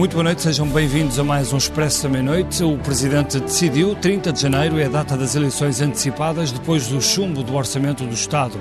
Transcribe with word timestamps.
Muito 0.00 0.14
boa 0.14 0.24
noite, 0.24 0.40
sejam 0.40 0.66
bem-vindos 0.66 1.18
a 1.18 1.22
mais 1.22 1.52
um 1.52 1.58
Expresso 1.58 2.04
da 2.04 2.08
Meia-Noite. 2.08 2.64
O 2.64 2.78
Presidente 2.78 3.38
decidiu, 3.38 3.94
30 3.94 4.32
de 4.32 4.40
janeiro 4.40 4.78
é 4.78 4.86
a 4.86 4.88
data 4.88 5.14
das 5.14 5.34
eleições 5.34 5.82
antecipadas 5.82 6.50
depois 6.50 6.88
do 6.88 7.02
chumbo 7.02 7.42
do 7.42 7.54
Orçamento 7.54 8.06
do 8.06 8.14
Estado. 8.14 8.58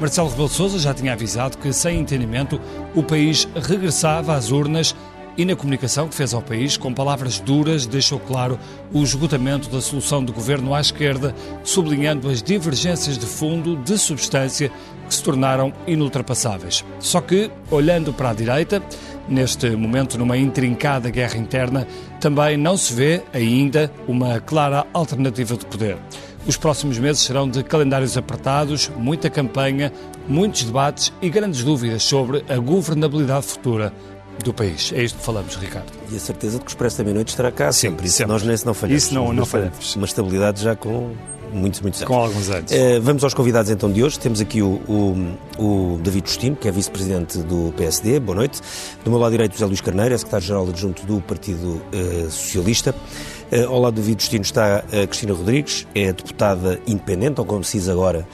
Marcelo 0.00 0.30
Rebelo 0.30 0.48
Sousa 0.48 0.78
já 0.78 0.94
tinha 0.94 1.12
avisado 1.12 1.58
que, 1.58 1.74
sem 1.74 2.00
entendimento, 2.00 2.58
o 2.94 3.02
país 3.02 3.46
regressava 3.54 4.34
às 4.34 4.50
urnas 4.50 4.96
e 5.38 5.44
na 5.44 5.54
comunicação 5.54 6.08
que 6.08 6.16
fez 6.16 6.34
ao 6.34 6.42
país, 6.42 6.76
com 6.76 6.92
palavras 6.92 7.38
duras, 7.38 7.86
deixou 7.86 8.18
claro 8.18 8.58
o 8.92 9.04
esgotamento 9.04 9.70
da 9.70 9.80
solução 9.80 10.22
do 10.22 10.32
governo 10.32 10.74
à 10.74 10.80
esquerda, 10.80 11.32
sublinhando 11.62 12.28
as 12.28 12.42
divergências 12.42 13.16
de 13.16 13.24
fundo, 13.24 13.76
de 13.76 13.96
substância, 13.96 14.68
que 15.08 15.14
se 15.14 15.22
tornaram 15.22 15.72
inultrapassáveis. 15.86 16.84
Só 16.98 17.20
que, 17.20 17.52
olhando 17.70 18.12
para 18.12 18.30
a 18.30 18.34
direita, 18.34 18.82
neste 19.28 19.70
momento 19.70 20.18
numa 20.18 20.36
intrincada 20.36 21.08
guerra 21.08 21.38
interna, 21.38 21.86
também 22.20 22.56
não 22.56 22.76
se 22.76 22.92
vê 22.92 23.22
ainda 23.32 23.92
uma 24.08 24.40
clara 24.40 24.84
alternativa 24.92 25.56
de 25.56 25.64
poder. 25.66 25.96
Os 26.48 26.56
próximos 26.56 26.98
meses 26.98 27.22
serão 27.22 27.48
de 27.48 27.62
calendários 27.62 28.16
apertados, 28.16 28.90
muita 28.96 29.30
campanha, 29.30 29.92
muitos 30.26 30.64
debates 30.64 31.12
e 31.22 31.30
grandes 31.30 31.62
dúvidas 31.62 32.02
sobre 32.02 32.44
a 32.48 32.56
governabilidade 32.56 33.46
futura 33.46 33.92
do 34.44 34.52
país. 34.54 34.92
É 34.94 35.02
isto 35.02 35.18
que 35.18 35.24
falamos, 35.24 35.56
Ricardo. 35.56 35.92
E 36.10 36.16
a 36.16 36.20
certeza 36.20 36.58
de 36.58 36.64
que 36.64 36.70
o 36.70 36.72
Expresso 36.72 36.98
da 36.98 37.04
Meia-Noite 37.04 37.28
estará 37.30 37.50
cá 37.52 37.72
Sim, 37.72 37.88
sempre. 37.90 38.06
Isso 38.06 38.16
sempre. 38.18 38.32
nós 38.32 38.42
nesse 38.42 38.64
não 38.66 38.74
falhamos. 38.74 39.02
Isso 39.04 39.14
não- 39.14 39.32
não 39.32 39.44
falhamos. 39.46 39.96
Uma 39.96 40.06
estabilidade 40.06 40.62
já 40.62 40.74
com 40.76 41.12
muitos, 41.52 41.80
muitos 41.80 42.00
anos. 42.02 42.14
Com 42.14 42.22
alguns 42.22 42.48
anos. 42.50 42.70
Eh, 42.70 43.00
vamos 43.00 43.24
aos 43.24 43.34
convidados 43.34 43.70
então 43.70 43.90
de 43.90 44.02
hoje. 44.02 44.18
Temos 44.18 44.40
aqui 44.40 44.62
o, 44.62 44.80
o, 45.58 45.94
o 45.94 45.98
David 46.02 46.28
Justino, 46.28 46.56
que 46.56 46.68
é 46.68 46.70
vice-presidente 46.70 47.38
do 47.38 47.72
PSD. 47.76 48.20
Boa 48.20 48.36
noite. 48.36 48.60
Do 49.04 49.10
meu 49.10 49.18
lado 49.18 49.32
direito, 49.32 49.52
José 49.52 49.66
Luís 49.66 49.80
Carneiro, 49.80 50.14
é 50.14 50.18
secretário-geral 50.18 50.68
adjunto 50.68 51.04
do 51.06 51.20
Partido 51.20 51.80
eh, 51.92 52.26
Socialista. 52.30 52.94
Eh, 53.50 53.64
ao 53.64 53.80
lado 53.80 53.94
do 53.94 54.00
David 54.02 54.20
Justino 54.22 54.42
está 54.42 54.78
a 54.78 55.06
Cristina 55.06 55.32
Rodrigues, 55.32 55.86
é 55.94 56.12
deputada 56.12 56.78
independente, 56.86 57.40
ou 57.40 57.46
como 57.46 57.64
se 57.64 57.78
diz 57.78 57.88
agora, 57.88 58.28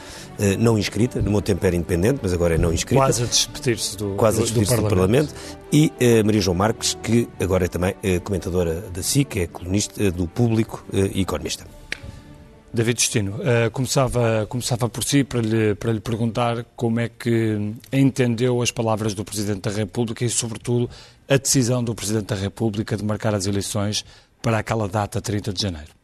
não 0.58 0.78
inscrita. 0.78 1.20
No 1.22 1.30
meu 1.30 1.42
tempo 1.42 1.64
era 1.64 1.76
independente, 1.76 2.20
mas 2.22 2.32
agora 2.32 2.54
é 2.54 2.58
não 2.58 2.72
inscrita 2.72 3.02
Quase 3.02 3.22
a 3.22 3.26
despedir-se 3.26 3.96
do, 3.96 4.14
quase 4.16 4.38
a 4.38 4.40
do, 4.40 4.44
despedir-se 4.44 4.76
do 4.76 4.82
Parlamento. 4.82 5.34
E 5.72 5.92
eh, 5.98 6.22
Maria 6.22 6.40
João 6.40 6.56
Marques, 6.56 6.96
que 7.02 7.28
agora 7.40 7.64
é 7.64 7.68
também 7.68 7.94
eh, 8.02 8.20
comentadora 8.20 8.80
da 8.80 9.02
SIC, 9.02 9.36
é 9.36 9.46
colunista 9.46 10.02
eh, 10.02 10.10
do 10.10 10.26
Público 10.26 10.84
eh, 10.92 11.10
e 11.14 11.22
economista. 11.22 11.64
David 12.72 12.96
Destino, 12.96 13.40
eh, 13.42 13.70
começava, 13.70 14.46
começava 14.48 14.88
por 14.88 15.04
si 15.04 15.22
para 15.22 15.40
lhe, 15.40 15.76
para 15.76 15.92
lhe 15.92 16.00
perguntar 16.00 16.64
como 16.74 16.98
é 16.98 17.08
que 17.08 17.72
entendeu 17.92 18.60
as 18.60 18.72
palavras 18.72 19.14
do 19.14 19.24
Presidente 19.24 19.60
da 19.60 19.70
República 19.70 20.24
e, 20.24 20.28
sobretudo, 20.28 20.90
a 21.28 21.36
decisão 21.36 21.84
do 21.84 21.94
Presidente 21.94 22.26
da 22.26 22.34
República 22.34 22.96
de 22.96 23.04
marcar 23.04 23.32
as 23.32 23.46
eleições 23.46 24.04
para 24.42 24.58
aquela 24.58 24.88
data, 24.88 25.20
30 25.20 25.52
de 25.52 25.62
janeiro. 25.62 26.03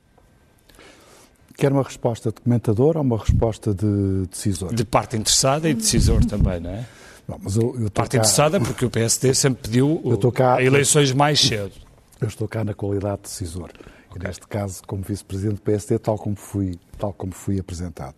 Quer 1.60 1.72
uma 1.72 1.82
resposta 1.82 2.30
de 2.32 2.40
comentador 2.40 2.96
ou 2.96 3.02
uma 3.02 3.18
resposta 3.18 3.74
de 3.74 4.26
decisor? 4.30 4.74
De 4.74 4.84
parte 4.84 5.16
interessada 5.16 5.68
e 5.68 5.74
decisor 5.74 6.24
também, 6.24 6.58
não 6.58 6.70
é? 6.70 6.86
Não, 7.28 7.38
mas 7.42 7.56
eu, 7.56 7.76
eu 7.78 7.90
Parte 7.90 8.12
cá- 8.12 8.16
interessada 8.18 8.58
porque 8.58 8.84
o 8.86 8.90
PSD 8.90 9.34
sempre 9.34 9.62
pediu 9.64 10.00
estou 10.06 10.32
cá- 10.32 10.62
eleições 10.62 11.12
mais 11.12 11.38
cedo. 11.38 11.72
Eu 12.20 12.28
estou 12.28 12.48
cá 12.48 12.64
na 12.64 12.72
qualidade 12.72 13.16
de 13.18 13.22
decisor. 13.24 13.70
E 14.16 14.18
neste 14.18 14.46
caso, 14.48 14.82
como 14.86 15.02
vice-presidente 15.02 15.56
do 15.56 15.60
PSD, 15.60 15.98
tal 15.98 16.16
como 16.18 16.34
fui, 16.34 16.78
tal 16.98 17.12
como 17.12 17.32
fui 17.32 17.60
apresentado. 17.60 18.14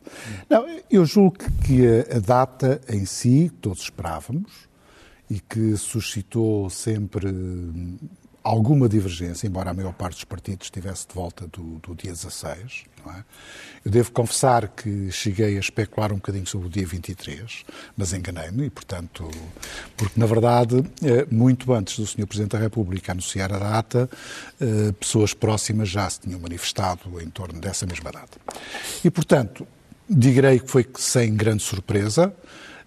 Não, 0.48 0.64
eu 0.88 1.04
julgo 1.04 1.36
que- 1.64 1.84
a, 1.86 2.16
a 2.16 2.20
data 2.20 2.80
em 2.88 3.04
si, 3.04 3.50
todos 3.60 3.82
esperávamos, 3.82 4.52
e 5.28 5.40
que 5.40 5.76
suscitou 5.76 6.70
sempre 6.70 7.26
alguma 8.42 8.88
divergência, 8.88 9.46
embora 9.46 9.70
a 9.70 9.74
maior 9.74 9.92
parte 9.92 10.14
dos 10.14 10.24
partidos 10.24 10.66
estivesse 10.66 11.06
de 11.06 11.14
volta 11.14 11.46
do, 11.46 11.78
do 11.78 11.94
dia 11.94 12.12
16. 12.12 12.84
Não 13.04 13.12
é? 13.12 13.24
Eu 13.84 13.90
devo 13.90 14.12
confessar 14.12 14.68
que 14.68 15.10
cheguei 15.10 15.56
a 15.56 15.60
especular 15.60 16.12
um 16.12 16.16
bocadinho 16.16 16.46
sobre 16.46 16.68
o 16.68 16.70
dia 16.70 16.86
23, 16.86 17.64
mas 17.96 18.12
enganei-me 18.12 18.66
e, 18.66 18.70
portanto, 18.70 19.28
porque 19.96 20.18
na 20.18 20.26
verdade, 20.26 20.84
eh, 21.02 21.26
muito 21.30 21.72
antes 21.72 21.98
do 21.98 22.06
Sr. 22.06 22.26
Presidente 22.26 22.52
da 22.52 22.58
República 22.58 23.12
anunciar 23.12 23.52
a 23.52 23.58
data, 23.58 24.08
eh, 24.60 24.92
pessoas 24.92 25.34
próximas 25.34 25.88
já 25.88 26.08
se 26.08 26.20
tinham 26.20 26.38
manifestado 26.38 27.20
em 27.20 27.28
torno 27.28 27.60
dessa 27.60 27.86
mesma 27.86 28.12
data. 28.12 28.38
E, 29.04 29.10
portanto, 29.10 29.66
direi 30.08 30.60
que 30.60 30.70
foi 30.70 30.86
sem 30.96 31.34
grande 31.34 31.62
surpresa, 31.62 32.34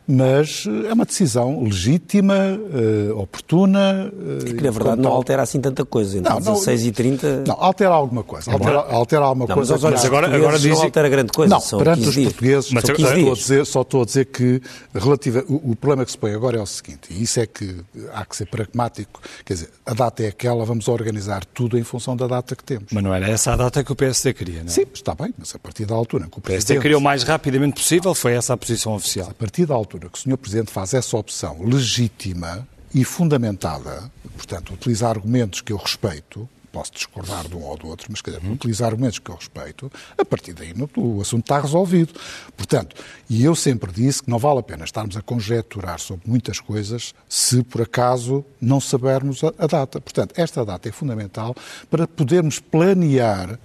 mas 0.07 0.65
eh, 0.67 0.89
é 0.89 0.93
uma 0.93 1.05
decisão 1.05 1.63
legítima, 1.63 2.35
eh, 2.35 3.11
oportuna. 3.13 4.11
eh, 4.41 4.45
Que 4.45 4.53
na 4.63 4.71
verdade 4.71 4.97
não 4.97 5.03
tal- 5.09 5.13
altera 5.13 5.41
assim 5.41 5.59
tanta 5.59 5.83
coisa. 5.85 6.17
Entre 6.17 6.29
Não, 6.31 6.39
não- 6.39 6.53
16 6.53 6.85
e 6.85 6.91
30. 6.91 7.43
Não, 7.47 7.55
altera 7.59 7.91
alguma 7.93 8.23
coisa. 8.23 8.51
Altera, 8.51 8.79
altera 8.79 9.23
alguma 9.25 9.47
Não, 9.47 9.55
mas 9.55 9.69
coisa. 9.69 9.89
dos 9.89 10.03
há- 10.03 10.07
agora- 10.07 10.27
agora 10.27 10.51
não 10.53 10.59
dizem- 10.59 10.83
altera 10.85 11.09
grande 11.09 11.31
coisa. 11.31 11.53
não, 11.53 11.59
são 11.59 11.79
perante 11.79 11.97
15 11.99 12.09
os 12.09 12.15
dias. 12.15 12.27
portugueses, 12.33 12.71
Mas 12.71 12.83
só, 12.85 12.91
estou 12.93 13.31
a 13.31 13.35
dizer, 13.35 13.65
só 13.65 13.81
estou 13.81 14.01
a 14.01 14.05
dizer 14.05 14.25
que 14.25 14.61
relativa, 14.93 15.43
o, 15.47 15.71
o 15.71 15.75
problema 15.75 16.05
que 16.05 16.11
se 16.11 16.17
põe 16.17 16.33
agora 16.33 16.57
é 16.57 16.61
o 16.61 16.65
seguinte, 16.65 17.07
e 17.09 17.23
isso 17.23 17.39
é 17.39 17.45
que 17.45 17.75
há 18.13 18.25
que 18.25 18.35
ser 18.35 18.45
pragmático, 18.47 19.21
quer 19.43 19.53
dizer, 19.53 19.69
a 19.85 19.93
data 19.93 20.23
é 20.23 20.27
aquela, 20.27 20.63
vamos 20.65 20.87
organizar 20.87 21.43
tudo 21.45 21.77
em 21.77 21.83
função 21.83 22.15
da 22.15 22.27
data 22.27 22.55
que 22.55 22.63
temos. 22.63 22.85
Mas 22.91 23.03
não 23.03 23.13
era 23.13 23.27
essa 23.29 23.53
a 23.53 23.55
data 23.55 23.83
que 23.83 23.91
o 23.91 23.95
PSD 23.95 24.33
queria, 24.33 24.59
não 24.59 24.67
é? 24.67 24.69
Sim, 24.69 24.85
está 24.93 25.13
bem, 25.15 25.33
mas 25.37 25.53
a 25.55 25.59
partir 25.59 25.85
da 25.85 25.95
altura 25.95 26.25
que 26.29 26.37
o 26.37 26.39
O 26.39 26.41
PSD 26.41 26.79
queria 26.79 26.97
o 26.97 27.01
mais 27.01 27.23
rapidamente 27.23 27.73
possível, 27.75 28.13
foi 28.13 28.33
essa 28.33 28.53
a 28.53 28.57
posição 28.57 28.93
oficial. 28.93 29.29
A 29.29 29.33
partir 29.33 29.65
da 29.65 29.73
altura 29.73 29.94
que 29.99 30.17
o 30.17 30.21
Sr. 30.21 30.37
Presidente 30.37 30.71
faz 30.71 30.93
essa 30.93 31.17
opção 31.17 31.63
legítima 31.63 32.67
e 32.93 33.03
fundamentada, 33.03 34.11
portanto, 34.35 34.73
utiliza 34.73 35.07
argumentos 35.07 35.61
que 35.61 35.73
eu 35.73 35.77
respeito, 35.77 36.47
posso 36.75 36.91
discordar 36.91 37.47
de 37.47 37.55
um 37.55 37.63
ou 37.63 37.77
do 37.77 37.87
outro, 37.87 38.07
mas 38.09 38.21
quer 38.21 38.31
dizer, 38.31 38.51
utiliza 38.51 38.85
argumentos 38.85 39.17
que 39.19 39.31
eu 39.31 39.35
respeito, 39.35 39.89
a 40.17 40.25
partir 40.25 40.51
daí 40.53 40.73
o 40.97 41.21
assunto 41.21 41.43
está 41.45 41.59
resolvido. 41.59 42.13
Portanto, 42.57 42.95
e 43.29 43.43
eu 43.45 43.55
sempre 43.55 43.91
disse 43.93 44.21
que 44.23 44.29
não 44.29 44.37
vale 44.37 44.59
a 44.59 44.63
pena 44.63 44.83
estarmos 44.83 45.15
a 45.15 45.21
conjecturar 45.21 45.99
sobre 46.01 46.29
muitas 46.29 46.59
coisas 46.59 47.13
se 47.29 47.63
por 47.63 47.81
acaso 47.81 48.43
não 48.59 48.81
sabermos 48.81 49.41
a, 49.43 49.53
a 49.57 49.67
data. 49.67 50.01
Portanto, 50.01 50.33
esta 50.37 50.65
data 50.65 50.89
é 50.89 50.91
fundamental 50.91 51.55
para 51.89 52.05
podermos 52.07 52.59
planear 52.59 53.57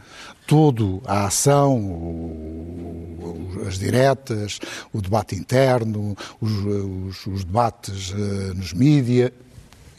todo 0.46 1.02
a 1.04 1.26
ação, 1.26 1.76
o- 1.78 3.62
as 3.66 3.78
diretas, 3.78 4.58
o 4.92 5.00
debate 5.00 5.34
interno, 5.34 6.16
os, 6.40 6.52
os- 6.52 7.26
os 7.26 7.44
debates 7.44 8.12
eh, 8.16 8.54
nos 8.54 8.72
mídia. 8.72 9.32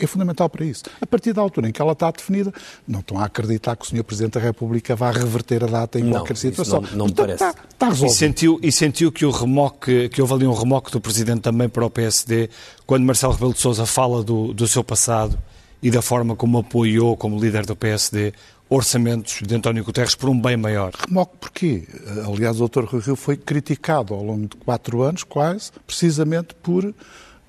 É 0.03 0.07
fundamental 0.07 0.49
para 0.49 0.65
isso. 0.65 0.83
A 0.99 1.05
partir 1.05 1.31
da 1.33 1.41
altura 1.41 1.69
em 1.69 1.71
que 1.71 1.81
ela 1.81 1.91
está 1.93 2.09
definida, 2.11 2.51
não 2.87 2.99
estão 3.01 3.19
a 3.19 3.25
acreditar 3.25 3.75
que 3.75 3.83
o 3.85 3.87
Sr. 3.87 4.03
Presidente 4.03 4.33
da 4.33 4.39
República 4.39 4.95
vá 4.95 5.11
reverter 5.11 5.63
a 5.63 5.67
data 5.67 5.99
em 5.99 6.03
Não, 6.03 6.11
qualquer 6.13 6.37
situação. 6.37 6.81
não- 6.81 6.89
não 6.91 7.05
me 7.07 7.13
Portanto, 7.13 7.37
parece. 7.39 7.43
Está, 7.43 7.63
está 7.69 7.85
E 7.85 7.89
resolvido. 7.89 8.17
sentiu, 8.17 8.59
e 8.63 8.71
sentiu 8.71 9.11
que, 9.11 9.25
o 9.25 9.31
remoque, 9.31 10.09
que 10.09 10.21
houve 10.21 10.33
ali 10.33 10.47
um 10.47 10.53
remoque 10.53 10.91
do 10.91 10.99
Presidente 10.99 11.41
também 11.41 11.69
para 11.69 11.85
o 11.85 11.89
PSD, 11.89 12.49
quando 12.85 13.03
Marcelo 13.05 13.33
Rebelo 13.33 13.53
de 13.53 13.59
Sousa 13.59 13.85
fala 13.85 14.23
do, 14.23 14.53
do 14.53 14.67
seu 14.67 14.83
passado 14.83 15.37
e 15.83 15.89
da 15.91 16.01
forma 16.01 16.35
como 16.35 16.57
apoiou, 16.59 17.15
como 17.17 17.39
líder 17.39 17.65
do 17.65 17.75
PSD, 17.75 18.33
orçamentos 18.69 19.39
de 19.45 19.53
António 19.53 19.83
Guterres 19.83 20.15
por 20.15 20.29
um 20.29 20.39
bem 20.39 20.55
maior. 20.55 20.93
Remoque 21.07 21.33
porquê? 21.39 21.87
Aliás, 22.25 22.61
o 22.61 22.67
Dr. 22.69 22.85
Rui 22.85 23.01
Rio 23.01 23.15
foi 23.15 23.35
criticado 23.35 24.13
ao 24.13 24.23
longo 24.23 24.47
de 24.47 24.55
quatro 24.57 25.01
anos, 25.01 25.23
quase, 25.23 25.71
precisamente 25.85 26.55
por 26.63 26.93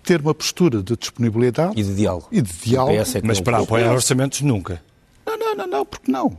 ter 0.02 0.20
uma 0.20 0.34
postura 0.34 0.82
de 0.82 0.96
disponibilidade 0.96 1.78
E 1.78 1.82
de 1.82 1.94
diálogo. 1.94 2.28
E 2.32 2.40
de 2.42 2.52
diálogo. 2.52 2.94
É 2.96 3.04
Mas 3.22 3.38
não- 3.38 3.44
para 3.44 3.58
apoiar 3.58 3.92
orçamentos, 3.92 4.40
nunca. 4.42 4.82
Não, 5.26 5.38
não, 5.38 5.54
não, 5.54 5.66
não, 5.66 5.86
porque 5.86 6.10
não? 6.10 6.36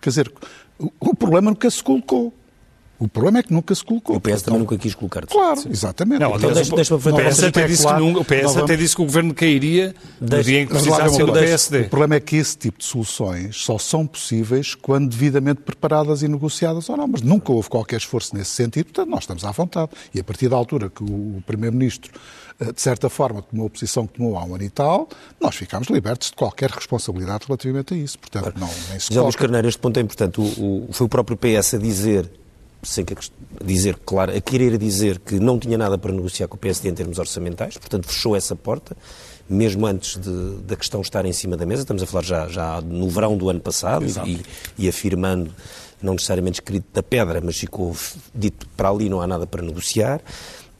Quer 0.00 0.10
dizer, 0.10 0.32
o, 0.78 0.90
o 1.00 1.14
problema 1.16 1.50
nunca 1.50 1.70
se 1.70 1.82
colocou. 1.82 2.32
O 2.98 3.08
problema 3.08 3.40
é 3.40 3.42
que 3.42 3.52
nunca 3.52 3.74
se 3.74 3.84
colocou. 3.84 4.14
O 4.14 4.20
PS 4.20 4.42
também 4.42 4.60
nunca 4.60 4.78
quis 4.78 4.94
colocar-te. 4.94 5.26
Claro, 5.32 5.60
exatamente. 5.68 6.20
Não, 6.20 6.36
Então, 6.36 6.52
deixa- 6.52 6.72
o- 6.72 6.76
deixa-me 6.76 6.98
o 6.98 7.02
fazer- 7.02 7.16
PS 7.30 7.44
até 7.46 7.66
disse 7.66 7.92
nunca, 7.94 8.20
o 8.20 8.24
PS 8.24 8.56
até 8.56 8.76
disse 8.76 8.94
que 8.94 9.02
o 9.02 9.04
governo 9.04 9.34
cairia 9.34 9.92
no 10.20 10.28
Deixa- 10.28 10.44
dia 10.44 10.60
em 10.60 10.66
que 10.68 10.72
precisasse 10.72 11.18
do 11.18 11.32
PSD. 11.32 11.80
O 11.80 11.88
problema 11.88 12.14
é 12.14 12.20
que 12.20 12.36
esse 12.36 12.56
tipo 12.56 12.78
de 12.78 12.84
soluções 12.84 13.56
só 13.56 13.76
são 13.76 14.06
possíveis 14.06 14.76
quando 14.76 15.08
devidamente 15.08 15.62
preparadas 15.62 16.22
e 16.22 16.28
negociadas 16.28 16.88
ou 16.88 16.96
não. 16.96 17.08
Mas 17.08 17.22
nunca 17.22 17.50
houve 17.50 17.68
qualquer 17.68 17.96
esforço 17.96 18.36
nesse 18.36 18.50
sentido, 18.50 18.84
portanto, 18.84 19.08
nós 19.08 19.24
estamos 19.24 19.44
à 19.44 19.50
vontade. 19.50 19.90
E 20.14 20.20
a 20.20 20.24
partir 20.24 20.48
da 20.48 20.54
altura 20.56 20.88
que 20.88 21.02
o 21.02 21.42
Primeiro-Ministro, 21.44 22.12
de 22.60 22.80
certa 22.80 23.08
forma, 23.08 23.42
tomou 23.42 23.66
a 23.66 23.70
posição 23.70 24.06
que 24.06 24.14
tomou 24.14 24.36
há 24.38 24.44
um 24.44 24.54
ano 24.54 24.64
e 24.64 24.70
tal, 24.70 25.08
nós 25.40 25.54
ficámos 25.54 25.88
libertos 25.88 26.30
de 26.30 26.36
qualquer 26.36 26.70
responsabilidade 26.70 27.44
relativamente 27.46 27.94
a 27.94 27.96
isso. 27.96 28.18
Portanto, 28.18 28.52
não, 28.58 28.68
nem 28.90 28.98
se 28.98 29.08
José 29.08 29.20
Luís. 29.20 29.36
Carneiro, 29.36 29.68
este 29.68 29.80
ponto 29.80 29.96
é 29.98 30.02
importante. 30.02 30.40
O, 30.40 30.44
o- 30.44 30.88
foi 30.92 31.06
o 31.06 31.08
próprio 31.08 31.36
PS 31.36 31.74
a 31.74 31.78
dizer, 31.78 32.30
sem 32.82 33.04
que 33.04 33.14
a, 33.14 33.16
dizer, 33.64 33.96
claro, 34.04 34.36
a 34.36 34.40
querer 34.40 34.76
dizer 34.78 35.18
que 35.20 35.38
não 35.38 35.58
tinha 35.58 35.78
nada 35.78 35.96
para 35.98 36.12
negociar 36.12 36.48
com 36.48 36.56
o 36.56 36.58
PSD 36.58 36.88
em 36.88 36.94
termos 36.94 37.18
orçamentais, 37.18 37.76
portanto 37.78 38.06
fechou 38.06 38.34
essa 38.36 38.54
porta, 38.56 38.96
mesmo 39.48 39.86
antes 39.86 40.18
de- 40.18 40.56
da 40.66 40.76
questão 40.76 41.00
estar 41.00 41.24
em 41.24 41.32
cima 41.32 41.56
da 41.56 41.66
mesa. 41.66 41.82
Estamos 41.82 42.02
a 42.02 42.06
falar 42.06 42.24
já, 42.24 42.48
já 42.48 42.80
no 42.80 43.08
verão 43.08 43.36
do 43.36 43.48
ano 43.50 43.60
passado 43.60 44.04
e, 44.26 44.40
e 44.78 44.88
afirmando, 44.88 45.52
não 46.00 46.14
necessariamente 46.14 46.60
escrito 46.60 46.86
da 46.92 47.02
pedra, 47.02 47.40
mas 47.40 47.56
ficou 47.58 47.94
dito 48.34 48.66
para 48.76 48.88
ali 48.88 49.08
não 49.08 49.20
há 49.20 49.26
nada 49.26 49.46
para 49.46 49.62
negociar. 49.62 50.20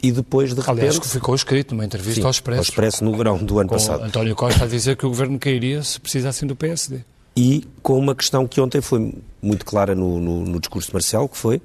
E 0.03 0.11
depois, 0.11 0.51
de 0.51 0.61
repente... 0.61 0.81
Aliás, 0.81 0.99
ficou 0.99 1.35
escrito 1.35 1.75
numa 1.75 1.85
entrevista 1.85 2.21
sim, 2.21 2.25
ao 2.25 2.31
Expresso. 2.31 2.59
Ao 2.59 2.63
Expresso 2.63 3.05
no 3.05 3.17
verão 3.17 3.39
do 3.39 3.59
ano 3.61 3.71
passado. 3.71 4.03
António 4.03 4.35
Costa 4.35 4.65
a 4.65 4.67
dizer 4.67 4.97
que 4.97 5.07
o 5.07 5.09
governo 5.09 5.39
cairia 5.39 5.83
se 5.83 6.01
precisassem 6.01 6.49
do 6.49 6.57
PSD. 6.57 7.01
E 7.37 7.67
com 7.83 7.99
uma 7.99 8.15
questão 8.15 8.47
que 8.47 8.61
ontem 8.61 8.81
foi 8.81 9.15
muito 9.41 9.65
clara 9.65 9.95
no, 9.95 10.19
no, 10.19 10.45
no 10.45 10.61
discurso 10.61 10.89
de 10.89 10.95
Marcelo, 10.95 11.29
que 11.29 11.39
foi, 11.39 11.63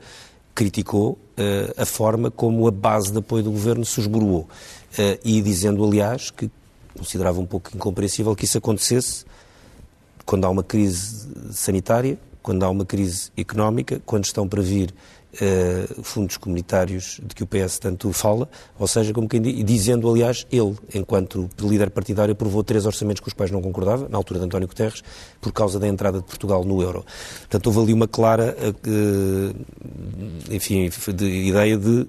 criticou 0.53 1.11
uh, 1.11 1.81
a 1.81 1.85
forma 1.85 2.29
como 2.29 2.67
a 2.67 2.71
base 2.71 3.11
de 3.11 3.17
apoio 3.17 3.43
do 3.43 3.51
governo 3.51 3.83
se 3.83 3.99
esboroou. 3.99 4.41
Uh, 4.93 5.19
e 5.25 5.41
dizendo, 5.41 5.83
aliás, 5.83 6.29
que 6.29 6.49
considerava 6.95 7.39
um 7.39 7.45
pouco 7.45 7.71
incompreensível 7.75 8.35
que 8.35 8.45
isso 8.45 8.57
acontecesse 8.57 9.25
quando 10.25 10.45
há 10.45 10.49
uma 10.49 10.63
crise 10.63 11.27
sanitária, 11.51 12.17
quando 12.43 12.63
há 12.63 12.69
uma 12.69 12.85
crise 12.85 13.31
económica, 13.35 14.01
quando 14.05 14.25
estão 14.25 14.47
para 14.47 14.61
vir 14.61 14.93
uh, 15.33 16.03
fundos 16.03 16.37
comunitários 16.37 17.19
de 17.23 17.35
que 17.35 17.43
o 17.43 17.47
PS 17.47 17.79
tanto 17.79 18.11
fala, 18.13 18.49
ou 18.77 18.87
seja, 18.87 19.13
como 19.13 19.27
quem 19.27 19.41
diz, 19.41 19.63
dizendo, 19.65 20.09
aliás, 20.09 20.45
ele, 20.51 20.75
enquanto 20.93 21.49
líder 21.59 21.89
partidário, 21.89 22.31
aprovou 22.31 22.63
três 22.63 22.85
orçamentos 22.85 23.19
com 23.19 23.27
os 23.27 23.33
quais 23.33 23.51
não 23.51 23.61
concordava, 23.61 24.07
na 24.09 24.17
altura 24.17 24.39
de 24.39 24.45
António 24.45 24.67
Guterres, 24.67 25.03
por 25.41 25.51
causa 25.51 25.79
da 25.79 25.87
entrada 25.87 26.19
de 26.19 26.25
Portugal 26.25 26.63
no 26.63 26.81
euro. 26.81 27.05
Portanto, 27.39 27.67
houve 27.67 27.79
ali 27.79 27.93
uma 27.93 28.07
clara, 28.07 28.55
uh, 28.61 29.55
enfim, 30.51 30.89
de 31.13 31.25
ideia 31.25 31.77
de 31.77 32.07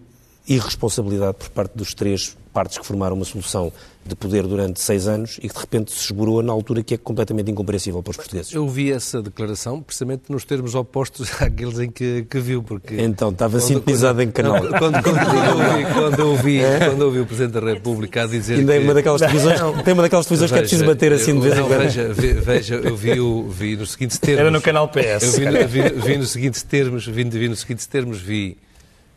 irresponsabilidade 0.49 1.37
por 1.38 1.50
parte 1.50 1.76
dos 1.76 1.93
três 1.93 2.37
partes 2.53 2.79
que 2.79 2.87
formaram 2.87 3.14
uma 3.14 3.25
solução 3.25 3.71
de 4.08 4.16
poder 4.16 4.46
durante 4.46 4.81
seis 4.81 5.06
anos 5.06 5.38
e 5.43 5.49
que 5.49 5.55
de 5.55 5.60
repente 5.60 5.93
se 5.93 6.06
esborou 6.06 6.43
na 6.43 6.52
altura 6.52 6.82
que 6.82 6.94
é 6.94 6.96
completamente 6.96 7.50
incompreensível 7.50 8.02
para 8.02 8.10
os 8.10 8.16
portugueses. 8.16 8.52
Eu 8.52 8.69
vi 8.69 8.90
essa 8.90 9.22
declaração 9.22 9.82
precisamente 9.82 10.25
nos 10.28 10.44
termos 10.44 10.75
opostos 10.75 11.31
àqueles 11.40 11.78
em 11.78 11.90
que, 11.90 12.26
que 12.28 12.38
viu, 12.40 12.62
porque... 12.62 13.00
Então, 13.00 13.31
estava 13.31 13.60
sintonizado 13.60 14.22
em 14.22 14.31
canal. 14.31 14.62
Não, 14.62 14.70
quando, 14.78 15.02
quando, 15.02 15.19
eu 15.19 15.76
vi, 15.76 15.94
quando, 15.94 16.19
eu 16.20 16.37
vi, 16.37 16.60
é? 16.60 16.78
quando 16.87 17.00
eu 17.02 17.10
vi 17.10 17.20
o 17.20 17.26
Presidente 17.26 17.52
da 17.52 17.72
República 17.72 18.25
a 18.25 18.26
dizer 18.26 18.55
Ainda 18.55 18.72
que... 18.72 18.78
é 18.78 18.82
uma 18.82 18.94
daquelas 18.94 19.20
televisões, 19.20 19.60
não, 19.60 19.82
tem 19.82 19.94
uma 19.94 20.02
daquelas 20.02 20.26
televisões 20.26 20.50
veja, 20.50 20.62
que 20.62 20.66
é 20.66 20.69
preciso 20.69 20.87
bater 20.87 21.12
assim 21.12 21.34
de 21.34 21.40
vez 21.40 21.58
em 21.58 21.62
quando. 21.62 21.78
Veja, 21.78 22.12
veja, 22.12 22.75
eu 22.76 22.96
vi, 22.96 23.20
o, 23.20 23.49
vi 23.49 23.76
nos 23.76 23.93
seguintes 23.93 24.19
termos... 24.19 24.40
Era 24.40 24.50
no 24.50 24.61
canal 24.61 24.88
PS. 24.88 25.38
Eu 25.38 25.69
vi, 25.69 25.82
vi, 25.82 25.88
vi 26.00 26.16
nos 26.16 26.31
seguintes 26.31 26.62
termos, 26.62 27.06
vi, 27.06 27.25
vi 27.25 27.49
nos 27.49 27.61
seguintes 27.61 27.87
termos, 27.87 28.20
vi 28.20 28.56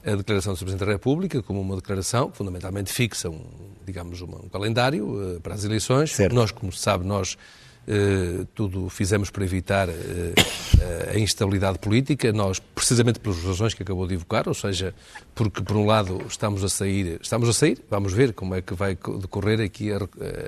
a 0.06 0.16
declaração 0.16 0.54
do 0.54 0.58
Presidente 0.58 0.86
da 0.86 0.92
República 0.92 1.42
como 1.44 1.62
uma 1.62 1.76
declaração 1.76 2.32
fundamentalmente 2.32 2.92
fixa, 2.92 3.30
um, 3.30 3.42
digamos, 3.86 4.22
um, 4.22 4.50
calendário 4.52 5.36
uh, 5.36 5.42
para 5.42 5.54
as 5.56 5.64
eleições. 5.64 6.12
Certo. 6.12 6.34
Nós, 6.34 6.52
como 6.52 6.72
se 6.72 6.80
sabe, 6.80 7.06
nós 7.06 7.38
uh, 7.88 8.46
tudo 8.54 8.90
fizemos 8.90 9.30
para 9.30 9.44
evitar 9.44 9.90
uh, 9.90 9.94
a 11.14 11.18
instabilidade 11.20 11.80
política, 11.80 12.32
nós, 12.32 12.60
precisamente 12.60 13.20
pelas 13.20 13.44
razões 13.44 13.74
que 13.74 13.84
acabou 13.84 14.08
de 14.08 14.16
evocar, 14.16 14.48
ou 14.48 14.54
seja, 14.54 14.94
porque, 15.36 15.62
por 15.62 15.76
um 15.76 15.86
lado, 15.86 16.22
estamos 16.28 16.64
a 16.64 16.70
sair, 16.70 17.20
estamos 17.22 17.50
a 17.50 17.54
sair, 17.54 17.84
vamos 17.90 18.14
ver 18.14 18.34
como 18.34 18.56
é 18.56 18.62
que 18.62 18.74
vai 18.74 18.98
decorrer 19.20 19.62
aqui 19.62 19.92
a, 19.92 19.98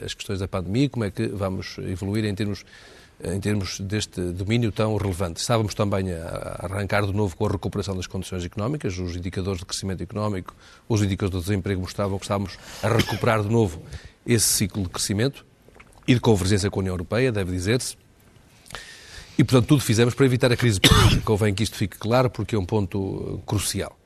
as 0.04 0.14
questões 0.14 0.40
da 0.40 0.48
pandemia, 0.48 0.90
como 0.90 1.06
é 1.06 1.12
que 1.12 1.28
vamos 1.28 1.78
evoluir 1.80 2.26
em 2.26 2.36
termos 2.36 2.66
em 3.24 3.40
termos 3.40 3.80
deste 3.80 4.20
domínio 4.32 4.72
tão 4.72 4.96
relevante. 4.98 5.40
Estávamos 5.40 5.74
também 5.74 6.12
a 6.12 6.60
arrancar 6.64 7.06
de 7.06 7.14
novo 7.14 7.36
com 7.36 7.46
a 7.46 7.50
recuperação 7.50 7.96
das 7.96 8.08
condições 8.08 8.44
económicas, 8.44 8.98
os 8.98 9.16
indicadores 9.16 9.60
de 9.60 9.66
crescimento 9.66 10.02
económico, 10.02 10.56
os 10.88 11.02
indicadores 11.02 11.46
de 11.46 11.52
desemprego 11.52 11.82
mostravam 11.82 12.18
que 12.18 12.26
estávamos 12.26 12.58
a 12.82 12.88
recuperar 12.88 13.42
de 13.44 13.50
novo 13.50 13.82
esse 14.26 14.46
ciclo 14.46 14.84
de 14.84 14.90
crescimento 14.90 15.46
e 16.08 16.14
de 16.14 16.20
convergência 16.20 16.70
com 16.70 16.80
a 16.80 16.82
União 16.82 16.94
Europeia, 16.94 17.32
deve 17.32 17.52
dizer-se. 17.52 17.96
E, 19.38 19.44
portanto, 19.44 19.68
tudo 19.68 19.82
fizemos 19.82 20.14
para 20.14 20.26
evitar 20.26 20.52
a 20.52 20.56
crise 20.56 20.80
política. 20.80 21.22
Convém 21.26 21.54
que 21.54 21.64
isto 21.64 21.76
fique 21.76 21.98
claro, 21.98 22.30
porque 22.30 22.56
é 22.56 22.60
um 22.60 22.66
ponto 22.66 23.42
crucial. 23.46 23.98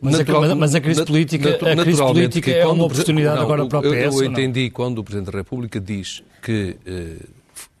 Mas, 0.00 0.18
Natural, 0.18 0.42
a, 0.42 0.54
mas 0.56 0.74
a 0.74 0.80
crise 0.80 1.04
política, 1.04 1.50
a 1.50 1.76
crise 1.76 2.02
política 2.02 2.50
é 2.50 2.66
uma 2.66 2.84
oportunidade 2.84 3.36
não, 3.36 3.42
agora 3.44 3.66
para 3.66 3.78
o 3.78 3.82
PS? 3.82 4.16
Eu, 4.16 4.24
eu 4.24 4.24
entendi 4.24 4.70
quando 4.70 4.98
o 4.98 5.04
Presidente 5.04 5.30
da 5.30 5.38
República 5.38 5.78
diz 5.78 6.22
que 6.42 6.76
eh, 6.84 7.16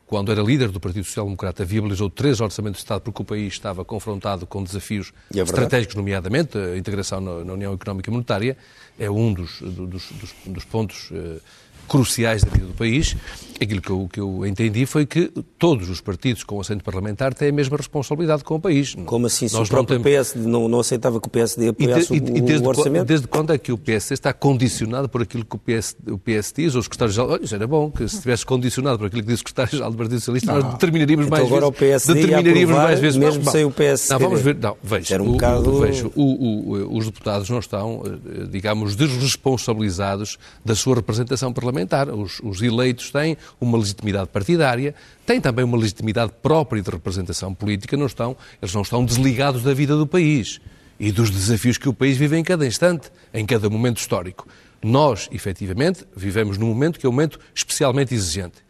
quando 0.08 0.32
era 0.32 0.42
líder 0.42 0.70
do 0.70 0.80
Partido 0.80 1.04
Social 1.04 1.26
Democrata, 1.26 1.66
viabilizou 1.66 2.08
três 2.08 2.40
orçamentos 2.40 2.78
de 2.78 2.84
Estado 2.84 3.02
porque 3.02 3.20
o 3.20 3.24
país 3.26 3.52
estava 3.52 3.84
confrontado 3.84 4.46
com 4.46 4.64
desafios 4.64 5.12
é 5.36 5.40
estratégicos, 5.40 5.94
nomeadamente 5.94 6.56
a 6.56 6.78
integração 6.78 7.20
na, 7.20 7.52
União 7.52 7.74
Económica 7.74 8.08
e 8.08 8.12
Monetária, 8.12 8.56
é 8.98 9.10
um 9.10 9.34
dos, 9.34 9.60
dos, 9.60 10.10
dos, 10.10 10.34
dos 10.46 10.64
pontos 10.64 11.10
uh, 11.10 11.40
cruciais 11.88 12.44
da 12.44 12.50
vida 12.50 12.66
do 12.66 12.74
país. 12.74 13.16
Aquilo 13.60 13.80
que 13.80 13.90
eu, 13.90 14.08
que 14.12 14.20
eu 14.20 14.46
entendi 14.46 14.86
foi 14.86 15.04
que 15.04 15.32
todos 15.58 15.90
os 15.90 16.00
partidos 16.00 16.44
com 16.44 16.60
assento 16.60 16.84
parlamentar 16.84 17.34
têm 17.34 17.48
a 17.48 17.52
mesma 17.52 17.76
responsabilidade 17.76 18.44
com 18.44 18.54
o 18.54 18.60
país. 18.60 18.94
Como 19.04 19.26
assim? 19.26 19.48
Se 19.48 19.54
Nós 19.54 19.66
o 19.66 19.70
próprio 19.70 19.98
temos... 19.98 20.04
PSD 20.04 20.48
não, 20.48 20.68
não, 20.68 20.78
aceitava 20.78 21.20
que 21.20 21.26
o 21.26 21.30
PSD 21.30 21.68
apoiasse 21.68 22.14
e, 22.14 22.20
de, 22.20 22.38
e, 22.38 22.40
desde 22.40 22.64
o 22.64 22.68
orçamento? 22.68 23.06
Desde 23.06 23.26
quando 23.26 23.52
é 23.52 23.58
que 23.58 23.72
o 23.72 23.78
PSD 23.78 24.14
está 24.14 24.32
condicionado 24.32 25.08
por 25.08 25.22
aquilo 25.22 25.44
que 25.44 25.56
o 25.56 25.58
PS, 25.58 25.96
o 26.06 26.18
PS 26.18 26.52
diz, 26.56 26.74
ou 26.76 26.80
o 26.80 26.82
secretário-geral... 26.84 27.30
Olha, 27.30 27.44
isso 27.44 27.54
era 27.54 27.66
bom, 27.66 27.90
que 27.90 28.06
se 28.08 28.14
estivesse 28.14 28.46
condicionado 28.46 28.98
por 28.98 29.08
aquilo 29.08 29.22
que 29.22 29.28
diz 29.28 29.36
o 29.36 29.38
secretário-geral 29.38 29.90
do 29.90 29.96
Partido 29.96 30.20
Socialista, 30.20 30.52
não. 30.52 30.60
nós 30.60 30.72
determinaríamos 30.74 31.26
então 31.26 31.38
mais 31.38 31.52
agora 31.52 31.66
vezes... 31.66 31.76
O 31.76 31.78
PSD 31.80 32.14
determinaríamos 32.14 32.70
aprovar, 32.70 32.84
mais 32.84 33.00
vezes... 33.00 33.18
Mesmo 33.18 33.50
sem 33.50 33.64
o 33.64 33.70
PSD. 33.72 34.12
Não, 34.12 34.20
vamos 34.20 34.40
ver... 34.40 34.54
Não, 34.54 34.76
veja, 34.80 35.14
era 35.14 35.22
um 35.22 35.28
o, 35.30 35.32
bocado... 35.32 35.80
veja 35.80 36.06
o, 36.14 36.22
o, 36.22 36.96
os 36.96 37.06
deputados 37.06 37.50
não 37.50 37.58
estão, 37.58 38.04
eh, 38.06 38.46
digamos, 38.48 38.94
desresponsabilizados 38.94 40.38
da 40.64 40.76
sua 40.76 40.94
representação 40.94 41.52
parlamentar. 41.52 41.77
Os, 42.14 42.40
os 42.40 42.62
eleitos 42.62 43.10
têm 43.10 43.36
uma 43.60 43.78
legitimidade 43.78 44.28
partidária, 44.28 44.94
têm 45.26 45.40
também 45.40 45.64
uma 45.64 45.76
legitimidade 45.76 46.32
própria 46.42 46.82
de 46.82 46.90
representação 46.90 47.54
política, 47.54 47.96
não 47.96 48.06
estão, 48.06 48.36
eles 48.60 48.74
não 48.74 48.82
estão 48.82 49.04
desligados 49.04 49.62
da 49.62 49.74
vida 49.74 49.96
do 49.96 50.06
país 50.06 50.60
e 50.98 51.12
dos 51.12 51.30
desafios 51.30 51.78
que 51.78 51.88
o 51.88 51.94
país 51.94 52.16
vive 52.16 52.36
em 52.36 52.42
cada 52.42 52.66
instante, 52.66 53.10
em 53.32 53.46
cada 53.46 53.70
momento 53.70 53.98
histórico. 53.98 54.46
Nós, 54.82 55.28
efetivamente, 55.32 56.04
vivemos 56.14 56.58
num 56.58 56.68
momento 56.68 56.98
que 56.98 57.06
é 57.06 57.08
um 57.08 57.12
momento 57.12 57.38
especialmente 57.54 58.14
exigente. 58.14 58.68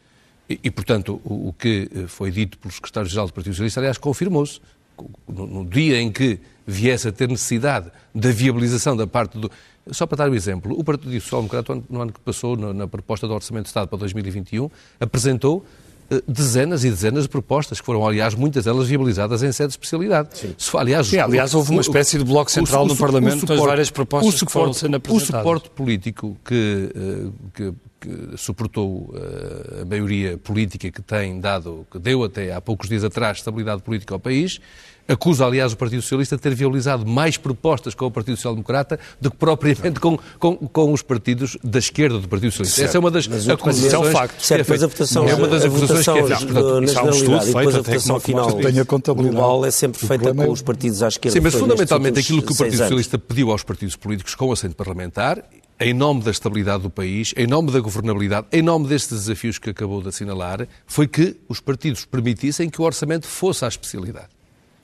E, 0.48 0.58
e 0.64 0.70
portanto, 0.70 1.20
o, 1.24 1.48
o, 1.48 1.52
que 1.52 1.90
eh, 1.94 2.06
foi 2.06 2.30
dito 2.30 2.56
pelo 2.58 2.72
secretário-geral 2.72 3.26
do 3.26 3.32
Partido 3.32 3.52
Socialista, 3.52 3.80
aliás, 3.80 3.98
confirmou-se. 3.98 4.60
No, 5.28 5.46
no, 5.46 5.64
dia 5.64 6.00
em 6.00 6.10
que 6.10 6.40
viesse 6.66 7.06
a 7.06 7.12
ter 7.12 7.28
necessidade 7.28 7.88
da 8.12 8.32
viabilização 8.32 8.96
da 8.96 9.06
parte 9.06 9.38
do. 9.38 9.48
Só 9.90 10.06
para 10.06 10.18
dar 10.18 10.30
um 10.30 10.34
exemplo, 10.34 10.78
o 10.78 10.84
Partido 10.84 11.12
Social 11.20 11.42
Democrata, 11.42 11.82
no 11.88 12.00
ano 12.00 12.12
que 12.12 12.20
passou, 12.20 12.56
na 12.56 12.86
proposta 12.86 13.26
do 13.26 13.34
Orçamento 13.34 13.64
de 13.64 13.68
Estado 13.68 13.88
para 13.88 13.98
2021, 13.98 14.70
apresentou 15.00 15.64
eh, 16.10 16.22
dezenas 16.26 16.84
e 16.84 16.90
dezenas 16.90 17.24
de 17.24 17.28
propostas, 17.28 17.80
que 17.80 17.86
foram, 17.86 18.06
aliás, 18.06 18.34
muitas 18.34 18.64
delas 18.64 18.88
viabilizadas 18.88 19.42
em 19.42 19.52
sede 19.52 19.68
de 19.68 19.72
especialidade. 19.74 20.38
Sim. 20.38 20.54
Se, 20.56 20.76
aliás, 20.76 21.06
Sim, 21.06 21.18
aliás, 21.18 21.54
houve 21.54 21.70
uma 21.70 21.82
espécie 21.82 22.16
de 22.16 22.24
bloco 22.24 22.50
central 22.50 22.82
o, 22.82 22.84
o, 22.86 22.88
no 22.88 22.96
Parlamento 22.96 23.46
com 23.46 23.56
várias 23.56 23.90
propostas 23.90 24.34
suporte, 24.34 24.46
que 24.46 24.52
foram 24.52 24.72
sendo 24.72 24.96
apresentadas. 24.96 25.34
O 25.34 25.38
suporte 25.38 25.70
político 25.70 26.36
que, 26.42 26.90
eh, 26.94 27.30
que, 27.52 27.74
que 28.00 28.36
suportou 28.38 29.14
eh, 29.14 29.82
a 29.82 29.84
maioria 29.84 30.38
política 30.38 30.90
que 30.90 31.02
tem 31.02 31.38
dado, 31.40 31.86
que 31.90 31.98
deu 31.98 32.24
até 32.24 32.54
há 32.54 32.60
poucos 32.60 32.88
dias 32.88 33.04
atrás 33.04 33.38
estabilidade 33.38 33.82
política 33.82 34.14
ao 34.14 34.20
país, 34.20 34.60
Acusa, 35.08 35.46
aliás, 35.46 35.72
o 35.72 35.76
Partido 35.76 36.02
Socialista 36.02 36.36
de 36.36 36.42
ter 36.42 36.54
viabilizado 36.54 37.06
mais 37.06 37.38
propostas 37.38 37.94
com 37.94 38.04
o 38.04 38.10
Partido 38.10 38.36
Social 38.36 38.54
Democrata 38.54 39.00
do 39.18 39.30
que 39.30 39.38
propriamente 39.38 39.98
com, 39.98 40.18
com, 40.38 40.56
com 40.56 40.92
os 40.92 41.00
partidos 41.00 41.56
da 41.64 41.78
esquerda 41.78 42.18
do 42.18 42.28
Partido 42.28 42.50
Socialista. 42.50 42.76
Certo. 42.76 42.88
Essa 42.90 42.98
é 42.98 43.00
uma 43.00 43.10
das 43.10 43.26
mas 43.26 43.48
acusações. 43.48 43.92
É 43.92 43.98
um 43.98 44.12
facto. 44.12 44.40
Certo, 44.42 44.66
que 44.66 44.70
é 44.70 44.74
mas 44.74 44.82
a 44.82 44.86
votação, 44.86 45.28
é 45.28 45.34
uma 45.34 45.48
das 45.48 45.64
acusações 45.64 46.04
que 46.04 46.10
é 46.10 46.26
feita. 46.26 46.46
Portanto, 46.46 46.80
na 46.80 46.86
generalidade, 46.86 47.44
e 47.44 47.46
depois 47.46 47.74
a 47.74 47.80
votação 47.80 48.20
final 48.20 48.58
global 49.14 49.64
é 49.64 49.70
sempre 49.70 50.06
feita 50.06 50.34
com 50.34 50.50
os 50.50 50.60
partidos 50.60 51.02
à 51.02 51.08
esquerda. 51.08 51.38
Sim, 51.38 51.42
mas 51.42 51.54
fundamentalmente 51.54 52.20
aquilo 52.20 52.42
que 52.42 52.52
o 52.52 52.56
Partido 52.56 52.78
Socialista 52.78 53.18
pediu 53.18 53.50
aos 53.50 53.62
partidos 53.62 53.96
políticos 53.96 54.34
com 54.34 54.52
assento 54.52 54.76
parlamentar 54.76 55.42
em 55.80 55.94
nome 55.94 56.22
da 56.22 56.32
estabilidade 56.32 56.82
do 56.82 56.90
país, 56.90 57.32
em 57.36 57.46
nome 57.46 57.70
da 57.70 57.78
governabilidade, 57.78 58.48
em 58.50 58.62
nome 58.62 58.88
destes 58.88 59.16
desafios 59.20 59.58
que 59.58 59.70
acabou 59.70 60.02
de 60.02 60.08
assinalar, 60.08 60.66
foi 60.84 61.06
que 61.06 61.36
os 61.48 61.60
partidos 61.60 62.04
permitissem 62.04 62.68
que 62.68 62.82
o 62.82 62.84
orçamento 62.84 63.28
fosse 63.28 63.64
à 63.64 63.68
especialidade 63.68 64.37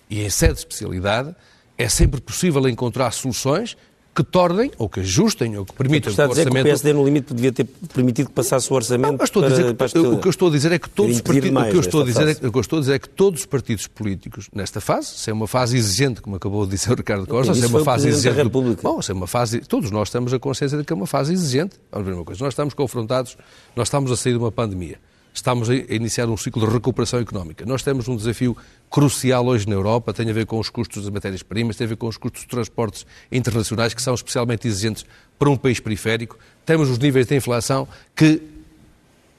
e 0.08 0.22
em 0.22 0.30
sede 0.30 0.54
de 0.54 0.58
especialidade, 0.60 1.34
é 1.76 1.88
sempre 1.88 2.20
possível 2.20 2.66
encontrar 2.68 3.10
soluções 3.12 3.76
que 4.14 4.22
tornem, 4.22 4.70
ou 4.78 4.88
que 4.88 5.00
ajustem, 5.00 5.58
ou 5.58 5.64
que 5.64 5.72
permitam 5.72 6.14
que 6.14 6.20
o 6.20 6.24
orçamento... 6.24 6.52
que 6.52 6.60
o 6.60 6.62
PSD, 6.62 6.92
no 6.92 7.04
limite, 7.04 7.34
devia 7.34 7.50
ter 7.50 7.64
permitido 7.92 8.28
que 8.28 8.32
passasse 8.32 8.72
o 8.72 8.76
orçamento 8.76 9.18
não, 9.18 9.24
estou 9.24 9.44
a 9.44 9.48
dizer 9.48 9.74
para, 9.74 9.88
que, 9.88 9.92
para 9.92 10.08
O 10.08 10.20
que 10.20 10.28
eu 10.28 10.30
estou 10.30 10.48
a 10.48 10.50
dizer 10.52 10.70
é 10.70 10.78
que 10.78 10.88
todos 10.88 11.16
os 11.16 11.20
partidos... 11.20 11.50
O 11.50 11.70
que, 11.70 11.76
eu 11.76 11.80
estou 11.80 12.00
a 12.00 12.04
dizer 12.04 12.28
é, 12.28 12.46
o 12.46 12.52
que 12.52 12.58
eu 12.58 12.60
estou 12.60 12.76
a 12.78 12.80
dizer 12.80 12.94
é 12.94 12.98
que 13.00 13.08
todos 13.08 13.40
os 13.40 13.46
partidos 13.46 13.88
políticos, 13.88 14.48
nesta 14.54 14.80
fase, 14.80 15.08
se 15.08 15.30
é 15.30 15.32
uma 15.32 15.48
fase 15.48 15.76
exigente, 15.76 16.22
como 16.22 16.36
acabou 16.36 16.64
de 16.64 16.76
dizer 16.76 16.92
o 16.92 16.94
Ricardo 16.94 17.26
Costa, 17.26 17.54
se 17.54 17.64
é 17.64 17.66
uma 17.66 17.82
fase 17.82 18.06
exigente... 18.06 18.48
Do, 18.48 18.76
bom, 18.80 19.02
se 19.02 19.10
é 19.10 19.14
uma 19.14 19.26
fase... 19.26 19.58
Todos 19.62 19.90
nós 19.90 20.10
temos 20.10 20.32
a 20.32 20.38
consciência 20.38 20.78
de 20.78 20.84
que 20.84 20.92
é 20.92 20.96
uma 20.96 21.08
fase 21.08 21.32
exigente. 21.32 21.74
Vamos 21.90 22.06
ver 22.06 22.14
uma 22.14 22.24
coisa. 22.24 22.44
Nós 22.44 22.52
estamos 22.52 22.72
confrontados, 22.72 23.36
nós 23.74 23.88
estamos 23.88 24.12
a 24.12 24.16
sair 24.16 24.34
de 24.34 24.38
uma 24.38 24.52
pandemia 24.52 24.96
estamos 25.34 25.68
a 25.68 25.74
iniciar 25.74 26.28
um 26.28 26.36
ciclo 26.36 26.64
de 26.64 26.72
recuperação 26.72 27.18
económica. 27.18 27.66
Nós 27.66 27.82
temos 27.82 28.06
um 28.06 28.16
desafio 28.16 28.56
crucial 28.88 29.44
hoje 29.44 29.68
na 29.68 29.74
Europa, 29.74 30.14
tem 30.14 30.30
a 30.30 30.32
ver 30.32 30.46
com 30.46 30.60
os 30.60 30.70
custos 30.70 31.02
das 31.02 31.12
matérias-primas, 31.12 31.76
tem 31.76 31.86
a 31.86 31.88
ver 31.88 31.96
com 31.96 32.06
os 32.06 32.16
custos 32.16 32.42
de 32.42 32.48
transportes 32.48 33.04
internacionais, 33.32 33.92
que 33.92 34.00
são 34.00 34.14
especialmente 34.14 34.68
exigentes 34.68 35.04
para 35.36 35.50
um 35.50 35.56
país 35.56 35.80
periférico. 35.80 36.38
Temos 36.64 36.88
os 36.88 36.98
níveis 36.98 37.26
de 37.26 37.34
inflação 37.34 37.88
que. 38.14 38.40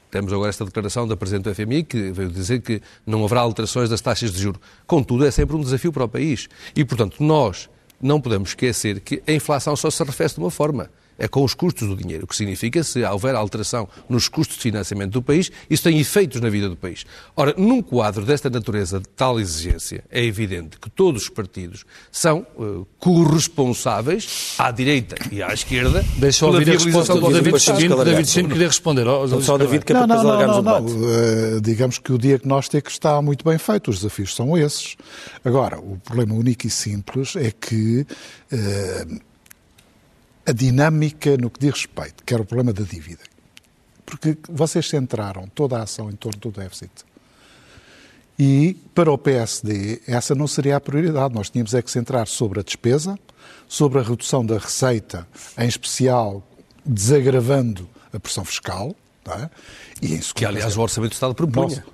Temos 0.08 0.32
agora 0.32 0.48
esta 0.48 0.64
declaração 0.64 1.06
da 1.06 1.16
Presidente 1.16 1.44
do 1.44 1.54
FMI, 1.54 1.82
que 1.82 2.12
veio 2.12 2.30
dizer 2.30 2.62
que 2.62 2.80
não 3.04 3.24
haverá 3.24 3.40
alterações 3.40 3.90
das 3.90 4.00
taxas 4.00 4.32
de 4.32 4.40
juros. 4.40 4.60
Contudo, 4.86 5.26
é 5.26 5.30
sempre 5.30 5.56
um 5.56 5.60
desafio 5.60 5.92
para 5.92 6.04
o 6.04 6.08
país. 6.08 6.48
E, 6.76 6.84
portanto, 6.84 7.22
nós 7.22 7.68
não 8.00 8.20
podemos 8.20 8.50
esquecer 8.50 9.00
que 9.00 9.22
a 9.26 9.32
inflação 9.32 9.74
só 9.74 9.90
se 9.90 10.02
arrefece 10.02 10.36
de 10.36 10.40
uma 10.40 10.50
forma 10.50 10.88
é 11.18 11.28
com 11.28 11.42
os 11.44 11.54
custos 11.54 11.88
do 11.88 11.96
dinheiro, 11.96 12.24
o 12.24 12.26
que 12.26 12.36
significa 12.36 12.82
se 12.82 13.02
houver 13.04 13.34
alteração 13.34 13.88
nos 14.08 14.28
custos 14.28 14.56
de 14.56 14.62
financiamento 14.62 15.12
do 15.12 15.22
país, 15.22 15.50
isso 15.68 15.82
tem 15.82 15.98
efeitos 15.98 16.40
na 16.40 16.48
vida 16.48 16.68
do 16.68 16.76
país. 16.76 17.04
Ora, 17.34 17.54
num 17.56 17.82
quadro 17.82 18.24
desta 18.24 18.50
natureza, 18.50 19.00
de 19.00 19.08
tal 19.08 19.40
exigência, 19.40 20.04
é 20.10 20.24
evidente 20.24 20.78
que 20.78 20.90
todos 20.90 21.22
os 21.22 21.28
partidos 21.28 21.84
são 22.10 22.46
uh, 22.56 22.86
corresponsáveis 22.98 24.54
à 24.58 24.70
direita 24.70 25.16
e 25.30 25.42
à 25.42 25.52
esquerda 25.52 26.04
Deixa 26.16 26.44
eu 26.44 26.48
ouvir 26.48 26.70
a 26.70 26.72
resposta 26.72 27.14
do 27.14 27.32
David 27.32 27.56
David 28.04 28.30
Chimino 28.30 28.48
queria 28.50 28.66
responder. 28.66 29.06
Ao, 29.06 29.28
só 29.42 29.58
David, 29.58 29.84
que 29.84 29.92
é 29.92 29.94
não, 29.94 30.08
para 30.08 30.16
não, 30.16 30.24
não, 30.24 30.62
não, 30.62 30.80
não, 30.80 30.86
uh, 30.86 31.60
digamos 31.60 31.98
que 31.98 32.12
o 32.12 32.18
diagnóstico 32.18 32.88
está 32.88 33.20
muito 33.20 33.44
bem 33.44 33.58
feito, 33.58 33.90
os 33.90 33.96
desafios 33.96 34.34
são 34.34 34.56
esses. 34.56 34.96
Agora, 35.44 35.78
o 35.78 35.98
problema 35.98 36.34
único 36.34 36.66
e 36.66 36.70
simples 36.70 37.36
é 37.36 37.50
que 37.50 38.06
uh, 38.52 39.20
a 40.46 40.52
dinâmica 40.52 41.36
no 41.36 41.50
que 41.50 41.60
diz 41.60 41.72
respeito, 41.72 42.22
que 42.24 42.32
era 42.32 42.42
o 42.42 42.46
problema 42.46 42.72
da 42.72 42.84
dívida. 42.84 43.22
Porque 44.04 44.38
vocês 44.48 44.88
centraram 44.88 45.48
toda 45.48 45.78
a 45.78 45.82
ação 45.82 46.08
em 46.08 46.14
torno 46.14 46.38
do 46.40 46.50
déficit. 46.52 46.92
E 48.38 48.74
para 48.94 49.10
o 49.10 49.18
PSD 49.18 50.02
essa 50.06 50.34
não 50.34 50.46
seria 50.46 50.76
a 50.76 50.80
prioridade. 50.80 51.34
Nós 51.34 51.50
tínhamos 51.50 51.74
é 51.74 51.82
que 51.82 51.90
centrar 51.90 52.28
sobre 52.28 52.60
a 52.60 52.62
despesa, 52.62 53.18
sobre 53.66 53.98
a 53.98 54.02
redução 54.02 54.44
da 54.46 54.58
receita, 54.58 55.26
em 55.58 55.66
especial 55.66 56.46
desagravando 56.84 57.88
a 58.12 58.20
pressão 58.20 58.44
fiscal. 58.44 58.94
É? 59.28 59.50
E 60.00 60.14
em 60.14 60.20
que, 60.20 60.44
aliás, 60.44 60.76
o 60.76 60.80
Orçamento 60.80 61.10
do 61.10 61.14
Estado 61.14 61.34
propunha. 61.34 61.84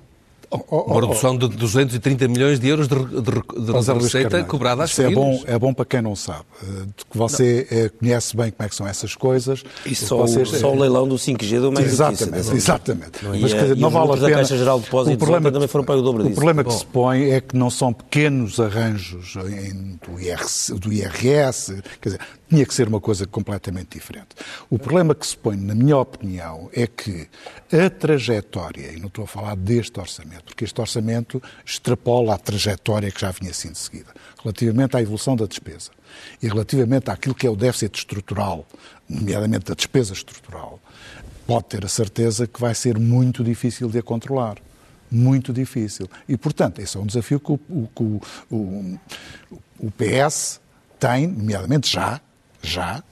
Oh, 0.53 0.59
oh, 0.69 0.75
oh, 0.87 0.91
uma 0.91 1.01
redução 1.01 1.35
de 1.35 1.47
230 1.47 2.27
milhões 2.27 2.59
de 2.59 2.67
euros 2.67 2.87
de, 2.87 2.95
de, 2.95 3.21
de, 3.21 3.93
receita 3.93 4.43
cobrada 4.43 4.83
às 4.83 4.91
Isso 4.91 5.01
é 5.01 5.09
bom, 5.09 5.43
é 5.47 5.57
bom 5.57 5.73
para 5.73 5.85
quem 5.85 6.01
não 6.01 6.15
sabe, 6.15 6.45
eh, 6.61 6.85
que 7.09 7.17
você 7.17 7.67
não. 7.71 7.79
Eh, 7.79 7.89
conhece 7.89 8.37
bem 8.37 8.51
como 8.51 8.65
é 8.65 8.69
que 8.69 8.75
são 8.75 8.87
essas 8.87 9.15
coisas. 9.15 9.63
E 9.83 9.95
só, 9.95 10.17
vocês, 10.17 10.51
o, 10.51 10.59
só 10.59 10.71
o 10.71 10.79
leilão 10.79 11.07
do 11.07 11.15
5G 11.15 11.49
deu 11.59 11.71
mais 11.71 11.87
Exatamente, 11.87 12.31
notícia, 12.31 12.53
exatamente. 12.53 13.23
Não, 13.23 13.31
Mas, 13.39 13.53
quer 13.53 13.61
dizer, 13.63 13.77
não 13.77 13.89
vale 13.89 14.11
a 14.11 14.13
pena... 14.13 14.27
da 14.29 14.35
Caixa 14.35 14.57
Geral 14.57 14.79
de 14.79 14.85
Depósitos 14.85 15.15
o 15.15 15.17
problema, 15.17 15.51
também 15.51 15.67
foram 15.67 15.85
para 15.85 15.95
o 15.95 16.01
dobro 16.01 16.23
disso. 16.23 16.33
O 16.33 16.35
problema 16.35 16.63
que 16.63 16.69
bom. 16.69 16.77
se 16.77 16.85
põe 16.85 17.31
é 17.31 17.41
que 17.41 17.55
não 17.55 17.69
são 17.69 17.91
pequenos 17.91 18.59
arranjos 18.59 19.35
em, 19.35 19.99
do, 20.05 20.19
IRS, 20.19 20.73
do 20.75 20.93
IRS, 20.93 21.81
quer 21.99 22.09
dizer, 22.09 22.19
tinha 22.53 22.65
que 22.65 22.73
ser 22.73 22.87
uma 22.87 22.99
coisa 22.99 23.25
completamente 23.25 23.97
diferente. 23.97 24.29
O 24.69 24.77
problema 24.77 25.15
que 25.15 25.25
se 25.25 25.35
põe, 25.35 25.57
na 25.57 25.73
minha 25.73 25.97
opinião, 25.97 26.69
é 26.73 26.85
que 26.85 27.27
a 27.71 27.89
trajetória, 27.89 28.91
e 28.91 28.99
não 28.99 29.07
estou 29.07 29.23
a 29.23 29.27
falar 29.27 29.55
deste 29.55 29.99
orçamento, 29.99 30.42
porque 30.45 30.63
este 30.63 30.79
orçamento 30.79 31.41
extrapola 31.65 32.35
a 32.35 32.37
trajetória 32.37 33.11
que 33.11 33.21
já 33.21 33.31
vinha 33.31 33.53
sendo 33.53 33.75
seguida, 33.75 34.13
relativamente 34.41 34.97
à 34.97 35.01
evolução 35.01 35.35
da 35.35 35.45
despesa 35.45 35.91
e 36.41 36.47
relativamente 36.47 37.09
àquilo 37.09 37.35
que 37.35 37.47
é 37.47 37.49
o 37.49 37.55
déficit 37.55 37.97
estrutural, 37.97 38.67
nomeadamente 39.09 39.65
da 39.65 39.73
despesa 39.73 40.13
estrutural, 40.13 40.79
pode 41.45 41.65
ter 41.65 41.85
a 41.85 41.89
certeza 41.89 42.47
que 42.47 42.59
vai 42.59 42.73
ser 42.75 42.97
muito 42.97 43.43
difícil 43.43 43.89
de 43.89 43.99
a 43.99 44.03
controlar. 44.03 44.57
Muito 45.11 45.53
difícil. 45.53 46.09
E, 46.27 46.35
portanto, 46.35 46.79
esse 46.79 46.97
é 46.97 46.99
um 46.99 47.05
desafio 47.05 47.39
que 47.39 47.51
o, 47.51 47.59
o, 47.69 48.21
o, 48.49 48.99
o 49.77 49.91
PS 49.91 50.59
tem, 50.99 51.27
nomeadamente 51.27 51.91
já, 51.91 52.19
já, 52.63 53.03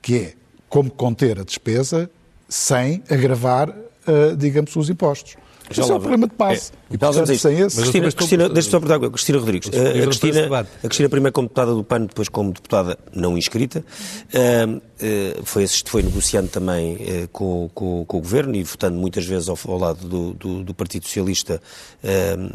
que 0.00 0.16
é 0.16 0.34
como 0.68 0.90
conter 0.90 1.40
a 1.40 1.44
despesa 1.44 2.08
sem 2.48 3.02
agravar, 3.10 3.70
uh, 3.70 4.36
digamos, 4.36 4.76
os 4.76 4.88
impostos. 4.88 5.36
Já 5.70 5.82
Esse 5.82 5.92
é 5.92 5.94
o 5.94 6.00
problema 6.00 6.26
de 6.26 6.34
passe. 6.34 6.72
É, 6.72 6.94
e, 6.94 6.98
portanto, 6.98 7.26
sem 7.26 7.58
esse... 7.60 7.76
Cristina, 7.80 8.12
Cristina, 8.12 8.48
deixa-me 8.48 8.70
só 8.70 8.80
perguntar, 8.80 9.10
Cristina 9.10 9.38
Rodrigues. 9.38 9.70
A, 9.72 9.88
a, 9.88 10.06
Cristina, 10.06 10.60
a 10.60 10.88
Cristina 10.88 11.08
primeiro 11.08 11.32
como 11.32 11.48
deputada 11.48 11.74
do 11.74 11.84
PAN, 11.84 12.02
depois 12.02 12.28
como 12.28 12.52
deputada 12.52 12.98
não 13.14 13.38
inscrita, 13.38 13.80
uh, 13.80 14.76
uh, 14.76 15.44
foi, 15.44 15.66
foi 15.86 16.02
negociando 16.02 16.48
também 16.48 16.94
uh, 16.94 17.28
com, 17.32 17.70
com, 17.74 18.04
com, 18.04 18.16
o 18.18 18.20
Governo 18.20 18.54
e 18.54 18.62
votando 18.62 18.98
muitas 18.98 19.24
vezes 19.24 19.48
ao, 19.48 19.58
ao 19.66 19.78
lado 19.78 20.06
do, 20.06 20.34
do, 20.34 20.64
do, 20.64 20.74
Partido 20.74 21.04
Socialista 21.06 21.60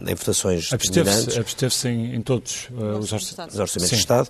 em 0.08 0.16
votações 0.16 0.72
Absteve-se 0.74 1.40
absteve 1.40 1.90
em, 1.90 2.16
em 2.16 2.22
todos 2.22 2.68
os 2.72 3.14
orçamentos, 3.14 3.56
os 3.56 3.60
orçamentos 3.60 3.90
de 3.90 3.96
Estado. 3.96 4.30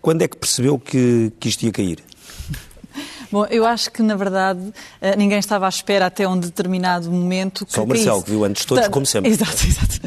quando 0.00 0.22
é 0.22 0.28
que 0.28 0.36
percebeu 0.36 0.78
que, 0.78 1.32
que 1.38 1.48
isto 1.48 1.62
ia 1.64 1.72
cair? 1.72 1.98
Bom, 3.32 3.46
eu 3.46 3.66
acho 3.66 3.90
que, 3.90 4.02
na 4.02 4.14
verdade, 4.14 4.60
eh, 5.00 5.16
ninguém 5.16 5.38
estava 5.38 5.64
à 5.64 5.68
espera 5.70 6.04
até 6.04 6.28
um 6.28 6.38
determinado 6.38 7.10
momento. 7.10 7.64
Que 7.64 7.72
Só 7.72 7.82
o 7.82 7.86
Marcelo, 7.86 8.22
que 8.22 8.30
viu 8.30 8.44
antes 8.44 8.66
todos, 8.66 8.86
como 8.88 9.06
sempre. 9.06 9.30
Exato, 9.30 9.56
exato. 9.66 10.00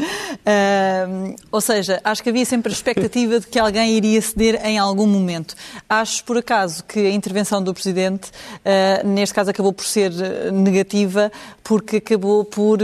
Uh, 0.46 1.36
ou 1.52 1.60
seja, 1.60 2.00
acho 2.04 2.22
que 2.22 2.30
havia 2.30 2.46
sempre 2.46 2.72
a 2.72 2.76
expectativa 2.76 3.40
de 3.40 3.48
que 3.48 3.58
alguém 3.58 3.94
iria 3.94 4.22
ceder 4.22 4.64
em 4.64 4.78
algum 4.78 5.08
momento. 5.08 5.56
Acho, 5.90 6.24
por 6.24 6.38
acaso, 6.38 6.84
que 6.84 7.00
a 7.00 7.10
intervenção 7.10 7.64
do 7.64 7.74
Presidente, 7.74 8.30
uh, 8.30 9.08
neste 9.08 9.34
caso, 9.34 9.50
acabou 9.50 9.74
por 9.74 9.86
ser 9.86 10.12
negativa, 10.54 11.32
porque 11.64 11.98
acabou 11.98 12.46
por, 12.46 12.78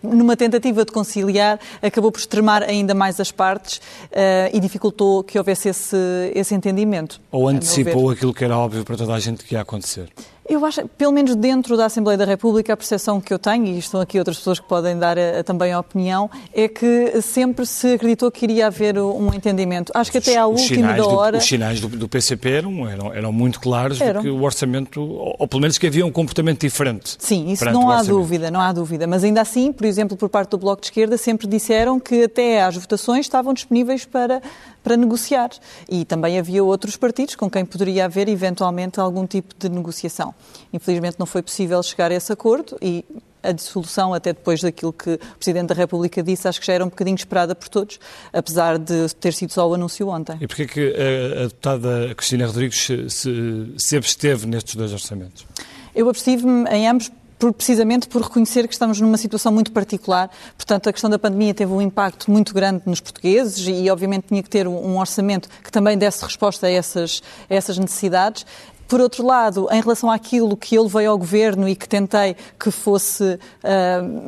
numa 0.00 0.36
tentativa 0.36 0.84
de 0.84 0.92
conciliar, 0.92 1.58
acabou 1.82 2.12
por 2.12 2.20
extremar 2.20 2.62
ainda 2.62 2.94
mais 2.94 3.18
as 3.18 3.32
partes 3.32 3.78
uh, 3.78 4.54
e 4.54 4.60
dificultou 4.60 5.24
que 5.24 5.36
houvesse 5.36 5.68
esse, 5.68 5.96
esse 6.32 6.54
entendimento. 6.54 7.20
Ou 7.32 7.48
antecipou 7.48 8.10
aquilo 8.10 8.32
que 8.32 8.44
era 8.44 8.56
óbvio 8.56 8.84
para 8.84 8.96
toda 8.96 9.14
a 9.14 9.18
gente 9.18 9.44
que 9.44 9.54
ia 9.54 9.62
acontecer. 9.62 9.79
concert? 9.80 10.12
Eu 10.50 10.66
acho, 10.66 10.88
pelo 10.98 11.12
menos 11.12 11.36
dentro 11.36 11.76
da 11.76 11.86
Assembleia 11.86 12.18
da 12.18 12.24
República, 12.24 12.72
a 12.72 12.76
percepção 12.76 13.20
que 13.20 13.32
eu 13.32 13.38
tenho, 13.38 13.66
e 13.66 13.78
estão 13.78 14.00
aqui 14.00 14.18
outras 14.18 14.36
pessoas 14.36 14.58
que 14.58 14.66
podem 14.66 14.98
dar 14.98 15.16
a, 15.16 15.38
a, 15.38 15.44
também 15.44 15.72
a 15.72 15.78
opinião, 15.78 16.28
é 16.52 16.66
que 16.66 17.22
sempre 17.22 17.64
se 17.64 17.94
acreditou 17.94 18.32
que 18.32 18.46
iria 18.46 18.66
haver 18.66 18.98
um 18.98 19.32
entendimento. 19.32 19.92
Acho 19.94 20.10
que 20.10 20.18
até 20.18 20.36
à 20.36 20.46
última 20.46 20.92
da 20.92 21.06
hora... 21.06 21.38
Do, 21.38 21.38
os 21.38 21.46
sinais 21.46 21.80
do, 21.80 21.88
do 21.88 22.08
PCP 22.08 22.50
eram, 22.50 22.88
eram, 22.88 23.14
eram, 23.14 23.32
muito 23.32 23.60
claros 23.60 24.00
eram. 24.00 24.22
de 24.22 24.26
que 24.26 24.32
o 24.32 24.42
orçamento, 24.42 25.00
ou, 25.00 25.36
ou, 25.38 25.46
pelo 25.46 25.62
menos 25.62 25.78
que 25.78 25.86
havia 25.86 26.04
um 26.04 26.10
comportamento 26.10 26.62
diferente. 26.62 27.14
Sim, 27.20 27.52
isso 27.52 27.64
não 27.66 27.88
há 27.88 28.02
dúvida, 28.02 28.50
não 28.50 28.60
há 28.60 28.72
dúvida. 28.72 29.06
Mas 29.06 29.22
ainda 29.22 29.42
assim, 29.42 29.72
por 29.72 29.86
exemplo, 29.86 30.16
por 30.16 30.28
parte 30.28 30.50
do 30.50 30.58
Bloco 30.58 30.80
de 30.80 30.88
Esquerda, 30.88 31.16
sempre 31.16 31.46
disseram 31.46 32.00
que 32.00 32.24
até 32.24 32.60
às 32.60 32.74
votações 32.74 33.20
estavam 33.20 33.54
disponíveis 33.54 34.04
para 34.04 34.42
para 34.82 34.96
negociar. 34.96 35.50
E 35.88 36.04
também 36.04 36.38
havia 36.38 36.62
outros 36.64 36.96
partidos 36.96 37.34
com 37.34 37.50
quem 37.50 37.64
poderia 37.64 38.06
haver 38.06 38.28
eventualmente 38.28 38.98
algum 38.98 39.26
tipo 39.26 39.54
de 39.58 39.68
negociação. 39.68 40.34
Infelizmente 40.72 41.16
não 41.18 41.26
foi 41.26 41.42
possível 41.42 41.82
chegar 41.82 42.10
a 42.10 42.14
esse 42.14 42.32
acordo 42.32 42.76
e 42.80 43.04
a 43.42 43.52
dissolução, 43.52 44.12
até 44.12 44.32
depois 44.32 44.60
daquilo 44.60 44.92
que 44.92 45.14
o 45.14 45.36
Presidente 45.36 45.68
da 45.68 45.74
República 45.74 46.22
disse, 46.22 46.46
acho 46.46 46.60
que 46.60 46.66
já 46.66 46.74
era 46.74 46.84
um 46.84 46.88
bocadinho 46.88 47.14
esperada 47.14 47.54
por 47.54 47.68
todos, 47.68 47.98
apesar 48.32 48.78
de 48.78 49.14
ter 49.14 49.32
sido 49.32 49.52
só 49.52 49.68
o 49.68 49.74
anúncio 49.74 50.08
ontem. 50.08 50.36
E 50.40 50.46
porquê 50.46 50.66
que 50.66 50.94
a, 50.94 51.40
a 51.40 51.42
deputada 51.44 52.14
Cristina 52.14 52.46
Rodrigues 52.46 52.88
se, 53.08 53.74
se 53.78 53.96
absteve 53.96 54.46
nestes 54.46 54.74
dois 54.74 54.92
orçamentos? 54.92 55.46
Eu 55.94 56.08
abstive-me 56.08 56.68
em 56.70 56.86
ambos 56.88 57.10
por, 57.38 57.54
precisamente 57.54 58.06
por 58.06 58.20
reconhecer 58.20 58.68
que 58.68 58.74
estamos 58.74 59.00
numa 59.00 59.16
situação 59.16 59.50
muito 59.50 59.72
particular. 59.72 60.30
Portanto, 60.56 60.90
a 60.90 60.92
questão 60.92 61.08
da 61.08 61.18
pandemia 61.18 61.54
teve 61.54 61.72
um 61.72 61.80
impacto 61.80 62.30
muito 62.30 62.52
grande 62.52 62.82
nos 62.84 63.00
portugueses 63.00 63.66
e, 63.66 63.90
obviamente, 63.90 64.26
tinha 64.28 64.42
que 64.42 64.50
ter 64.50 64.68
um 64.68 64.98
orçamento 64.98 65.48
que 65.64 65.72
também 65.72 65.96
desse 65.96 66.22
resposta 66.22 66.66
a 66.66 66.70
essas, 66.70 67.22
a 67.48 67.54
essas 67.54 67.78
necessidades. 67.78 68.44
Por 68.90 69.00
outro 69.00 69.24
lado, 69.24 69.68
em 69.70 69.80
relação 69.80 70.10
àquilo 70.10 70.56
que 70.56 70.74
eu 70.74 70.82
levei 70.82 71.06
ao 71.06 71.16
Governo 71.16 71.68
e 71.68 71.76
que 71.76 71.88
tentei 71.88 72.34
que 72.58 72.72
fosse 72.72 73.22
uh, 73.22 73.38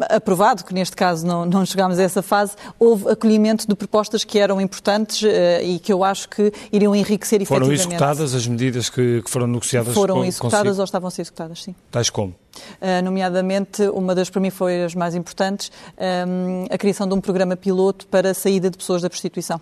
aprovado, 0.09 0.63
que 0.63 0.73
neste 0.73 0.95
caso 0.95 1.27
não, 1.27 1.45
não 1.45 1.67
chegámos 1.67 1.99
a 1.99 2.03
essa 2.05 2.23
fase, 2.23 2.55
houve 2.79 3.11
acolhimento 3.11 3.67
de 3.67 3.75
propostas 3.75 4.23
que 4.23 4.39
eram 4.39 4.61
importantes 4.61 5.21
uh, 5.23 5.27
e 5.65 5.81
que 5.81 5.93
eu 5.93 6.05
acho 6.05 6.29
que 6.29 6.53
iriam 6.71 6.95
enriquecer 6.95 7.45
foram 7.45 7.67
efetivamente. 7.67 7.99
Foram 7.99 8.13
executadas 8.13 8.35
as 8.37 8.47
medidas 8.47 8.89
que, 8.89 9.23
que 9.23 9.29
foram 9.29 9.49
negociadas 9.49 9.95
Foram 9.95 10.19
com, 10.19 10.25
executadas 10.25 10.61
consigo? 10.61 10.81
ou 10.81 10.85
estavam 10.85 11.09
a 11.09 11.11
ser 11.11 11.23
executadas, 11.23 11.61
sim. 11.61 11.75
Tais 11.91 12.09
como? 12.09 12.29
Uh, 12.31 13.03
nomeadamente, 13.03 13.83
uma 13.89 14.15
das 14.15 14.31
para 14.31 14.41
mim 14.41 14.51
foi 14.51 14.85
as 14.85 14.95
mais 14.95 15.17
importantes, 15.17 15.73
um, 15.99 16.67
a 16.71 16.79
criação 16.79 17.09
de 17.09 17.15
um 17.15 17.21
programa 17.21 17.57
piloto 17.57 18.07
para 18.07 18.31
a 18.31 18.35
saída 18.35 18.71
de 18.71 18.79
pessoas 18.79 19.03
da 19.03 19.11
prostituição. 19.11 19.61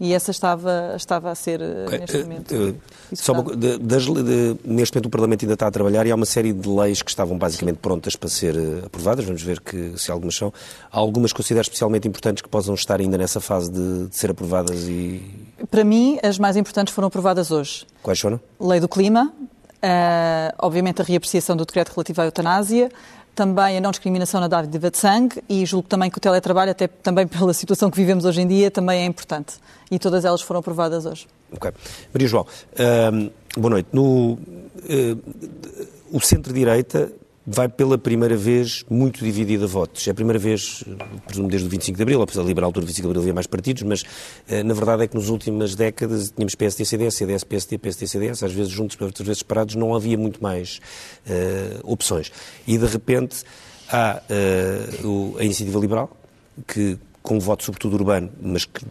E 0.00 0.12
essa 0.12 0.32
estava, 0.32 0.94
estava 0.96 1.30
a 1.30 1.34
ser, 1.34 1.60
okay. 1.86 2.00
neste 2.00 2.18
momento. 2.18 2.54
Uh, 2.54 2.76
só 3.12 3.32
uma, 3.32 3.54
de, 3.54 3.78
das, 3.78 4.04
de, 4.04 4.56
neste 4.64 4.94
momento 4.94 5.06
o 5.06 5.10
Parlamento 5.10 5.44
ainda 5.44 5.54
está 5.54 5.68
a 5.68 5.70
trabalhar 5.70 6.04
e 6.04 6.10
há 6.10 6.14
uma 6.14 6.26
série 6.26 6.52
de 6.52 6.68
leis 6.68 7.00
que 7.00 7.10
estavam 7.10 7.38
basicamente 7.38 7.76
prontas 7.76 8.16
para 8.16 8.28
ser 8.28 8.56
uh, 8.56 8.86
aprovadas. 8.86 9.24
Vamos 9.24 9.42
ver 9.42 9.60
que, 9.60 9.96
se 9.96 10.10
algumas 10.10 10.34
são. 10.34 10.52
Há 10.90 10.98
algumas 10.98 11.32
que 11.32 11.36
considero 11.36 11.62
especialmente 11.62 12.08
importantes 12.08 12.42
que 12.42 12.48
possam 12.48 12.74
estar 12.74 13.00
ainda 13.00 13.16
nessa 13.16 13.40
fase 13.40 13.70
de, 13.70 14.08
de, 14.08 14.16
ser 14.16 14.32
aprovadas 14.32 14.82
e. 14.88 15.22
Para 15.70 15.84
mim, 15.84 16.18
as 16.24 16.38
mais 16.40 16.56
importantes 16.56 16.92
foram 16.92 17.06
aprovadas 17.06 17.52
hoje. 17.52 17.86
Quais 18.02 18.18
foram? 18.18 18.40
Lei 18.58 18.80
do 18.80 18.88
Clima, 18.88 19.32
uh, 19.84 20.54
obviamente 20.58 21.02
a 21.02 21.04
reapreciação 21.04 21.56
do 21.56 21.64
decreto 21.64 21.90
relativo 21.90 22.20
à 22.20 22.24
eutanásia, 22.24 22.90
também 23.34 23.76
a 23.76 23.80
não 23.80 23.90
discriminação 23.90 24.40
na 24.40 24.48
dádiva 24.48 24.90
de 24.90 24.98
sangue 24.98 25.42
e 25.48 25.66
julgo 25.66 25.88
também 25.88 26.10
que 26.10 26.18
o 26.18 26.20
teletrabalho, 26.20 26.70
até 26.70 26.86
também 26.86 27.26
pela 27.28 27.52
situação 27.52 27.90
que 27.90 27.96
vivemos 27.96 28.24
hoje 28.24 28.40
em 28.40 28.46
dia, 28.46 28.70
também 28.70 29.02
é 29.02 29.04
importante. 29.04 29.54
E 29.90 29.98
todas 29.98 30.24
elas 30.24 30.40
foram 30.40 30.60
aprovadas 30.60 31.04
hoje. 31.04 31.26
Ok. 31.52 31.72
Maria 32.12 32.28
João, 32.28 32.46
uh, 32.46 33.60
boa 33.60 33.70
noite. 33.70 33.88
No, 33.92 34.32
uh, 34.32 34.38
o 36.10 36.20
centro-direita 36.20 37.12
vai 37.46 37.68
pela 37.68 37.98
primeira 37.98 38.36
vez 38.36 38.84
muito 38.88 39.22
dividida 39.22 39.64
a 39.64 39.68
votos. 39.68 40.06
É 40.08 40.10
a 40.10 40.14
primeira 40.14 40.38
vez, 40.38 40.82
presumo, 41.26 41.48
desde 41.48 41.66
o 41.66 41.70
25 41.70 41.96
de 41.96 42.02
Abril, 42.02 42.22
apesar 42.22 42.42
de 42.42 42.48
liberal 42.48 42.68
altura 42.68 42.86
do 42.86 42.88
25 42.88 43.06
de 43.06 43.10
Abril 43.10 43.22
havia 43.22 43.34
mais 43.34 43.46
partidos, 43.46 43.82
mas 43.82 44.02
eh, 44.48 44.62
na 44.62 44.72
verdade 44.72 45.04
é 45.04 45.06
que 45.06 45.14
nas 45.14 45.28
últimas 45.28 45.74
décadas 45.74 46.30
tínhamos 46.30 46.54
PSD, 46.54 46.84
CDS, 46.84 47.14
CDS, 47.14 47.44
PSD, 47.44 47.78
PSD, 47.78 48.06
CDS, 48.06 48.42
às 48.42 48.52
vezes 48.52 48.72
juntos, 48.72 48.98
outras 49.00 49.26
vezes 49.26 49.40
separados, 49.40 49.74
não 49.74 49.94
havia 49.94 50.16
muito 50.16 50.42
mais 50.42 50.80
uh, 51.26 51.80
opções. 51.92 52.32
E 52.66 52.78
de 52.78 52.86
repente 52.86 53.44
há 53.90 54.22
uh, 55.04 55.38
a 55.38 55.44
iniciativa 55.44 55.78
liberal, 55.78 56.16
que 56.66 56.98
com 57.22 57.38
voto 57.38 57.64
sobretudo 57.64 57.94
urbano, 57.94 58.30
mas 58.40 58.64
que 58.64 58.84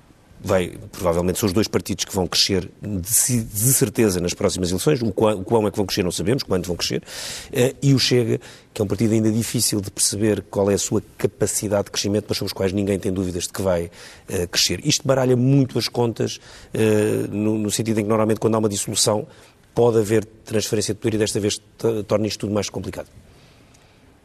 vai, 0.44 0.74
provavelmente 0.92 1.40
são 1.40 1.48
os 1.48 1.54
dois 1.54 1.68
partidos 1.68 2.04
que 2.04 2.14
vão 2.14 2.28
crescer 2.28 2.70
de, 2.82 3.44
de 3.44 3.74
certeza 3.74 4.20
nas 4.20 4.34
próximas 4.34 4.70
eleições. 4.70 5.02
O 5.02 5.12
quão, 5.12 5.40
o 5.40 5.44
quão, 5.44 5.66
é 5.68 5.72
que 5.72 5.78
vão 5.78 5.86
crescer 5.86 6.04
não 6.04 6.12
sabemos, 6.12 6.44
quando 6.44 6.66
vão 6.66 6.76
crescer. 6.76 7.02
Uh, 7.48 7.76
e 7.82 7.94
o 7.94 8.00
Chega, 8.00 8.40
que 8.74 8.82
é 8.82 8.84
um 8.84 8.88
partido 8.88 9.14
ainda 9.14 9.32
difícil 9.32 9.80
de 9.80 9.90
perceber 9.90 10.44
qual 10.50 10.70
é 10.70 10.74
a 10.74 10.78
sua 10.78 11.02
capacidade 11.18 11.86
de 11.86 11.92
crescimento, 11.92 12.26
mas 12.28 12.38
sobre 12.38 12.48
os 12.48 12.54
quais 12.54 12.74
ninguém 12.74 13.00
tem 13.00 13.12
dúvidas 13.12 13.44
de 13.44 13.50
que 13.50 13.62
vai 13.62 13.86
uh, 13.86 14.48
crescer. 14.50 14.86
Isto 14.86 15.08
baralha 15.08 15.38
muito 15.38 15.80
as 15.80 15.88
contas, 15.88 16.38
uh, 16.38 17.28
no, 17.32 17.58
no 17.58 17.72
sentido 17.72 18.00
em 18.00 18.04
que 18.04 18.10
normalmente 18.10 18.40
quando 18.40 18.56
há 18.56 18.60
uma 18.60 18.70
dissolução 18.70 19.26
pode 19.74 19.98
haver 19.98 20.26
transferência 20.26 20.94
de 20.94 21.00
poder 21.00 21.16
e 21.16 21.20
desta 21.20 21.40
vez 21.40 21.60
torna 22.08 22.28
isto 22.28 22.42
tudo 22.42 22.54
mais 22.54 22.70
complicado. 22.70 23.08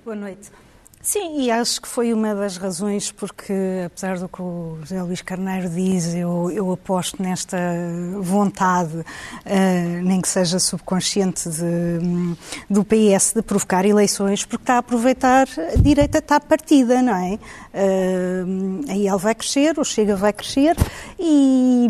Boa 0.04 0.16
noite. 0.16 0.50
Sim, 1.00 1.42
e 1.42 1.50
acho 1.50 1.80
que 1.80 1.88
foi 1.88 2.12
uma 2.12 2.34
das 2.34 2.56
razões 2.56 3.12
porque, 3.12 3.52
apesar 3.86 4.18
do 4.18 4.28
que 4.28 4.42
o 4.42 4.78
José 4.80 5.00
Luís 5.02 5.22
Carneiro 5.22 5.68
diz, 5.70 6.14
eu, 6.14 6.50
eu 6.50 6.72
aposto 6.72 7.22
nesta 7.22 7.56
vontade, 8.20 8.98
uh, 8.98 10.02
nem 10.02 10.20
que 10.20 10.28
seja 10.28 10.58
subconsciente, 10.58 11.48
de, 11.48 12.36
do 12.68 12.84
PS 12.84 13.32
de 13.34 13.42
provocar 13.42 13.84
eleições, 13.86 14.44
porque 14.44 14.62
está 14.62 14.74
a 14.74 14.78
aproveitar, 14.78 15.46
a 15.72 15.80
direita 15.80 16.18
está 16.18 16.40
partida, 16.40 17.00
não 17.00 17.14
é? 17.14 17.38
Uh, 17.72 18.90
a 18.90 18.94
IEL 18.94 19.18
vai 19.18 19.34
crescer, 19.34 19.78
o 19.78 19.84
Chega 19.84 20.16
vai 20.16 20.32
crescer 20.32 20.76
e, 21.18 21.86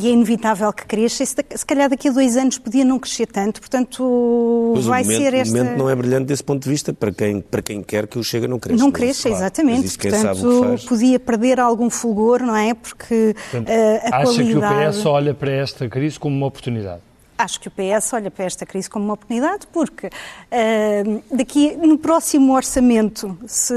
e 0.00 0.06
é 0.06 0.10
inevitável 0.10 0.72
que 0.72 0.84
cresça. 0.84 1.24
Se, 1.24 1.34
se 1.56 1.66
calhar 1.66 1.88
daqui 1.88 2.08
a 2.08 2.12
dois 2.12 2.36
anos 2.36 2.58
podia 2.58 2.84
não 2.84 2.98
crescer 2.98 3.26
tanto, 3.26 3.60
portanto 3.60 4.72
pois 4.74 4.84
vai 4.84 5.02
momento, 5.02 5.22
ser 5.22 5.34
esta... 5.34 5.54
O 5.54 5.56
momento 5.58 5.78
não 5.78 5.88
é 5.88 5.96
brilhante 5.96 6.26
desse 6.26 6.44
ponto 6.44 6.62
de 6.62 6.68
vista 6.68 6.92
para 6.92 7.10
quem, 7.10 7.40
para 7.40 7.62
quem 7.62 7.82
quer 7.82 8.06
que 8.06 8.18
o 8.18 8.22
Chega 8.34 8.48
não 8.48 8.58
cresça. 8.58 8.82
Não 8.82 8.90
cresça, 8.90 9.28
claro. 9.28 9.44
exatamente. 9.44 9.96
Portanto, 9.96 10.86
podia 10.88 11.20
perder 11.20 11.60
algum 11.60 11.88
fulgor, 11.88 12.42
não 12.42 12.56
é? 12.56 12.74
Porque 12.74 13.32
Portanto, 13.52 13.68
uh, 13.68 14.12
a 14.12 14.16
acha 14.16 14.34
qualidade... 14.34 14.74
que 14.74 14.88
o 14.88 14.92
PS 14.92 15.06
olha 15.06 15.34
para 15.34 15.52
esta 15.52 15.88
crise 15.88 16.18
como 16.18 16.36
uma 16.36 16.46
oportunidade? 16.46 17.00
Acho 17.36 17.60
que 17.60 17.68
o 17.68 17.70
PS 17.70 18.12
olha 18.12 18.30
para 18.30 18.44
esta 18.44 18.64
crise 18.64 18.88
como 18.88 19.04
uma 19.04 19.14
oportunidade, 19.14 19.66
porque 19.72 20.06
uh, 20.06 21.36
daqui 21.36 21.76
no 21.76 21.98
próximo 21.98 22.54
orçamento, 22.54 23.36
se 23.46 23.74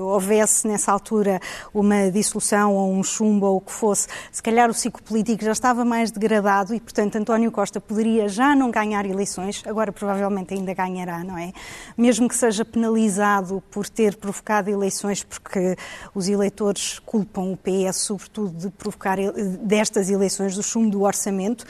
houvesse 0.00 0.68
nessa 0.68 0.92
altura 0.92 1.40
uma 1.74 2.10
dissolução 2.10 2.74
ou 2.74 2.92
um 2.92 3.02
chumbo 3.02 3.46
ou 3.46 3.56
o 3.56 3.60
que 3.60 3.72
fosse, 3.72 4.06
se 4.30 4.42
calhar 4.42 4.70
o 4.70 4.74
ciclo 4.74 5.02
político 5.02 5.44
já 5.44 5.52
estava 5.52 5.84
mais 5.84 6.10
degradado 6.10 6.74
e, 6.74 6.80
portanto, 6.80 7.16
António 7.16 7.50
Costa 7.50 7.80
poderia 7.80 8.28
já 8.28 8.54
não 8.54 8.70
ganhar 8.70 9.06
eleições, 9.06 9.62
agora 9.66 9.92
provavelmente 9.92 10.54
ainda 10.54 10.72
ganhará, 10.72 11.24
não 11.24 11.36
é? 11.36 11.52
Mesmo 11.96 12.28
que 12.28 12.34
seja 12.34 12.64
penalizado 12.64 13.62
por 13.70 13.88
ter 13.88 14.16
provocado 14.16 14.70
eleições, 14.70 15.22
porque 15.24 15.76
os 16.14 16.28
eleitores 16.28 16.98
culpam 17.00 17.52
o 17.52 17.56
PS, 17.56 17.96
sobretudo, 17.96 18.56
de 18.56 18.70
provocar 18.70 19.18
destas 19.60 20.08
eleições, 20.10 20.54
do 20.54 20.62
chumbo 20.62 20.90
do 20.90 21.02
orçamento. 21.02 21.64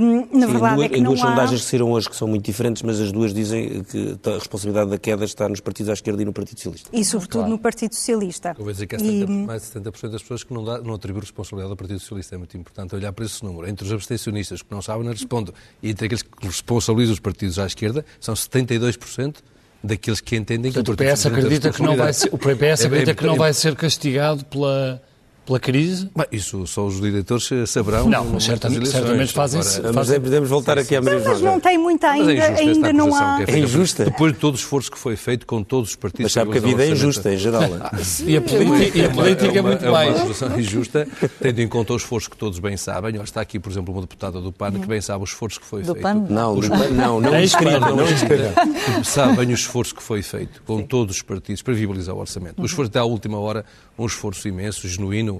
Um, 0.00 0.19
na 0.32 0.46
Sim, 0.46 0.52
verdade 0.52 0.76
duas, 0.76 0.86
é 0.86 0.88
que 0.88 0.98
em 0.98 1.02
não 1.02 1.10
duas 1.10 1.24
há... 1.24 1.28
sondagens 1.28 1.60
que 1.62 1.66
saíram 1.66 1.90
hoje 1.90 2.08
que 2.08 2.16
são 2.16 2.28
muito 2.28 2.44
diferentes, 2.44 2.82
mas 2.82 3.00
as 3.00 3.12
duas 3.12 3.34
dizem 3.34 3.82
que 3.84 4.18
a 4.24 4.34
responsabilidade 4.34 4.90
da 4.90 4.98
queda 4.98 5.24
está 5.24 5.48
nos 5.48 5.60
partidos 5.60 5.90
à 5.90 5.92
esquerda 5.92 6.22
e 6.22 6.24
no 6.24 6.32
Partido 6.32 6.58
Socialista. 6.58 6.90
E 6.92 7.04
sobretudo 7.04 7.40
claro. 7.40 7.50
no 7.50 7.58
Partido 7.58 7.94
Socialista. 7.94 8.54
Eu 8.58 8.64
vou 8.64 8.72
dizer 8.72 8.86
que 8.86 8.96
há 8.96 8.98
70, 8.98 9.32
e... 9.32 9.46
mais 9.46 9.62
de 9.62 9.68
70% 9.80 10.08
das 10.10 10.22
pessoas 10.22 10.44
que 10.44 10.52
não, 10.52 10.64
dá, 10.64 10.80
não 10.80 10.94
atribuem 10.94 11.22
responsabilidade 11.22 11.70
ao 11.70 11.76
Partido 11.76 12.00
Socialista. 12.00 12.34
É 12.34 12.38
muito 12.38 12.56
importante 12.56 12.94
olhar 12.94 13.12
para 13.12 13.24
esse 13.24 13.44
número. 13.44 13.68
Entre 13.68 13.86
os 13.86 13.92
abstencionistas 13.92 14.62
que 14.62 14.70
não 14.70 14.82
sabem, 14.82 15.04
não 15.04 15.12
respondem, 15.12 15.54
e 15.82 15.90
entre 15.90 16.06
aqueles 16.06 16.22
que 16.22 16.46
responsabilizam 16.46 17.12
os 17.12 17.20
partidos 17.20 17.58
à 17.58 17.66
esquerda, 17.66 18.04
são 18.20 18.34
72% 18.34 19.36
daqueles 19.82 20.20
que 20.20 20.36
entendem 20.36 20.72
Portanto, 20.72 20.96
que 20.96 21.04
o 21.04 21.14
PS 21.14 21.26
acredita 21.26 21.72
que 21.72 21.82
não 21.82 21.96
vai 21.96 22.12
ser, 22.12 22.28
o 22.32 22.38
PS 22.38 22.84
acredita 22.84 23.10
é, 23.10 23.14
que 23.14 23.26
não 23.26 23.36
vai 23.36 23.52
ser 23.52 23.74
castigado 23.74 24.44
pela 24.44 25.02
pela 25.50 25.58
crise? 25.58 26.08
Bem, 26.16 26.26
isso 26.30 26.64
só 26.64 26.86
os 26.86 27.00
diretores 27.00 27.48
saberão. 27.66 28.08
Não, 28.08 28.24
mas 28.24 28.44
certamente, 28.44 28.88
certamente 28.88 29.32
fazem 29.32 29.60
-se, 29.60 29.80
Agora, 29.80 29.92
Mas 29.94 30.08
podemos 30.10 30.48
voltar 30.48 30.76
sim, 30.76 30.84
aqui 30.84 30.96
à 30.96 31.00
mesma 31.00 31.28
Mas 31.30 31.40
não 31.40 31.58
tem 31.58 31.76
muita 31.76 32.10
ainda, 32.10 32.32
é 32.32 32.58
ainda 32.60 32.92
não 32.92 33.12
há... 33.12 33.42
É, 33.42 33.50
é 33.50 33.58
injusta. 33.58 34.04
Depois 34.04 34.32
de 34.32 34.38
todo 34.38 34.54
o 34.54 34.56
esforço 34.56 34.90
que 34.90 34.98
foi 34.98 35.16
feito 35.16 35.44
com 35.46 35.64
todos 35.64 35.90
os 35.90 35.96
partidos... 35.96 36.26
Mas 36.26 36.32
sabe 36.32 36.52
que 36.52 36.58
a 36.58 36.60
vida 36.60 36.84
é 36.84 36.90
injusta, 36.90 37.32
em 37.34 37.36
geral. 37.36 37.62
E 38.24 38.36
a 38.36 38.40
política, 38.40 38.98
e 38.98 39.04
a 39.04 39.10
política 39.10 39.58
é, 39.58 39.62
muito 39.62 39.84
mais. 39.86 40.08
É 40.08 40.22
uma 40.22 40.34
situação 40.34 40.60
injusta, 40.60 41.08
tendo 41.40 41.60
em 41.60 41.68
conto 41.68 41.92
o 41.94 41.96
esforço 41.96 42.30
que 42.30 42.36
todos 42.36 42.58
bem 42.58 42.76
sabem. 42.76 43.16
Está 43.22 43.40
aqui, 43.40 43.58
por 43.58 43.70
exemplo, 43.70 43.92
uma 43.92 44.02
deputada 44.02 44.40
do 44.40 44.52
PAN 44.52 44.72
que 44.72 44.86
bem 44.86 45.00
sabe 45.00 45.22
o 45.22 45.24
esforço 45.24 45.58
que 45.58 45.66
foi 45.66 45.82
do 45.82 45.94
feito. 45.94 46.02
PAN? 46.02 46.26
Não, 46.28 46.58
do 46.58 46.68
PAN, 46.68 46.88
não, 46.90 47.20
não 47.20 47.40
inscrito, 47.40 47.80
não 47.80 48.04
inscrito. 48.04 49.04
Sabe 49.04 49.36
bem 49.36 49.48
o 49.48 49.54
esforço 49.54 49.94
que 49.94 50.02
foi 50.02 50.22
feito 50.22 50.62
com 50.62 50.82
todos 50.82 51.16
os 51.16 51.22
partidos 51.22 51.62
para 51.62 51.74
viabilizar 51.74 52.14
o 52.14 52.18
orçamento. 52.18 52.60
O 52.60 52.66
esforço 52.66 52.90
até 52.90 52.98
à 52.98 53.04
última 53.04 53.38
hora, 53.38 53.64
um 53.98 54.06
esforço 54.06 54.46
imenso, 54.46 54.86
genuíno, 54.88 55.39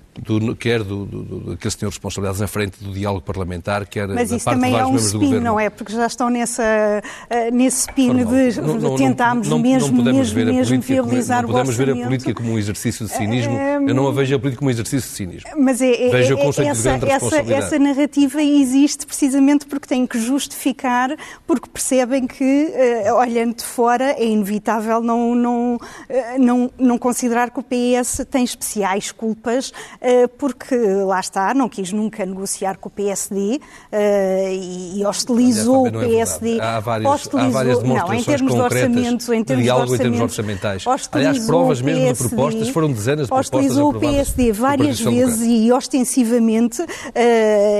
do, 0.19 0.55
quer 0.55 0.83
do, 0.83 1.05
do, 1.05 1.23
do, 1.23 1.39
daqueles 1.51 1.73
que 1.73 1.79
tinham 1.79 1.89
responsabilidades 1.89 2.41
na 2.41 2.47
frente 2.47 2.83
do 2.83 2.91
diálogo 2.91 3.23
parlamentar, 3.23 3.85
quer 3.85 4.07
Mas 4.07 4.29
da 4.29 4.35
isso 4.35 4.45
parte 4.45 4.57
também 4.57 4.71
de 4.71 4.77
é 4.77 4.79
vários 4.79 4.89
um 4.89 4.93
membros 4.93 5.11
do 5.11 5.17
spin, 5.17 5.25
governo. 5.25 5.45
não 5.45 5.59
é? 5.59 5.69
Porque 5.69 5.93
já 5.93 6.05
estão 6.05 6.29
nessa, 6.29 6.63
uh, 6.63 7.55
nesse 7.55 7.81
spin 7.81 8.07
não, 8.09 8.25
de, 8.25 8.61
não, 8.61 8.73
não, 8.75 8.95
tentarmos 8.95 9.47
não, 9.47 9.59
mesmo, 9.59 9.87
não 9.87 9.97
podemos 9.97 10.33
mesmo, 10.33 10.35
ver 10.35 10.49
a 10.49 10.53
mesmo 10.53 10.81
viabilizar 10.81 11.41
como, 11.43 11.53
não 11.53 11.59
podemos 11.59 11.75
o 11.75 11.77
ver 11.77 11.91
a 11.91 12.05
política 12.05 12.33
como 12.33 12.51
um 12.51 12.57
exercício 12.57 13.05
de 13.05 13.11
cinismo. 13.11 13.53
Um, 13.53 13.87
Eu 13.87 13.95
não 13.95 14.07
a 14.07 14.11
vejo 14.11 14.35
a 14.35 14.39
política 14.39 14.59
como 14.59 14.67
um 14.69 14.71
exercício 14.71 15.09
de 15.09 15.15
cinismo. 15.15 15.49
Mas 15.57 15.81
é, 15.81 16.07
é, 16.07 16.09
vejo 16.09 16.35
o 16.35 16.37
conceito 16.37 16.71
essa, 16.71 16.89
essa, 16.89 17.53
essa 17.53 17.79
narrativa 17.79 18.41
existe 18.41 19.05
precisamente 19.05 19.65
porque 19.65 19.87
tem 19.87 20.05
que 20.05 20.19
justificar, 20.19 21.15
porque 21.47 21.69
percebem 21.69 22.27
que, 22.27 22.43
uh, 22.43 23.15
olhando 23.15 23.55
de 23.55 23.63
fora, 23.63 24.11
é 24.11 24.25
inevitável 24.25 25.01
não, 25.01 25.33
não, 25.35 25.75
uh, 25.75 25.79
não, 26.37 26.71
não 26.77 26.97
considerar 26.97 27.49
que 27.49 27.59
o 27.59 27.63
PS 27.63 28.25
tem 28.29 28.43
especiais 28.43 29.11
culpas, 29.11 29.71
porque 30.37 30.75
lá 30.75 31.19
está, 31.19 31.53
não 31.53 31.69
quis 31.69 31.91
nunca 31.91 32.25
negociar 32.25 32.77
com 32.77 32.89
o 32.89 32.91
PSD 32.91 33.59
e, 34.49 34.99
e 34.99 35.05
hostilizou 35.05 35.87
o 35.87 35.91
PSD. 35.91 36.57
É 36.57 36.61
há, 36.61 36.79
várias, 36.79 37.11
hostilizou, 37.11 37.49
há 37.49 37.51
várias 37.51 37.79
demonstrações 37.79 38.11
não, 38.11 38.19
em 38.19 38.23
termos 38.23 38.53
de 38.53 38.61
orçamento, 38.61 39.33
em 39.33 39.43
termos 39.43 39.63
de 39.63 39.63
diálogo 39.63 39.87
de 39.87 39.95
em 39.95 39.97
termos 39.97 40.21
orçamentais. 40.21 40.83
Aliás, 41.11 41.45
provas 41.45 41.81
mesmo 41.81 42.13
de 42.13 42.29
propostas, 42.29 42.69
foram 42.69 42.91
dezenas 42.91 43.25
de 43.25 43.29
propostas 43.29 43.59
Hostilizou 43.59 43.89
o 43.89 43.99
PSD 43.99 44.51
várias 44.51 44.99
vezes 44.99 45.41
e 45.41 45.71
ostensivamente, 45.71 46.81
uh, 46.81 46.87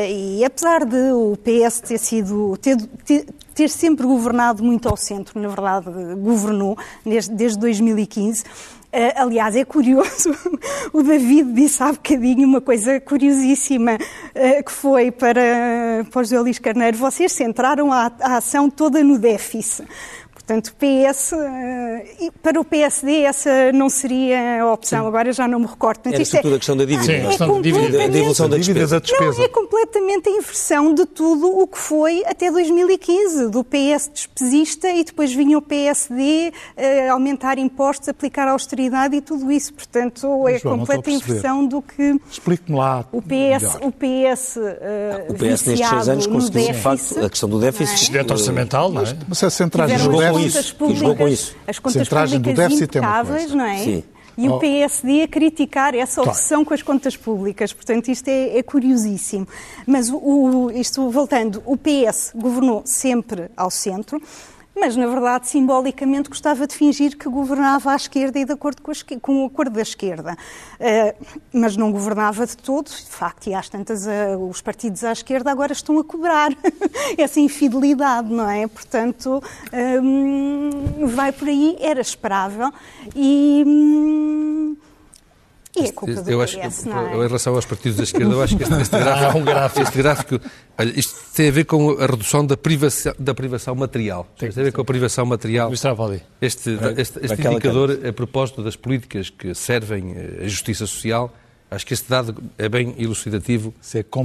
e 0.09 0.43
apesar 0.43 0.85
de 0.85 1.11
o 1.11 1.37
PS 1.37 1.81
ter 1.81 1.97
sido, 1.97 2.57
ter, 2.57 2.77
ter, 3.05 3.25
ter 3.53 3.69
sempre 3.69 4.05
governado 4.05 4.63
muito 4.63 4.87
ao 4.87 4.97
centro, 4.97 5.39
na 5.39 5.47
verdade, 5.47 5.85
governou 6.15 6.77
desde, 7.05 7.33
desde 7.33 7.59
2015, 7.59 8.43
Uh, 8.43 8.80
aliás, 9.15 9.55
é 9.55 9.63
curioso, 9.63 10.35
o 10.91 11.01
David 11.01 11.53
disse 11.53 11.81
há 11.81 11.91
bocadinho 11.93 12.47
uma 12.47 12.59
coisa 12.59 12.99
curiosíssima, 12.99 13.95
uh, 13.95 14.63
que 14.63 14.71
foi 14.71 15.11
para, 15.11 16.05
para 16.11 16.19
o 16.19 16.23
José 16.23 16.39
Luís 16.39 16.59
Carneiro, 16.59 16.97
vocês 16.97 17.31
centraram 17.31 17.91
a, 17.91 18.11
a 18.19 18.37
ação 18.37 18.69
toda 18.69 19.03
no 19.03 19.17
déficit. 19.17 19.87
Portanto, 20.51 20.75
PS, 20.77 21.31
uh, 21.31 22.31
para 22.43 22.59
o 22.59 22.65
PSD 22.65 23.21
essa 23.21 23.71
não 23.71 23.89
seria 23.89 24.61
a 24.61 24.73
opção, 24.73 25.03
Sim. 25.03 25.07
agora 25.07 25.31
já 25.31 25.47
não 25.47 25.61
me 25.61 25.65
recordo. 25.65 26.01
Portanto, 26.01 26.15
Era 26.15 26.25
sobretudo 26.25 26.51
é, 26.51 26.55
a 26.55 26.59
questão 26.59 26.77
da 26.77 26.83
dívida. 26.83 27.03
Sim, 27.05 27.11
é 27.13 27.23
a 27.23 27.27
questão 27.27 27.47
da 27.47 27.61
dívida, 27.61 27.97
da 27.97 28.17
evolução 28.17 28.49
da 28.49 28.57
despesa. 28.57 28.99
despesa. 28.99 29.37
Não, 29.37 29.45
é 29.45 29.47
completamente 29.47 30.27
a 30.27 30.31
inversão 30.33 30.93
de 30.93 31.05
tudo 31.05 31.57
o 31.57 31.65
que 31.65 31.77
foi 31.77 32.21
até 32.25 32.51
2015, 32.51 33.49
do 33.49 33.63
PS 33.63 34.11
despesista 34.13 34.89
e 34.89 35.05
depois 35.05 35.33
vinha 35.33 35.57
o 35.57 35.61
PSD 35.61 36.51
uh, 36.51 37.11
aumentar 37.13 37.57
impostos, 37.57 38.09
aplicar 38.09 38.49
austeridade 38.49 39.15
e 39.15 39.21
tudo 39.21 39.49
isso. 39.49 39.73
Portanto, 39.73 40.49
é 40.49 40.59
João, 40.59 40.79
completa 40.79 41.09
inversão 41.11 41.65
do 41.65 41.81
que... 41.81 42.19
Explique-me 42.29 42.77
lá. 42.77 43.05
O 43.13 43.21
PS, 43.21 43.77
o 43.81 43.91
PS, 43.91 44.57
uh, 44.57 44.61
o 45.29 45.33
PS 45.33 45.65
nestes 45.65 45.87
seis 45.87 46.09
anos 46.09 46.27
conseguiu, 46.27 46.73
de 46.73 46.73
facto, 46.73 47.23
a 47.23 47.29
questão 47.29 47.47
do 47.47 47.57
déficit... 47.57 48.01
Excedente 48.01 48.33
orçamental, 48.33 48.91
não 48.91 49.03
é? 49.03 49.15
Mas 49.29 49.41
a 49.43 49.49
centragem 49.49 49.97
do 49.97 50.17
déficit 50.17 50.40
contas 50.43 50.71
públicas, 50.71 51.55
as 51.67 51.79
contas 51.79 52.09
públicas 52.09 52.71
impecáveis, 52.73 53.51
não 53.53 53.65
é? 53.65 53.77
Sim. 53.77 54.03
E 54.37 54.47
o 54.47 54.59
PSD 54.59 55.23
a 55.23 55.27
criticar 55.27 55.93
essa 55.93 56.21
obsessão 56.21 56.63
com 56.63 56.73
as 56.73 56.81
contas 56.81 57.17
públicas. 57.17 57.73
Portanto, 57.73 58.07
isto 58.09 58.27
é, 58.27 58.57
é 58.57 58.63
curiosíssimo. 58.63 59.47
Mas, 59.85 60.09
o, 60.09 60.71
isto 60.73 61.09
voltando, 61.09 61.61
o 61.65 61.77
PS 61.77 62.31
governou 62.33 62.81
sempre 62.85 63.51
ao 63.55 63.69
centro. 63.69 64.21
Mas 64.75 64.95
na 64.95 65.05
verdade 65.07 65.47
simbolicamente 65.47 66.29
gostava 66.29 66.65
de 66.65 66.73
fingir 66.73 67.17
que 67.17 67.29
governava 67.29 67.91
à 67.91 67.95
esquerda 67.95 68.39
e 68.39 68.45
de 68.45 68.53
acordo 68.53 68.81
com, 68.81 68.91
a, 68.91 69.19
com 69.19 69.43
o 69.43 69.47
acordo 69.47 69.73
da 69.73 69.81
esquerda. 69.81 70.37
Uh, 70.79 71.25
mas 71.53 71.75
não 71.75 71.91
governava 71.91 72.45
de 72.45 72.57
todo, 72.57 72.87
de 72.87 73.09
facto, 73.09 73.47
e 73.47 73.53
às 73.53 73.69
tantas 73.69 74.05
uh, 74.05 74.37
os 74.49 74.61
partidos 74.61 75.03
à 75.03 75.11
esquerda 75.11 75.51
agora 75.51 75.73
estão 75.73 75.99
a 75.99 76.03
cobrar 76.03 76.51
essa 77.17 77.39
infidelidade, 77.39 78.31
não 78.31 78.49
é? 78.49 78.67
Portanto, 78.67 79.43
um, 80.01 81.07
vai 81.07 81.31
por 81.31 81.47
aí, 81.47 81.77
era 81.79 82.01
esperável 82.01 82.71
e. 83.15 83.63
Um, 83.65 84.77
e 85.75 85.85
é 85.85 85.91
culpa 85.91 86.21
do 86.21 86.29
eu 86.29 86.41
acho, 86.41 86.59
PS, 86.59 86.83
não 86.83 87.07
é? 87.07 87.15
Em 87.15 87.27
relação 87.27 87.55
aos 87.55 87.65
partidos 87.65 87.97
da 87.97 88.03
esquerda, 88.03 88.33
eu 88.33 88.43
acho 88.43 88.57
que 88.57 88.63
este, 88.63 88.75
este, 88.75 88.97
gráfico, 88.97 89.37
um 89.37 89.45
gráfico. 89.45 89.81
este 89.81 89.97
gráfico, 89.97 90.39
olha, 90.77 90.99
isto 90.99 91.15
tem 91.33 91.47
a 91.47 91.51
ver 91.51 91.65
com 91.65 91.91
a 91.91 92.05
redução 92.05 92.45
da 92.45 92.57
privação, 92.57 93.13
da 93.17 93.33
privação 93.33 93.75
material. 93.75 94.27
Tem, 94.37 94.49
tem 94.49 94.61
a 94.61 94.65
ver 94.65 94.71
com 94.71 94.81
a 94.81 94.85
privação 94.85 95.25
material. 95.25 95.71
Este, 96.41 96.77
este, 96.97 97.19
este 97.21 97.47
indicador, 97.47 97.99
a 98.05 98.13
propósito 98.13 98.63
das 98.63 98.75
políticas 98.75 99.29
que 99.29 99.53
servem 99.55 100.15
a 100.41 100.47
justiça 100.47 100.85
social, 100.85 101.33
acho 101.69 101.85
que 101.85 101.93
este 101.93 102.09
dado 102.09 102.35
é 102.57 102.67
bem 102.67 102.93
elucidativo 102.97 103.73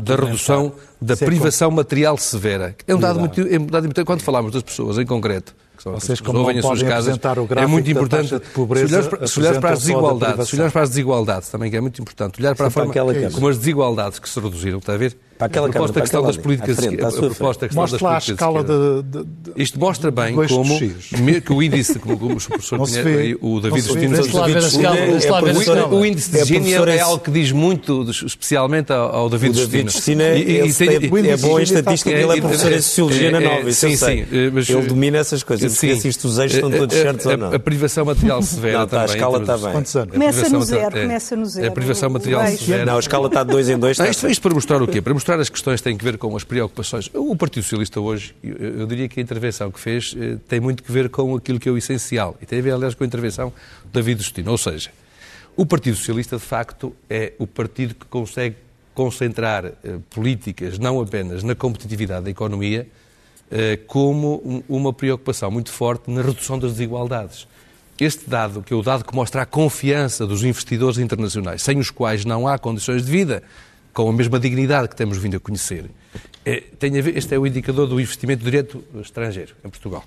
da 0.02 0.16
redução 0.16 0.72
da 1.00 1.16
privação 1.16 1.70
material 1.70 2.18
severa. 2.18 2.74
É 2.86 2.94
um 2.94 2.98
dado 2.98 3.20
muito, 3.20 3.40
é 3.40 3.58
um 3.58 3.66
dado 3.66 3.84
muito, 3.84 4.04
quando 4.04 4.22
falamos 4.22 4.52
das 4.52 4.62
pessoas 4.62 4.98
em 4.98 5.06
concreto, 5.06 5.54
vocês, 5.84 6.20
como 6.20 6.38
não 6.38 6.60
podem 6.60 6.88
apresentar 6.88 7.38
o 7.38 7.46
é 7.54 7.66
muito 7.66 7.88
importante, 7.88 8.34
de 8.34 8.40
pobreza, 8.40 8.88
se 8.88 8.94
olhares 8.94 9.08
para, 9.08 9.26
se 9.26 9.40
olhares 9.40 9.58
para 9.58 9.70
as 9.70 9.78
desigualdades, 9.80 10.48
se 10.48 10.56
olhares 10.56 10.72
para 10.72 10.82
as 10.82 10.88
desigualdades 10.88 11.48
também, 11.50 11.70
que 11.70 11.76
é 11.76 11.80
muito 11.80 12.00
importante, 12.00 12.40
olhar 12.40 12.56
para 12.56 12.66
a 12.66 12.70
forma 12.70 12.92
como 13.32 13.48
as 13.48 13.58
desigualdades 13.58 14.18
que 14.18 14.28
se 14.28 14.40
reduziram, 14.40 14.78
está 14.78 14.94
a 14.94 14.96
ver? 14.96 15.16
Para 15.38 15.46
aquela 15.46 15.68
a 15.68 15.70
proposta 15.70 16.00
questão 16.00 16.22
das 16.22 16.36
políticas, 16.36 16.76
frente, 16.76 17.02
a, 17.02 17.08
a 17.08 17.12
proposta 17.12 17.66
questão 17.68 17.82
mostra 17.82 17.98
das 17.98 18.08
políticas 18.08 18.30
a 18.30 18.32
escala 18.32 18.64
de, 18.64 19.02
de, 19.02 19.24
de, 19.52 19.62
Isto 19.62 19.78
mostra 19.78 20.10
bem 20.10 20.34
como 20.34 20.78
que 20.78 21.52
o 21.52 21.62
índice, 21.62 21.98
como, 21.98 22.18
como 22.18 22.36
o 22.36 22.36
professor 22.36 22.86
Pinheiro, 22.86 23.38
o 23.42 23.60
David 23.60 23.82
Justino, 23.82 24.16
o 25.90 26.06
índice 26.06 26.30
de 26.30 26.44
Gini 26.44 26.72
é 26.72 27.00
algo 27.00 27.22
que 27.22 27.30
diz 27.30 27.52
muito, 27.52 28.02
especialmente 28.10 28.92
ao 28.92 29.28
David 29.28 29.58
Justino. 29.58 30.22
É 30.22 31.36
bom 31.36 31.58
em 31.58 31.62
estatística, 31.62 32.10
ele 32.10 32.38
é 32.38 32.40
professor 32.40 32.72
em 32.72 32.80
Sociologia 32.80 33.30
na 33.30 33.40
Nova, 33.40 33.68
isso 33.68 33.86
eu 33.86 33.96
sei. 33.96 34.26
Ele 34.30 34.86
domina 34.88 35.18
essas 35.18 35.42
coisas, 35.42 35.72
se 35.72 36.08
isto 36.08 36.28
os 36.28 36.38
eixos 36.38 36.56
estão 36.56 36.70
todos 36.70 36.96
certos 36.96 37.26
ou 37.26 37.36
não. 37.36 37.52
A 37.52 37.58
privação 37.58 38.04
material 38.04 38.42
severa 38.42 38.86
também. 38.86 39.02
A 39.02 39.04
escala 39.06 39.40
está 39.40 39.58
bem. 39.58 39.72
Começa 40.10 40.48
no 40.48 40.62
zero, 40.62 41.00
começa 41.00 41.36
no 41.36 41.46
zero. 41.46 41.68
A 41.68 41.70
privação 41.70 42.10
material 42.10 42.46
severa. 42.46 42.86
Não, 42.86 42.96
a 42.96 43.00
escala 43.00 43.26
está 43.26 43.42
de 43.42 43.50
dois 43.50 43.68
em 43.68 43.78
dois. 43.78 43.98
Isto 43.98 44.40
para 44.40 44.54
mostrar 44.54 44.82
o 44.82 44.86
quê? 44.86 45.02
Para 45.02 45.12
mostrar 45.14 45.25
as 45.34 45.48
questões 45.48 45.80
que 45.80 45.84
têm 45.84 45.96
que 45.96 46.04
ver 46.04 46.16
com 46.18 46.34
as 46.36 46.44
preocupações. 46.44 47.10
O 47.12 47.34
Partido 47.34 47.64
Socialista 47.64 48.00
hoje, 48.00 48.34
eu, 48.42 48.86
diria 48.86 49.08
que 49.08 49.18
a 49.18 49.22
intervenção 49.22 49.70
que 49.70 49.80
fez 49.80 50.14
eh, 50.16 50.36
tem 50.48 50.60
muito 50.60 50.82
que 50.82 50.92
ver 50.92 51.08
com 51.08 51.34
aquilo 51.34 51.58
que 51.58 51.68
é 51.68 51.72
o 51.72 51.76
essencial. 51.76 52.36
E 52.40 52.46
tem 52.46 52.60
a 52.60 52.62
ver, 52.62 52.72
aliás, 52.72 52.94
com 52.94 53.04
a 53.04 53.06
intervenção 53.06 53.52
de 53.84 53.90
David 53.92 54.22
Justino. 54.22 54.50
Ou 54.50 54.58
seja, 54.58 54.90
o 55.56 55.66
Partido 55.66 55.96
Socialista, 55.96 56.36
de 56.36 56.42
facto, 56.42 56.94
é 57.10 57.32
o 57.38 57.46
partido 57.46 57.94
que 57.94 58.06
consegue 58.06 58.56
concentrar 58.94 59.64
eh, 59.66 59.72
políticas 60.10 60.78
não 60.78 61.00
apenas 61.00 61.42
na 61.42 61.54
competitividade 61.54 62.24
da 62.24 62.30
economia, 62.30 62.88
eh, 63.50 63.78
como 63.86 64.42
um, 64.44 64.62
uma 64.68 64.92
preocupação 64.92 65.50
muito 65.50 65.70
forte 65.70 66.10
na 66.10 66.22
redução 66.22 66.58
das 66.58 66.72
desigualdades. 66.72 67.46
Este 67.98 68.28
dado, 68.28 68.62
que 68.62 68.74
é 68.74 68.76
o 68.76 68.82
dado 68.82 69.04
que 69.04 69.14
mostra 69.14 69.42
a 69.42 69.46
confiança 69.46 70.26
dos 70.26 70.44
investidores 70.44 70.98
internacionais, 70.98 71.62
sem 71.62 71.78
os 71.78 71.90
quais 71.90 72.24
não 72.24 72.46
há 72.46 72.58
condições 72.58 73.04
de 73.04 73.10
vida, 73.10 73.42
com 73.96 74.10
a 74.10 74.12
mesma 74.12 74.38
dignidade 74.38 74.88
que 74.88 74.94
temos 74.94 75.16
vindo 75.16 75.38
a 75.38 75.40
conhecer. 75.40 75.86
É, 76.44 76.62
tem 76.78 76.98
a 76.98 77.02
ver, 77.02 77.16
este 77.16 77.34
é 77.34 77.38
o 77.38 77.46
indicador 77.46 77.86
do 77.86 77.98
investimento 77.98 78.44
direto 78.44 78.84
estrangeiro 79.00 79.54
em 79.64 79.70
Portugal. 79.70 80.04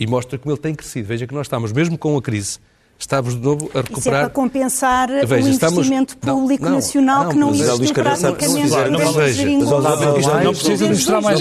E 0.00 0.06
mostra 0.06 0.36
como 0.36 0.52
ele 0.52 0.60
tem 0.60 0.74
crescido. 0.74 1.06
Veja 1.06 1.28
que 1.28 1.32
nós 1.32 1.46
estamos, 1.46 1.70
mesmo 1.70 1.96
com 1.96 2.16
a 2.16 2.20
crise, 2.20 2.58
estamos 2.98 3.36
de 3.36 3.40
novo 3.40 3.70
a 3.72 3.82
recuperar. 3.82 3.98
Isso 3.98 4.08
é 4.08 4.12
para 4.12 4.30
compensar 4.30 5.08
Veja, 5.08 5.46
o 5.46 5.48
investimento 5.48 6.14
estamos... 6.14 6.40
público 6.40 6.64
não, 6.64 6.72
nacional 6.72 7.22
não, 7.22 7.30
que 7.30 7.38
não 7.38 7.50
existe 7.50 7.94
praticamente. 7.94 8.68
Não, 8.68 9.80
não, 9.80 10.42
não 10.42 10.52
precisa 10.52 10.88
mostrar 10.88 11.20
mais 11.20 11.40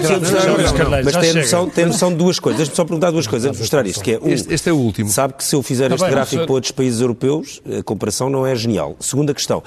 Mas 1.04 1.16
tem 1.18 1.34
noção, 1.34 1.70
tem 1.70 1.86
noção 1.88 2.12
de 2.12 2.18
duas 2.18 2.40
coisas. 2.40 2.58
Deixa-me 2.60 2.76
só 2.76 2.86
perguntar 2.86 3.10
duas 3.10 3.26
coisas 3.26 3.48
antes 3.48 3.58
de 3.58 3.64
mostrar 3.64 3.88
isto. 3.88 4.04
Que 4.04 4.12
é, 4.12 4.20
um, 4.20 4.28
este, 4.28 4.54
este 4.54 4.70
é 4.70 4.72
o 4.72 4.78
último. 4.78 5.10
Sabe 5.10 5.34
que 5.34 5.44
se 5.44 5.56
eu 5.56 5.64
fizer 5.64 5.92
este 5.92 6.08
gráfico 6.08 6.44
para 6.46 6.54
outros 6.54 6.72
países 6.72 7.02
europeus, 7.02 7.64
a 7.80 7.82
comparação 7.82 8.30
não 8.30 8.46
é 8.46 8.56
genial. 8.56 8.96
Segunda 9.00 9.34
questão 9.34 9.64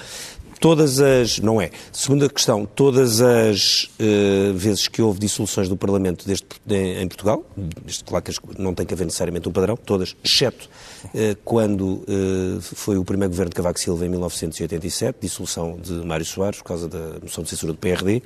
todas 0.63 1.01
as. 1.01 1.39
Não 1.39 1.61
é. 1.61 1.71
Segunda 1.91 2.29
questão, 2.29 2.65
todas 2.65 3.19
as 3.19 3.89
uh, 3.99 4.53
vezes 4.55 4.87
que 4.87 5.01
houve 5.01 5.19
dissoluções 5.19 5.67
do 5.67 5.75
Parlamento 5.75 6.25
deste, 6.25 6.47
de, 6.65 7.01
em 7.01 7.07
Portugal, 7.09 7.43
isto, 7.85 8.05
claro 8.05 8.23
que 8.23 8.33
não 8.57 8.73
tem 8.73 8.85
que 8.85 8.93
haver 8.93 9.03
necessariamente 9.03 9.49
um 9.49 9.51
padrão, 9.51 9.75
todas, 9.75 10.15
exceto 10.23 10.69
uh, 11.07 11.35
quando 11.43 12.05
uh, 12.07 12.61
foi 12.61 12.97
o 12.97 13.03
primeiro 13.03 13.31
governo 13.31 13.49
de 13.49 13.57
Cavaco 13.57 13.77
Silva 13.77 14.05
em 14.05 14.09
1987, 14.09 15.17
dissolução 15.19 15.77
de 15.77 15.91
Mário 15.91 16.25
Soares 16.25 16.59
por 16.59 16.65
causa 16.69 16.87
da 16.87 17.19
moção 17.21 17.43
de 17.43 17.49
censura 17.49 17.73
do 17.73 17.77
PRD, 17.77 18.23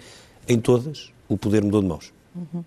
em 0.47 0.59
todas 0.59 1.11
o 1.27 1.39
poder 1.39 1.63
mudou 1.63 1.81
de 1.81 1.87
mãos. 1.87 2.13
Uhum. 2.35 2.63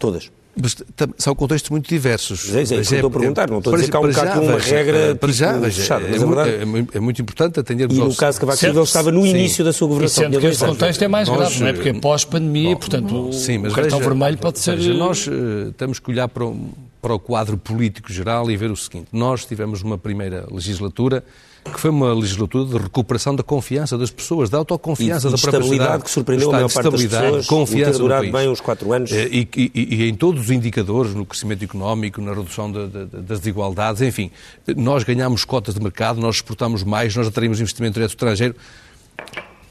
Todas. 0.00 0.32
Mas 0.60 0.76
são 1.18 1.34
contextos 1.34 1.70
muito 1.70 1.88
diversos. 1.88 2.52
É, 2.52 2.58
é 2.58 2.62
isso 2.62 2.74
que 2.74 2.80
estou 2.80 3.08
a 3.08 3.10
perguntar, 3.10 3.48
não 3.48 3.58
estou 3.58 3.72
a 3.72 3.76
dizer 3.76 3.90
que 3.90 3.96
há 3.96 4.00
um 4.00 4.08
bocado 4.08 4.40
uma 4.40 4.58
regra 4.58 5.14
para 5.14 5.32
já, 5.32 5.54
tipo, 5.54 5.64
fechada, 5.64 6.06
mas 6.08 6.20
é, 6.20 6.24
é, 6.24 6.26
verdade... 6.26 6.50
é, 6.50 6.96
é, 6.96 7.00
muito 7.00 7.22
importante 7.22 7.60
atendermos 7.60 7.96
E 7.96 8.00
no 8.00 8.14
caso 8.14 8.36
de 8.36 8.40
Cavaco 8.40 8.58
Silva, 8.58 8.78
ele 8.78 8.84
estava 8.84 9.12
no 9.12 9.26
início 9.26 9.64
da 9.64 9.72
sua 9.72 9.88
governação. 9.88 10.24
sendo 10.24 10.40
que 10.40 10.46
esse 10.46 10.64
contexto 10.64 11.02
é 11.02 11.08
mais 11.08 11.28
grave, 11.28 11.60
não 11.60 11.66
é? 11.68 11.72
Porque 11.72 11.92
pós-pandemia, 11.94 12.76
portanto, 12.76 13.32
sim, 13.32 13.58
mas 13.58 13.72
o 13.72 13.76
cartão 13.76 13.98
veja, 13.98 14.10
vermelho 14.10 14.38
pode 14.38 14.58
ser... 14.58 14.76
Veja, 14.76 14.94
nós 14.94 15.28
temos 15.76 15.98
que 15.98 16.10
olhar 16.10 16.28
para, 16.28 16.44
um, 16.44 16.70
para 17.00 17.14
o 17.14 17.18
quadro 17.18 17.56
político 17.56 18.12
geral 18.12 18.50
e 18.50 18.56
ver 18.56 18.70
o 18.70 18.76
seguinte. 18.76 19.08
Nós 19.12 19.44
tivemos 19.44 19.82
uma 19.82 19.96
primeira 19.96 20.46
legislatura 20.50 21.22
que 21.68 21.80
foi 21.80 21.90
uma 21.90 22.12
legislatura 22.12 22.64
de 22.64 22.78
recuperação 22.78 23.34
da 23.34 23.42
confiança 23.42 23.96
das 23.96 24.10
pessoas, 24.10 24.50
da 24.50 24.58
autoconfiança, 24.58 25.28
e, 25.28 25.30
da 25.30 25.38
própria 25.38 25.58
estabilidade 25.60 26.04
que 26.04 26.10
surpreendeu 26.10 26.48
a 26.50 26.52
maior 26.52 26.72
parte 26.72 26.90
das 26.90 27.02
pessoas, 27.02 27.46
confiança 27.46 27.92
ter 27.92 27.98
durado 27.98 28.32
bem 28.32 28.48
uns 28.48 28.60
quatro 28.60 28.92
anos. 28.92 29.12
Eh, 29.12 29.28
e, 29.30 29.48
e, 29.56 29.70
e, 29.74 30.08
em 30.08 30.14
todos 30.14 30.42
os 30.42 30.50
indicadores, 30.50 31.14
no 31.14 31.24
crescimento 31.24 31.64
económico, 31.64 32.20
na 32.20 32.32
redução 32.32 32.70
de, 32.70 32.86
de, 32.88 33.06
das 33.06 33.40
desigualdades, 33.40 34.02
enfim, 34.02 34.30
nós 34.76 35.04
ganhamos 35.04 35.44
cotas 35.44 35.74
de 35.74 35.80
mercado, 35.80 36.20
nós 36.20 36.36
exportamos 36.36 36.82
mais, 36.82 37.14
nós 37.14 37.26
atraímos 37.26 37.60
investimento 37.60 37.94
direto 37.94 38.10
estrangeiro. 38.10 38.54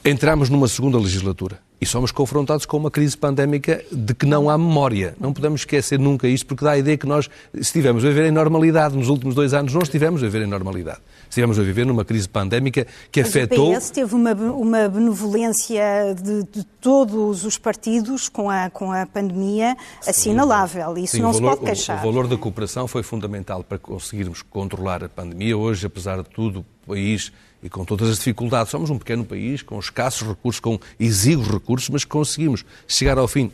Entramos 0.04 0.48
numa 0.48 0.68
segunda 0.68 0.98
legislatura 0.98 1.58
e 1.80 1.86
somos 1.86 2.10
confrontados 2.10 2.66
com 2.66 2.76
uma 2.76 2.90
crise 2.90 3.16
pandémica 3.16 3.84
de 3.92 4.14
que 4.14 4.26
não 4.26 4.50
há 4.50 4.58
memória. 4.58 5.14
Não 5.20 5.32
podemos 5.32 5.60
esquecer 5.60 5.98
nunca 5.98 6.26
isto, 6.26 6.46
porque 6.46 6.64
dá 6.64 6.72
a 6.72 6.78
ideia 6.78 6.96
que 6.96 7.06
nós 7.06 7.28
estivemos 7.54 8.04
a 8.04 8.08
viver 8.08 8.26
em 8.26 8.32
normalidade. 8.32 8.96
Nos 8.96 9.08
últimos 9.08 9.34
dois 9.34 9.54
anos 9.54 9.72
não 9.72 9.82
estivemos 9.82 10.22
a 10.22 10.26
viver 10.26 10.42
em 10.42 10.46
normalidade. 10.46 10.98
Estivemos 11.28 11.58
a 11.58 11.62
viver 11.62 11.86
numa 11.86 12.04
crise 12.04 12.28
pandémica 12.28 12.86
que 13.12 13.20
Mas 13.20 13.28
afetou... 13.28 13.72
o 13.72 13.76
PS 13.76 13.90
teve 13.90 14.14
uma, 14.14 14.32
uma 14.32 14.88
benevolência 14.88 16.14
de, 16.20 16.42
de, 16.44 16.64
todos 16.80 17.44
os 17.44 17.58
partidos 17.58 18.28
com 18.28 18.50
a, 18.50 18.70
com 18.70 18.90
a 18.90 19.06
pandemia 19.06 19.76
assinalável. 20.06 20.96
Isso 20.98 21.16
Sim, 21.16 21.22
não 21.22 21.32
valor, 21.32 21.52
se 21.52 21.58
pode 21.58 21.70
queixar. 21.70 21.96
O, 21.98 22.00
o 22.00 22.12
valor 22.12 22.26
da 22.26 22.36
cooperação 22.36 22.88
foi 22.88 23.02
fundamental 23.02 23.62
para 23.62 23.78
conseguirmos 23.78 24.42
controlar 24.42 25.04
a 25.04 25.08
pandemia. 25.08 25.56
Hoje, 25.56 25.86
apesar 25.86 26.22
de 26.22 26.30
tudo, 26.30 26.64
o 26.84 26.88
país 26.88 27.30
e 27.62 27.68
com 27.68 27.84
todas 27.84 28.08
as 28.08 28.18
dificuldades. 28.18 28.70
Somos 28.70 28.90
um 28.90 28.98
pequeno 28.98 29.24
país 29.24 29.62
com 29.62 29.78
escassos 29.78 30.26
recursos, 30.26 30.60
com 30.60 30.78
exíguos 30.98 31.48
recursos, 31.48 31.88
mas 31.88 32.04
conseguimos 32.04 32.64
chegar 32.86 33.18
ao 33.18 33.28
fim, 33.28 33.50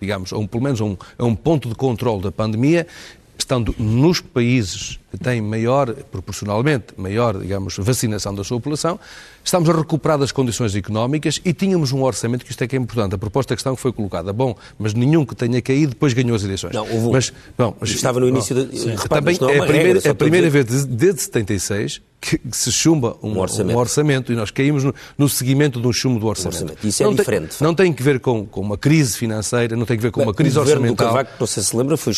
digamos, 0.00 0.32
um, 0.32 0.46
pelo 0.46 0.62
menos 0.62 0.80
a 0.80 0.84
um, 0.84 0.96
a 1.18 1.24
um 1.24 1.34
ponto 1.34 1.68
de 1.68 1.74
controle 1.74 2.22
da 2.22 2.32
pandemia 2.32 2.86
estando 3.38 3.74
nos 3.78 4.20
países 4.20 4.98
que 5.10 5.16
têm 5.16 5.40
maior, 5.40 5.94
proporcionalmente, 5.94 6.86
maior, 6.96 7.38
digamos, 7.38 7.76
vacinação 7.78 8.34
da 8.34 8.44
sua 8.44 8.58
população, 8.58 8.98
estamos 9.48 9.68
a 9.68 9.72
recuperar 9.72 10.18
das 10.18 10.30
condições 10.30 10.74
económicas 10.76 11.40
e 11.44 11.52
tínhamos 11.52 11.92
um 11.92 12.02
orçamento, 12.02 12.44
que 12.44 12.50
isto 12.50 12.62
é 12.62 12.66
que 12.66 12.76
é 12.76 12.78
importante, 12.78 13.14
a 13.14 13.18
proposta 13.18 13.54
questão 13.54 13.74
que 13.74 13.80
foi 13.80 13.92
colocada, 13.92 14.32
bom, 14.32 14.56
mas 14.78 14.94
nenhum 14.94 15.24
que 15.24 15.34
tenha 15.34 15.60
caído 15.60 15.90
depois 15.90 16.12
ganhou 16.12 16.36
as 16.36 16.44
eleições. 16.44 16.74
Não, 16.74 16.82
houve 16.82 17.10
mas, 17.10 17.32
bom, 17.56 17.74
mas, 17.80 17.90
estava 17.90 18.20
no 18.20 18.28
início 18.28 18.54
da... 18.54 18.62
Repare, 18.62 19.08
também 19.08 19.38
é, 19.40 19.56
é 19.56 19.60
a 19.60 19.66
primeira, 19.66 19.94
regra, 19.94 20.10
a 20.10 20.14
primeira 20.14 20.50
vez 20.50 20.84
desde 20.84 21.22
76 21.22 22.00
que, 22.20 22.40
se 22.50 22.72
chumba 22.72 23.16
um, 23.22 23.30
um, 23.30 23.38
orçamento. 23.38 23.76
um, 23.76 23.80
orçamento. 23.80 24.32
e 24.32 24.36
nós 24.36 24.50
caímos 24.50 24.84
no, 24.84 24.94
no 25.16 25.28
seguimento 25.28 25.80
de 25.80 25.86
um 25.86 25.92
chumbo 25.92 26.18
do 26.18 26.26
orçamento. 26.26 26.62
orçamento. 26.62 26.86
Isso 26.86 27.02
é 27.02 27.06
não 27.06 27.14
diferente. 27.14 27.56
Tem, 27.56 27.66
não 27.66 27.74
tem 27.74 27.92
que 27.92 28.02
ver 28.02 28.18
com, 28.20 28.44
com 28.44 28.60
uma 28.60 28.76
crise 28.76 29.16
financeira, 29.16 29.76
não 29.76 29.86
tem 29.86 29.96
que 29.96 30.02
ver 30.02 30.10
com 30.10 30.20
Bem, 30.20 30.28
uma 30.28 30.34
crise 30.34 30.58
orçamental. 30.58 30.92
O 30.92 30.96
governo 30.96 31.12
do 31.12 31.24
Cavaco, 31.24 31.36
não 31.38 31.46
sei 31.46 31.62
se 31.62 31.76
lembra, 31.76 31.96
foi 31.96 32.12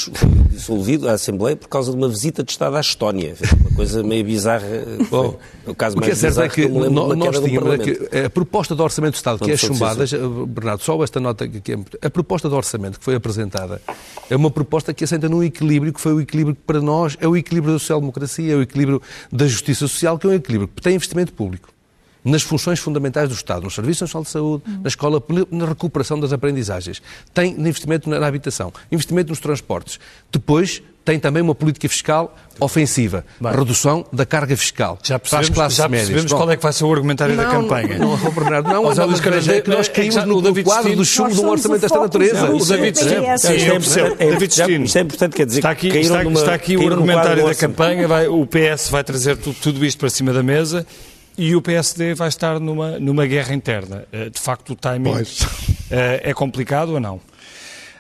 dissolvido 0.51 1.09
à 1.09 1.13
Assembleia 1.13 1.57
por 1.57 1.69
causa 1.69 1.91
de 1.91 1.97
uma 1.97 2.09
visita 2.09 2.43
de 2.43 2.51
Estado 2.51 2.77
à 2.77 2.81
Estónia. 2.81 3.35
Uma 3.61 3.77
coisa 3.77 4.03
meio 4.03 4.25
bizarra. 4.25 4.67
Bom, 5.11 5.39
o 5.67 5.75
caso 5.75 5.99
o 5.99 6.01
que 6.01 6.11
é 6.11 6.15
certo 6.15 6.41
é 6.41 6.49
que, 6.49 6.63
que 6.63 6.69
nós 6.69 7.20
tínhamos 7.29 7.75
é 7.75 7.79
que 7.79 8.19
a 8.27 8.31
proposta 8.31 8.75
de 8.75 8.83
Orçamento 8.83 9.13
do 9.13 9.17
Estado, 9.17 9.45
que 9.45 9.51
é 9.51 9.57
chumbada, 9.57 10.05
Bernardo, 10.47 10.83
só 10.83 11.03
esta 11.03 11.21
nota 11.21 11.49
que 11.49 11.73
é 11.73 11.79
a 12.03 12.11
proposta 12.11 12.49
de 12.49 12.55
Orçamento 12.55 12.99
que 12.99 13.05
foi 13.05 13.15
apresentada 13.15 13.81
é 14.29 14.37
uma 14.37 14.51
proposta 14.51 14.95
que 14.95 15.05
assenta 15.05 15.29
num 15.29 15.43
equilíbrio 15.43 15.93
que 15.93 16.01
foi 16.01 16.13
o 16.13 16.21
equilíbrio 16.21 16.55
que 16.55 16.63
para 16.63 16.81
nós 16.81 17.17
é 17.21 17.27
o 17.27 17.37
equilíbrio 17.37 17.75
da 17.75 17.79
social-democracia, 17.79 18.53
é 18.53 18.57
o 18.57 18.63
equilíbrio 18.63 19.03
da 19.31 19.47
justiça 19.47 19.81
social, 19.81 20.19
que 20.19 20.27
é 20.27 20.31
um 20.31 20.35
equilíbrio 20.35 20.69
que 20.69 20.83
tem 20.83 20.95
investimento 20.95 21.33
público 21.33 21.69
nas 22.25 22.43
funções 22.43 22.79
fundamentais 22.79 23.29
do 23.29 23.35
Estado, 23.35 23.63
no 23.63 23.71
Serviço 23.71 24.05
Nacional 24.05 24.25
de 24.25 24.31
Saúde, 24.31 24.65
na 24.83 24.89
escola, 24.89 25.23
na 25.51 25.67
recuperação 25.67 26.19
das 26.19 26.33
aprendizagens. 26.33 27.03
Tem 27.33 27.53
investimento 27.53 28.09
na 28.09 28.27
habitação, 28.27 28.73
investimento 28.91 29.31
nos 29.31 29.41
transportes. 29.41 29.99
Depois 30.31 30.83
tem 31.05 31.19
também 31.19 31.43
uma 31.43 31.55
política 31.55 31.89
fiscal 31.89 32.37
ofensiva, 32.61 33.25
Bem, 33.41 33.53
redução 33.53 34.05
da 34.13 34.27
carga 34.27 34.55
fiscal 34.55 34.99
já 35.03 35.19
para 35.19 35.41
as 35.41 35.49
classes 35.49 35.79
já 35.79 35.89
percebemos 35.89 36.31
qual 36.31 36.51
é 36.51 36.57
que 36.57 36.63
vai 36.63 36.73
ser 36.75 36.85
o 36.85 36.93
argumentário 36.93 37.35
não, 37.35 37.43
da 37.43 37.51
campanha. 37.51 37.99
Não, 37.99 38.17
não, 38.19 38.31
Bernardo, 38.31 38.69
não, 38.69 38.83
não, 38.83 38.95
não 38.95 39.55
é 39.55 39.61
que 39.63 39.71
nós 39.71 39.89
caímos 39.89 40.17
é 40.19 40.27
no, 40.27 40.43
no 40.43 40.63
quadro 40.63 40.95
do 40.95 41.05
chumbo 41.05 41.35
de 41.35 41.41
um 41.41 41.49
orçamento 41.49 41.81
desta 41.81 41.99
natureza. 41.99 42.51
O 42.51 42.65
David 42.65 42.93
Destino, 44.49 44.85
isto 44.85 44.99
é 44.99 45.01
importante, 45.01 45.37
quer 45.37 45.47
dizer, 45.47 45.61
está 45.61 45.71
aqui, 45.71 45.89
está, 45.89 46.23
numa, 46.23 46.39
está 46.39 46.55
aqui 46.55 46.77
o 46.77 46.87
argumentário 46.87 47.47
da 47.47 47.55
campanha, 47.55 48.07
vai, 48.07 48.29
o 48.29 48.47
PS 48.47 48.91
vai 48.91 49.03
trazer 49.03 49.39
tudo, 49.39 49.57
tudo 49.61 49.85
isto 49.85 49.99
para 49.99 50.11
cima 50.11 50.33
da 50.33 50.43
mesa 50.43 50.87
e 51.37 51.55
o 51.57 51.63
PSD 51.63 52.15
vai 52.15 52.29
estar 52.29 52.61
numa, 52.61 52.99
numa 52.99 53.27
guerra 53.27 53.55
interna. 53.55 54.05
Eh, 54.13 54.31
de 54.31 54.41
facto, 54.41 54.71
o 54.71 54.77
timing 54.77 55.13
pois. 55.13 55.39
Eh, 55.91 56.31
é 56.31 56.35
complicado 56.35 56.91
ou 56.91 57.01
não? 57.01 57.21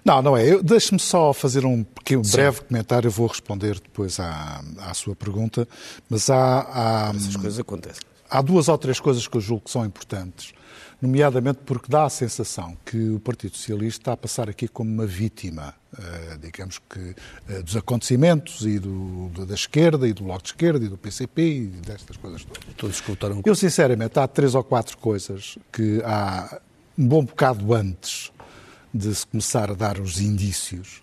Não, 0.05 0.23
não 0.23 0.37
é. 0.37 0.63
Deixe-me 0.63 1.01
só 1.01 1.33
fazer 1.33 1.65
um 1.67 1.83
pequeno, 1.83 2.23
breve 2.23 2.61
comentário, 2.63 3.09
eu 3.09 3.11
vou 3.11 3.27
responder 3.27 3.75
depois 3.75 4.19
à, 4.21 4.63
à 4.79 4.95
sua 4.95 5.15
pergunta, 5.15 5.69
mas 6.09 6.31
há, 6.31 7.09
há... 7.09 7.13
Essas 7.15 7.37
coisas 7.37 7.59
acontecem. 7.59 8.03
Há 8.31 8.41
duas 8.41 8.69
ou 8.69 8.79
três 8.79 9.01
coisas 9.01 9.27
que 9.27 9.37
eu 9.37 9.41
julgo 9.41 9.65
que 9.65 9.71
são 9.71 9.85
importantes, 9.85 10.53
nomeadamente 11.01 11.61
porque 11.65 11.91
dá 11.91 12.05
a 12.05 12.11
sensação 12.11 12.77
que 12.85 13.11
o 13.11 13.21
Partido 13.21 13.57
Socialista 13.57 14.03
está 14.03 14.13
a 14.13 14.17
passar 14.17 14.49
aqui 14.49 14.69
como 14.69 14.91
uma 14.91 15.07
vítima, 15.07 15.75
uh, 15.95 16.39
digamos 16.39 16.79
que, 16.79 16.99
uh, 16.99 17.63
dos 17.63 17.77
acontecimentos 17.77 18.67
e 18.67 18.79
do, 18.79 19.31
da 19.47 19.55
esquerda 19.55 20.07
e 20.07 20.13
do 20.13 20.25
Bloco 20.25 20.43
de 20.43 20.49
Esquerda 20.49 20.85
e 20.85 20.89
do 20.89 20.99
PCP 20.99 21.43
e 21.43 21.67
destas 21.67 22.17
coisas 22.17 22.45
todas. 22.45 22.75
Todos 22.77 22.97
escutaram... 22.97 23.43
Eu, 23.45 23.55
sinceramente, 23.55 24.19
há 24.19 24.29
três 24.29 24.55
ou 24.55 24.63
quatro 24.63 24.99
coisas 24.99 25.59
que 25.73 26.03
há 26.05 26.61
um 26.99 27.07
bom 27.07 27.25
bocado 27.25 27.73
antes 27.75 28.31
de 28.93 29.15
se 29.15 29.27
começar 29.27 29.71
a 29.71 29.75
dar 29.75 29.99
os 29.99 30.21
indícios 30.21 31.01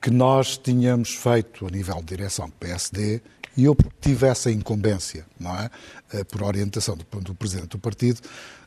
que 0.00 0.10
nós 0.10 0.58
tínhamos 0.58 1.14
feito 1.14 1.66
a 1.66 1.70
nível 1.70 1.96
de 1.96 2.04
direção 2.04 2.46
do 2.46 2.52
PSD 2.52 3.22
e 3.56 3.64
eu 3.64 3.76
tive 4.00 4.26
essa 4.26 4.50
incumbência, 4.50 5.26
não 5.38 5.54
é? 5.56 5.70
Eh, 6.12 6.24
por 6.24 6.42
orientação 6.42 6.96
do, 6.96 7.20
do, 7.20 7.34
Presidente 7.34 7.68
do 7.68 7.78
Partido, 7.78 8.20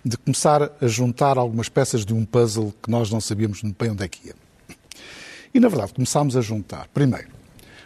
de 0.04 0.18
começar 0.18 0.72
a 0.82 0.88
juntar 0.88 1.38
algumas 1.38 1.70
peças 1.70 2.06
de 2.06 2.14
um 2.14 2.26
puzzle 2.26 2.74
que 2.82 2.92
nós 2.92 3.10
não 3.10 3.22
sabíamos 3.22 3.62
bem 3.62 3.92
onde 3.92 4.04
é 4.04 4.08
que 4.08 4.28
ia. 4.28 4.36
E, 5.54 5.60
na 5.60 5.70
verdade, 5.70 5.94
começámos 5.94 6.36
a 6.36 6.42
juntar. 6.42 6.88
Primeiro, 6.94 7.30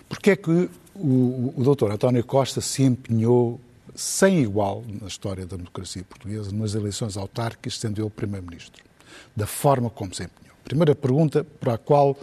porque 0.10 0.32
é 0.32 0.36
que 0.36 0.70
o, 0.96 1.54
o 1.56 1.76
Dr. 1.76 1.92
António 1.92 2.24
Costa 2.24 2.62
se 2.62 2.84
empenhou 2.84 3.60
sem 3.96 4.42
igual 4.42 4.84
na 5.02 5.08
história 5.08 5.46
da 5.46 5.58
democracia 5.58 6.04
portuguesa 6.04 6.52
nas 6.52 6.76
eleições 6.76 7.18
autárquicas, 7.18 7.78
sendo 7.78 8.02
ele 8.02 8.10
Primeiro-Ministro? 8.10 8.88
da 9.36 9.46
forma 9.46 9.90
como 9.90 10.14
se 10.14 10.24
empenhou. 10.24 10.47
Primeira 10.68 10.94
pergunta 10.94 11.46
para 11.62 11.76
a 11.76 11.78
qual 11.78 12.18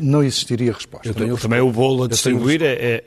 não 0.00 0.22
existiria 0.22 0.72
resposta. 0.72 1.08
Eu 1.08 1.14
tenho 1.14 1.36
também 1.36 1.60
o 1.60 1.72
bolo 1.72 2.04
a 2.04 2.08
distribuir 2.08 2.62
é, 2.62 3.02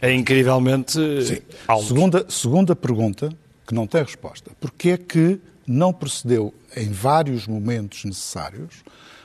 é, 0.00 0.14
incrivelmente 0.14 0.92
Sim. 1.24 1.38
alto. 1.66 1.86
Segunda, 1.86 2.26
segunda 2.28 2.76
pergunta, 2.76 3.30
que 3.66 3.74
não 3.74 3.88
tem 3.88 4.02
resposta. 4.02 4.52
Porquê 4.60 4.90
é 4.90 4.96
que 4.96 5.40
não 5.66 5.92
procedeu 5.92 6.54
em 6.76 6.90
vários 6.90 7.48
momentos 7.48 8.04
necessários 8.04 8.84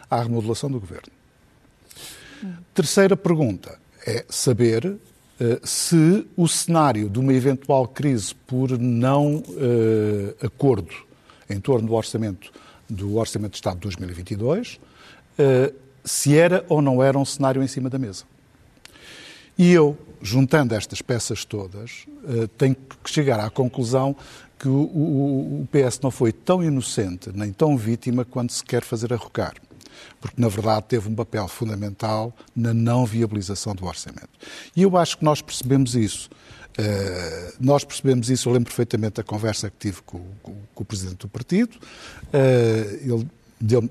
à 0.09 0.23
remodelação 0.23 0.71
do 0.71 0.79
governo? 0.79 1.11
Terceira 2.73 3.15
pergunta 3.15 3.77
é 4.07 4.25
saber 4.27 4.85
uh, 4.87 4.99
se 5.63 6.25
o 6.35 6.47
cenário 6.47 7.07
de 7.07 7.19
uma 7.19 7.33
eventual 7.33 7.87
crise 7.87 8.33
por 8.47 8.71
não 8.79 9.35
uh, 9.35 10.45
acordo 10.45 10.95
em 11.47 11.59
torno 11.59 11.87
do 11.87 11.93
orçamento 11.93 12.51
do 12.91 13.15
Orçamento 13.15 13.51
de 13.51 13.57
Estado 13.57 13.75
de 13.75 13.81
2022, 13.83 14.79
eh, 15.37 15.73
se 16.03 16.37
era 16.37 16.65
ou 16.67 16.81
não 16.81 17.01
era 17.01 17.17
um 17.17 17.23
cenário 17.23 17.63
em 17.63 17.67
cima 17.67 17.89
da 17.89 17.97
mesa. 17.97 18.25
E 19.57 19.71
eu, 19.71 19.97
juntando 20.21 20.75
estas 20.75 21.01
peças 21.01 21.45
todas, 21.45 22.05
eh, 22.27 22.49
tenho 22.57 22.75
que 22.75 23.09
chegar 23.09 23.39
à 23.39 23.49
conclusão 23.49 24.15
que 24.59 24.67
o, 24.67 25.67
PS 25.71 25.99
não 26.03 26.11
foi 26.11 26.31
tão 26.31 26.63
inocente 26.63 27.31
nem 27.33 27.51
tão 27.51 27.75
vítima 27.75 28.23
quando 28.23 28.51
se 28.51 28.63
quer 28.63 28.83
fazer 28.83 29.11
arrocar. 29.11 29.53
Porque, 30.19 30.39
na 30.39 30.47
verdade, 30.47 30.85
teve 30.87 31.09
um 31.09 31.15
papel 31.15 31.47
fundamental 31.47 32.33
na 32.55 32.73
não 32.73 33.05
viabilização 33.05 33.73
do 33.73 33.85
orçamento. 33.85 34.29
E 34.75 34.83
eu 34.83 34.97
acho 34.97 35.17
que 35.17 35.25
nós 35.25 35.41
percebemos 35.41 35.95
isso. 35.95 36.29
Uh, 36.79 37.53
nós 37.59 37.83
percebemos 37.83 38.29
isso, 38.29 38.47
eu 38.47 38.53
lembro 38.53 38.69
perfeitamente 38.69 39.15
da 39.15 39.23
conversa 39.23 39.69
que 39.69 39.77
tive 39.77 40.01
com, 40.03 40.21
com, 40.41 40.55
com 40.73 40.83
o 40.83 40.85
Presidente 40.85 41.17
do 41.17 41.27
Partido. 41.27 41.75
Uh, 41.75 43.13
ele 43.13 43.27
deu-me 43.59 43.89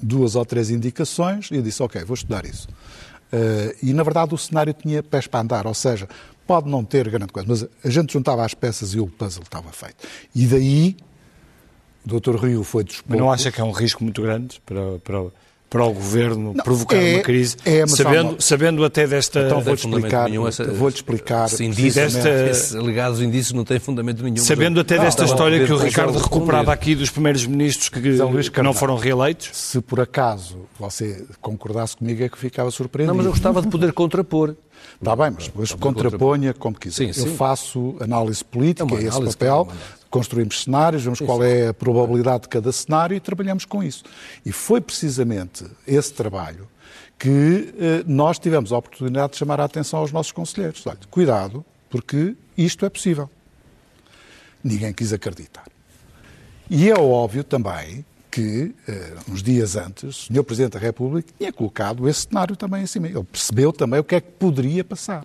duas 0.00 0.36
ou 0.36 0.44
três 0.44 0.70
indicações 0.70 1.50
e 1.50 1.56
eu 1.56 1.62
disse, 1.62 1.82
ok, 1.82 2.02
vou 2.04 2.14
estudar 2.14 2.44
isso. 2.44 2.68
Uh, 3.32 3.74
e, 3.82 3.92
na 3.92 4.02
verdade, 4.02 4.34
o 4.34 4.38
cenário 4.38 4.72
tinha 4.72 5.02
pés 5.02 5.26
para 5.26 5.40
andar, 5.40 5.66
ou 5.66 5.74
seja, 5.74 6.08
pode 6.46 6.68
não 6.68 6.84
ter 6.84 7.08
grande 7.10 7.32
coisa, 7.32 7.48
mas 7.48 7.66
a 7.84 7.90
gente 7.90 8.12
juntava 8.12 8.44
as 8.44 8.54
peças 8.54 8.94
e 8.94 9.00
o 9.00 9.06
puzzle 9.06 9.42
estava 9.42 9.70
feito. 9.70 9.96
E 10.34 10.46
daí, 10.46 10.96
o 12.06 12.20
Dr. 12.20 12.36
Rio 12.36 12.64
foi 12.64 12.84
dos 12.84 12.96
poucos... 12.96 13.10
Mas 13.10 13.18
não 13.18 13.30
acha 13.30 13.52
que 13.52 13.60
é 13.60 13.64
um 13.64 13.72
risco 13.72 14.02
muito 14.02 14.22
grande 14.22 14.60
para, 14.64 14.98
para 15.00 15.26
para 15.70 15.84
o 15.84 15.92
governo 15.92 16.54
não, 16.54 16.64
provocar 16.64 16.96
é, 16.96 17.14
uma 17.14 17.22
crise, 17.22 17.56
é, 17.64 17.86
sabendo, 17.86 18.40
sabendo 18.40 18.84
até 18.84 19.06
desta... 19.06 19.40
Então 19.40 19.60
vou-te 19.60 19.86
explicar, 19.86 20.28
vou 20.74 20.88
explicar... 20.88 21.48
desta, 21.92 22.30
esses 22.50 22.74
alegados 22.74 23.20
indícios 23.20 23.52
não 23.52 23.64
têm 23.64 23.78
fundamento 23.78 24.22
nenhum. 24.22 24.36
Sabendo 24.38 24.80
até 24.80 24.96
não, 24.96 25.04
desta 25.04 25.24
não, 25.24 25.30
história 25.30 25.66
que 25.66 25.72
o 25.72 25.76
Ricardo 25.76 26.18
recuperava 26.18 26.72
aqui 26.72 26.94
dos 26.94 27.10
primeiros 27.10 27.44
ministros 27.46 27.88
que, 27.90 28.00
que 28.50 28.62
não 28.62 28.72
foram 28.72 28.96
reeleitos? 28.96 29.50
Se 29.52 29.80
por 29.80 30.00
acaso 30.00 30.58
você 30.78 31.26
concordasse 31.40 31.96
comigo 31.96 32.22
é 32.22 32.28
que 32.28 32.38
ficava 32.38 32.70
surpreendido. 32.70 33.12
Não, 33.12 33.16
mas 33.16 33.26
eu 33.26 33.32
gostava 33.32 33.60
de 33.60 33.68
poder 33.68 33.92
contrapor. 33.92 34.54
Está 35.00 35.14
bem, 35.14 35.30
mas 35.30 35.44
depois 35.44 35.72
contraponha 35.72 36.54
como 36.54 36.78
quiser. 36.78 37.06
Sim, 37.06 37.12
sim. 37.12 37.28
Eu 37.28 37.34
faço 37.34 37.96
análise 38.00 38.44
política, 38.44 38.94
é 38.94 39.04
esse 39.04 39.20
papel, 39.22 39.68
construímos 40.10 40.64
cenários, 40.64 41.02
vemos 41.02 41.20
qual 41.20 41.42
é 41.42 41.68
a 41.68 41.74
probabilidade 41.74 42.42
de 42.42 42.48
cada 42.48 42.72
cenário 42.72 43.16
e 43.16 43.20
trabalhamos 43.20 43.64
com 43.64 43.82
isso. 43.82 44.04
E 44.44 44.52
foi 44.52 44.80
precisamente 44.80 45.64
esse 45.86 46.12
trabalho 46.12 46.68
que 47.18 47.74
eh, 47.78 48.04
nós 48.06 48.38
tivemos 48.38 48.72
a 48.72 48.78
oportunidade 48.78 49.32
de 49.32 49.38
chamar 49.38 49.60
a 49.60 49.64
atenção 49.64 49.98
aos 49.98 50.12
nossos 50.12 50.32
conselheiros. 50.32 50.86
Olha, 50.86 50.98
cuidado, 51.10 51.64
porque 51.90 52.36
isto 52.56 52.86
é 52.86 52.88
possível. 52.88 53.28
Ninguém 54.62 54.92
quis 54.92 55.12
acreditar. 55.12 55.66
E 56.70 56.88
é 56.88 56.94
óbvio 56.94 57.42
também 57.42 58.04
que, 58.30 58.74
eh, 58.86 59.14
uns 59.28 59.42
dias 59.42 59.74
antes, 59.74 60.28
o 60.28 60.32
Sr. 60.32 60.44
Presidente 60.44 60.72
da 60.74 60.78
República 60.78 61.32
tinha 61.36 61.52
colocado 61.52 62.08
esse 62.08 62.22
cenário 62.22 62.54
também 62.54 62.82
em 62.82 62.86
cima. 62.86 63.08
Ele 63.08 63.24
percebeu 63.24 63.72
também 63.72 63.98
o 63.98 64.04
que 64.04 64.14
é 64.14 64.20
que 64.20 64.30
poderia 64.32 64.84
passar. 64.84 65.24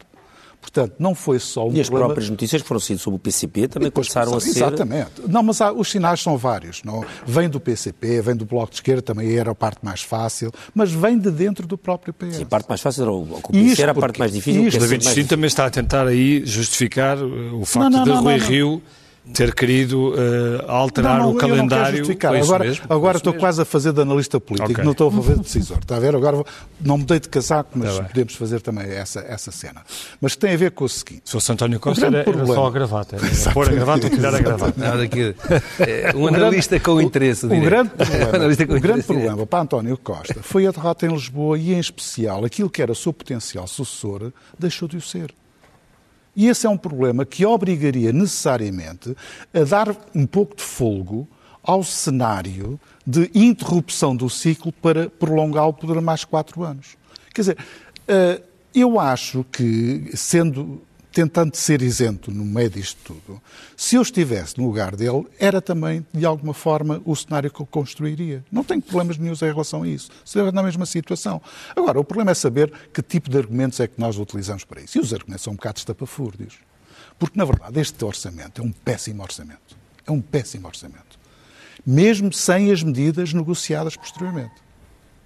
Portanto, 0.64 0.96
não 0.98 1.14
foi 1.14 1.40
só 1.40 1.68
um 1.68 1.74
E 1.74 1.82
as 1.82 1.90
problema... 1.90 2.14
próprias 2.14 2.30
notícias 2.30 2.62
que 2.62 2.68
foram 2.68 2.80
sido 2.80 2.98
sobre 2.98 3.18
o 3.18 3.20
PCP 3.20 3.68
também 3.68 3.92
começaram 3.92 4.34
a 4.34 4.40
ser... 4.40 4.50
Exatamente. 4.52 5.12
Não, 5.28 5.44
mas 5.44 5.60
há, 5.60 5.74
os 5.74 5.92
sinais 5.92 6.22
são 6.22 6.38
vários. 6.38 6.82
Não? 6.84 7.06
Vem 7.28 7.50
do 7.50 7.60
PCP, 7.60 8.22
vem 8.22 8.36
do 8.36 8.46
Bloco 8.46 8.70
de 8.70 8.78
Esquerda, 8.78 9.02
também 9.02 9.36
era 9.38 9.52
a 9.52 9.56
parte 9.56 9.80
mais 9.84 10.02
fácil, 10.02 10.52
mas 10.74 10.90
vem 10.90 11.20
de 11.20 11.30
dentro 11.30 11.68
do 11.68 11.78
próprio 11.78 12.14
PS. 12.14 12.38
Sim, 12.38 12.44
a 12.44 12.46
parte 12.46 12.70
mais 12.70 12.80
fácil 12.80 13.04
era 13.04 13.12
o, 13.12 13.22
o 13.24 13.42
PCP, 13.52 13.82
era 13.82 13.92
a 13.92 13.96
parte 13.96 14.18
mais 14.18 14.32
difícil. 14.32 14.66
Isto, 14.68 14.78
o 14.78 14.80
David 14.80 15.04
Destino 15.04 15.28
também 15.28 15.48
está 15.48 15.66
a 15.66 15.70
tentar 15.70 16.08
aí 16.08 16.46
justificar 16.46 17.18
o 17.22 17.66
facto 17.66 17.92
não, 17.92 18.06
não, 18.06 18.18
de 18.18 18.24
Rui 18.24 18.38
Rio 18.38 18.82
ter 19.32 19.54
querido 19.56 20.10
uh, 20.10 20.70
alterar 20.70 21.20
não, 21.20 21.28
não, 21.28 21.32
o 21.32 21.36
calendário. 21.36 22.04
agora, 22.42 22.66
mesmo, 22.66 22.86
agora 22.90 23.18
estou 23.18 23.32
mesmo. 23.32 23.40
quase 23.40 23.62
a 23.62 23.66
fazer 23.66 23.94
de 23.94 24.02
analista 24.02 24.40
político, 24.40 24.72
okay. 24.72 24.84
não 24.84 24.92
estou 24.92 25.08
a 25.08 25.12
fazer 25.12 25.36
de 25.36 25.42
decisor. 25.42 25.78
Está 25.80 25.96
a 25.96 26.00
ver? 26.00 26.16
Agora 26.16 26.38
vou, 26.38 26.46
não 26.82 26.98
mudei 26.98 27.20
de 27.20 27.30
casaco, 27.30 27.72
mas 27.76 27.98
tá 27.98 28.04
podemos 28.04 28.36
fazer 28.36 28.62
também 28.62 28.86
essa, 28.92 29.22
essa 29.22 29.52
cena. 29.52 29.82
Mas 30.20 30.36
tem 30.36 30.54
a 30.54 30.58
ver 30.58 30.72
com 30.72 30.84
o 30.84 30.90
seguinte. 30.90 31.22
Se 31.26 31.32
fosse 31.32 31.52
António 31.52 31.80
Costa, 31.80 32.06
era, 32.08 32.20
era 32.20 32.46
só 32.46 32.68
a 32.68 32.72
gravata. 32.72 33.16
Era 33.24 33.54
pôr 33.54 33.70
a 33.70 33.72
gravata 33.72 34.08
ou 34.08 34.10
tirar 34.10 34.36
a 34.36 34.40
gravata. 34.40 34.74
Nada 34.80 35.08
que, 35.08 35.36
é, 35.80 36.14
um 36.16 36.28
analista 36.28 36.80
com 36.80 37.00
interesse. 37.02 37.46
O, 37.46 37.54
o 37.54 37.62
grande 37.62 37.90
problema, 37.90 38.78
o 38.78 38.82
grande 38.82 39.04
problema 39.04 39.46
para 39.46 39.60
António 39.60 39.98
Costa 39.98 40.42
foi 40.42 40.68
a 40.68 40.72
derrota 40.72 41.06
em 41.06 41.10
Lisboa 41.10 41.58
e, 41.58 41.74
em 41.74 41.80
especial, 41.80 42.44
aquilo 42.44 42.70
que 42.70 42.82
era 42.82 42.92
o 42.92 42.96
seu 42.96 43.14
potencial 43.14 43.68
sucessor 43.68 44.32
deixou 44.60 44.88
de 44.88 44.98
o 44.98 45.02
ser. 45.02 45.34
E 46.36 46.48
esse 46.48 46.66
é 46.66 46.70
um 46.70 46.78
problema 46.78 47.26
que 47.26 47.46
obrigaria 47.46 48.12
necessariamente 48.12 49.16
a 49.54 49.64
dar 49.64 49.96
um 50.16 50.26
pouco 50.26 50.56
de 50.56 50.64
folgo 50.64 51.28
ao 51.62 51.84
cenário 51.84 52.80
de 53.06 53.30
interrupção 53.34 54.16
do 54.16 54.30
ciclo 54.30 54.72
para 54.72 55.10
prolongá-lo 55.10 55.74
por 55.74 56.00
mais 56.02 56.26
quatro 56.26 56.64
anos. 56.64 56.98
Quer 57.34 57.42
dizer, 57.42 57.58
eh, 58.08 58.42
eu 58.74 59.00
acho 59.00 59.46
que, 59.52 60.10
sendo 60.14 60.82
tentando 61.14 61.56
ser 61.56 61.84
isento 61.84 62.32
no 62.32 62.44
meio 62.44 62.72
disto 62.72 62.98
tudo, 63.04 63.42
se 63.78 63.96
eu 63.96 64.02
estivesse 64.02 64.58
no 64.58 64.66
lugar 64.66 64.96
dele, 64.96 65.28
era 65.40 65.62
também, 65.62 66.06
de 66.12 66.26
alguma 66.26 66.56
forma, 66.56 67.00
o 67.06 67.16
cenário 67.16 67.52
que 67.52 67.62
eu 67.62 67.68
construiria. 67.68 68.44
Não 68.52 68.64
tenho 68.64 68.82
problemas 68.82 69.18
nenhum 69.18 69.34
em 69.34 69.38
relação 69.38 69.84
a 69.84 69.88
isso. 69.88 70.10
Seria 70.26 70.52
na 70.52 70.64
mesma 70.64 70.88
situação. 70.88 71.40
Agora, 71.76 72.00
o 72.00 72.04
problema 72.04 72.32
é 72.32 72.34
saber 72.34 72.74
que 72.92 73.02
tipo 73.04 73.30
de 73.30 73.38
argumentos 73.38 73.80
é 73.80 73.88
que 73.88 74.00
nós 74.00 74.18
utilizamos 74.18 74.64
para 74.64 74.82
isso. 74.82 74.98
E 74.98 75.02
os 75.02 75.14
argumentos 75.14 75.44
são 75.44 75.54
um 75.54 75.56
bocado 75.56 75.78
estapafúrdios. 75.78 76.56
Porque, 77.20 77.38
na 77.38 77.46
verdade, 77.46 77.80
este 77.80 78.04
orçamento 78.04 78.62
é 78.62 78.66
um 78.66 78.72
péssimo 78.72 79.22
orçamento. 79.22 79.78
É 80.08 80.12
um 80.12 80.20
péssimo 80.20 80.68
orçamento. 80.68 81.20
Mesmo 81.86 82.34
sem 82.34 82.72
as 82.72 82.82
medidas 82.82 83.34
negociadas 83.34 83.96
posteriormente. 83.96 84.56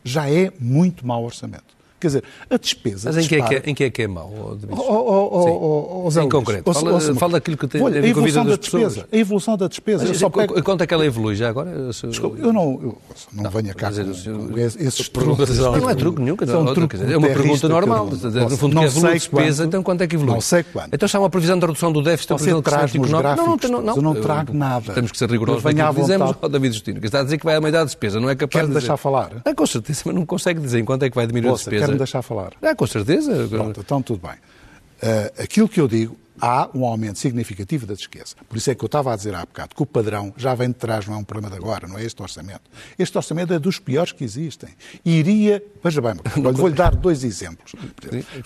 Já 0.03 0.29
é 0.29 0.51
muito 0.59 1.07
mau 1.07 1.23
orçamento. 1.23 1.76
Quer 1.99 2.07
dizer, 2.07 2.23
a 2.49 2.57
despesa. 2.57 3.11
Mas 3.11 3.25
em 3.25 3.27
que, 3.27 3.35
é 3.35 3.37
que, 3.39 3.43
dispara. 3.43 3.63
é, 3.65 3.69
em 3.71 3.73
que 3.73 3.83
é 3.83 3.89
que 3.89 4.01
é 4.03 4.07
mau? 4.07 4.31
Oh, 4.31 4.57
oh, 4.77 5.29
oh, 5.31 6.11
oh, 6.15 6.21
Em 6.21 6.29
concreto. 6.29 6.71
Fala, 6.71 6.99
fala 7.15 7.31
daquilo 7.33 7.57
que 7.57 7.67
tem 7.67 7.81
Olha, 7.81 7.95
a 7.95 7.99
a 7.99 8.01
ver 8.01 8.13
com 8.13 8.19
a 8.19 8.23
vida 8.23 8.43
das 8.43 8.57
pessoas. 8.57 8.83
despesa. 8.93 9.07
A 9.11 9.17
evolução 9.17 9.57
da 9.57 9.67
despesa. 9.67 10.03
eu 10.03 10.09
Mas, 10.09 10.17
só 10.19 10.29
pego... 10.29 10.61
Quanto 10.63 10.83
é 10.83 10.87
que 10.87 10.93
ela 10.93 11.05
evolui 11.05 11.35
já 11.35 11.49
agora? 11.49 11.91
Se- 11.93 12.05
eu 12.05 12.53
não, 12.53 12.79
eu 12.83 12.97
não, 13.33 13.49
venho 13.49 13.73
cá 13.75 13.87
com, 13.91 13.95
dizer, 14.03 14.13
senhor- 14.13 14.47
com 14.49 14.59
esses 14.59 15.09
truques. 15.09 15.57
Não 15.57 15.89
é 15.89 15.95
truque 15.95 16.21
nenhum, 16.21 16.37
São 16.45 16.73
truque 16.73 16.97
dizer, 16.97 17.11
é 17.11 17.17
uma 17.17 17.27
pergunta 17.29 17.67
normal. 17.67 18.09
eu 18.11 18.29
No 18.29 18.49
não- 18.49 18.49
fundo, 18.57 18.75
não 18.75 18.81
que 18.83 18.87
evolui 18.89 19.09
a 19.09 19.13
despesa, 19.13 19.65
então 19.65 19.81
quanto 19.81 20.01
é 20.01 20.07
que 20.07 20.15
evolui? 20.15 20.33
Não 20.35 20.41
sei 20.41 20.63
quanto. 20.63 20.89
Então 20.93 21.05
está 21.07 21.19
uma 21.19 21.29
previsão 21.31 21.57
de 21.57 21.65
redução 21.65 21.91
do 21.91 22.03
déficit, 22.03 22.29
Você 22.33 22.51
previsão 22.51 22.61
de 22.61 22.63
crescimento 22.69 23.05
económico. 23.15 23.41
não, 23.41 23.47
não, 23.47 23.57
todos, 23.57 23.97
eu 23.97 24.03
não 24.03 24.15
trago 24.15 24.53
nada. 24.53 24.93
Temos 24.93 25.11
que 25.11 25.17
ser 25.17 25.29
rigorosos 25.31 25.63
naquilo 25.63 25.93
que 25.95 26.01
dizemos, 26.01 26.35
David 26.51 26.73
Justino. 26.73 26.99
Está 27.03 27.21
a 27.21 27.23
dizer 27.23 27.37
que 27.39 27.45
vai 27.45 27.55
aumentar 27.55 27.81
a 27.81 27.85
despesa, 27.85 28.19
não 28.19 28.29
é 28.29 28.35
capaz 28.35 28.65
de 28.65 28.69
dizer. 28.69 28.79
deixar 28.81 28.97
falar? 28.97 29.31
Ah, 29.43 29.55
com 29.55 29.65
certeza, 29.65 30.03
mas 30.05 30.13
não 30.15 30.25
consegue 30.25 30.59
dizer 30.59 30.79
em 30.79 30.85
quanto 30.85 31.03
é 31.03 31.09
que 31.09 31.15
vai 31.15 31.25
diminuir 31.25 31.51
a 31.51 31.55
despesa. 31.55 31.86
Quer-me 31.87 31.97
deixar 31.97 32.21
falar? 32.21 32.53
Ah, 32.61 32.75
com 32.75 32.87
certeza. 32.87 33.47
Pronto, 33.47 33.79
então 33.79 34.01
tudo 34.01 34.25
bem. 34.27 34.35
Uh, 34.37 35.43
aquilo 35.43 35.67
que 35.69 35.79
eu 35.79 35.87
digo, 35.87 36.17
há 36.41 36.69
um 36.73 36.85
aumento 36.85 37.19
significativo 37.19 37.85
da 37.85 37.93
despesa. 37.93 38.35
Por 38.47 38.57
isso 38.57 38.69
é 38.71 38.75
que 38.75 38.83
eu 38.83 38.87
estava 38.87 39.13
a 39.13 39.15
dizer 39.15 39.33
há 39.35 39.41
bocado 39.41 39.75
que 39.75 39.81
o 39.83 39.85
padrão 39.85 40.33
já 40.37 40.53
vem 40.55 40.69
de 40.69 40.75
trás, 40.75 41.05
não 41.07 41.15
é 41.15 41.17
um 41.17 41.23
problema 41.23 41.49
de 41.55 41.61
agora, 41.61 41.87
não 41.87 41.97
é 41.97 42.03
este 42.03 42.21
orçamento. 42.21 42.61
Este 42.97 43.15
orçamento 43.17 43.53
é 43.53 43.59
dos 43.59 43.79
piores 43.79 44.11
que 44.11 44.23
existem. 44.23 44.69
Iria, 45.05 45.63
veja 45.83 46.01
bem, 46.01 46.13
vou-lhe 46.53 46.75
dar 46.75 46.95
dois 46.95 47.23
exemplos. 47.23 47.73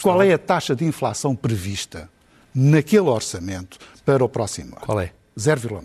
Qual 0.01 0.21
é 0.21 0.33
a 0.33 0.37
taxa 0.37 0.75
de 0.75 0.83
inflação 0.85 1.35
prevista 1.35 2.09
naquele 2.53 3.07
orçamento 3.07 3.77
para 4.05 4.23
o 4.23 4.29
próximo 4.29 4.75
ano? 4.75 4.85
Qual 4.85 4.99
é? 4.99 5.11
0,9. 5.37 5.81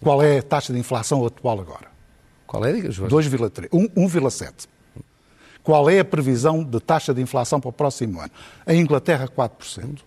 Qual 0.00 0.22
é 0.22 0.38
a 0.38 0.42
taxa 0.42 0.72
de 0.72 0.78
inflação 0.78 1.24
atual 1.26 1.60
agora? 1.60 1.86
Qual 2.46 2.64
é? 2.64 2.72
Diga, 2.72 2.90
João. 2.90 3.08
2,3, 3.08 3.68
um- 3.72 3.88
1,7. 4.06 4.68
Qual 5.66 5.90
é 5.90 5.98
a 5.98 6.04
previsão 6.04 6.62
de 6.62 6.78
taxa 6.78 7.12
de 7.12 7.20
inflação 7.20 7.60
para 7.60 7.70
o 7.70 7.72
próximo 7.72 8.20
ano? 8.20 8.30
A 8.64 8.72
Inglaterra, 8.72 9.26
4%. 9.26 9.98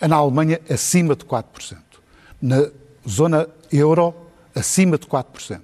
Na 0.00 0.16
Alemanha, 0.16 0.60
acima 0.68 1.14
de 1.14 1.24
4%. 1.24 1.78
Na 2.42 2.68
zona 3.08 3.48
euro, 3.70 4.12
acima 4.52 4.98
de 4.98 5.06
4%. 5.06 5.60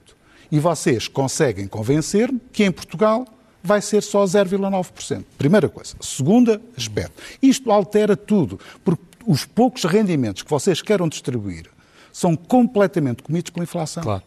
E 0.53 0.61
vocês 0.61 1.09
conseguem 1.09 1.67
convencer-me 1.67 2.41
que 2.53 2.63
em 2.63 2.71
Portugal 2.71 3.27
vai 3.65 3.83
ser 3.83 4.01
só 4.05 4.23
0,9%. 4.23 5.25
Primeira 5.37 5.69
coisa. 5.69 5.97
Segunda 6.01 6.63
aspecto. 6.77 7.21
Isto 7.43 7.73
altera 7.73 8.17
tudo, 8.17 8.61
porque 8.85 9.03
os 9.27 9.45
poucos 9.45 9.83
rendimentos 9.83 10.45
que 10.45 10.51
vocês 10.51 10.81
queiram 10.81 11.09
distribuir 11.09 11.67
são 12.13 12.37
completamente 12.37 13.25
comidos 13.25 13.51
pela 13.51 13.65
inflação. 13.65 14.05
Claro. 14.05 14.23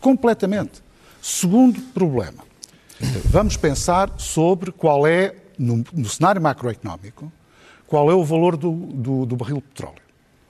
Completamente. 0.00 0.84
Segundo 1.20 1.80
problema. 1.92 2.48
Vamos 3.26 3.56
pensar 3.56 4.12
sobre 4.18 4.70
qual 4.72 5.06
é, 5.06 5.34
no, 5.58 5.84
no 5.92 6.08
cenário 6.08 6.40
macroeconómico, 6.40 7.32
qual 7.86 8.10
é 8.10 8.14
o 8.14 8.24
valor 8.24 8.56
do, 8.56 8.70
do, 8.72 9.26
do 9.26 9.36
barril 9.36 9.56
de 9.56 9.62
petróleo. 9.62 10.00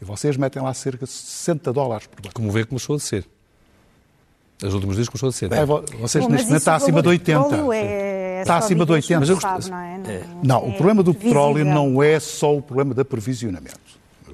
E 0.01 0.05
vocês 0.05 0.37
metem 0.37 0.63
lá 0.63 0.73
cerca 0.75 1.05
de 1.07 1.13
60 1.13 1.73
dólares 1.73 2.07
por 2.07 2.17
barril. 2.21 2.33
Como 2.35 2.51
vê, 2.51 2.65
começou 2.65 2.95
a 2.95 2.99
descer. 2.99 3.25
Os 4.63 4.75
últimos 4.75 4.97
dias 4.97 5.09
começou 5.09 5.29
a 5.29 5.31
descer. 5.31 5.53
É, 5.53 5.65
vo- 5.65 5.83
vocês 6.01 6.25
Bom, 6.25 6.31
neste 6.31 6.47
momento 6.47 6.61
está 6.61 6.73
o 6.73 6.77
acima 6.77 6.89
de 6.89 6.93
valor 6.93 7.03
do 7.03 7.09
80. 7.11 7.43
petróleo 7.45 7.73
é 7.73 8.41
Está 8.43 8.57
acima 8.59 8.85
de 8.87 9.01
digamos, 9.01 9.05
80. 9.11 9.13
não 9.15 9.21
Mas 9.21 9.29
eu 9.31 9.41
sabe, 9.41 9.55
gost- 9.57 9.71
não 9.71 9.79
é? 9.79 10.23
Não, 10.43 10.65
o 10.67 10.71
é 10.71 10.73
problema 10.77 11.03
do 11.03 11.15
petróleo 11.15 11.55
visível. 11.57 11.75
não 11.75 12.03
é 12.03 12.19
só 12.21 12.57
o 12.57 12.63
problema 12.63 12.95
da 12.95 13.05
provisionamento. 13.05 13.79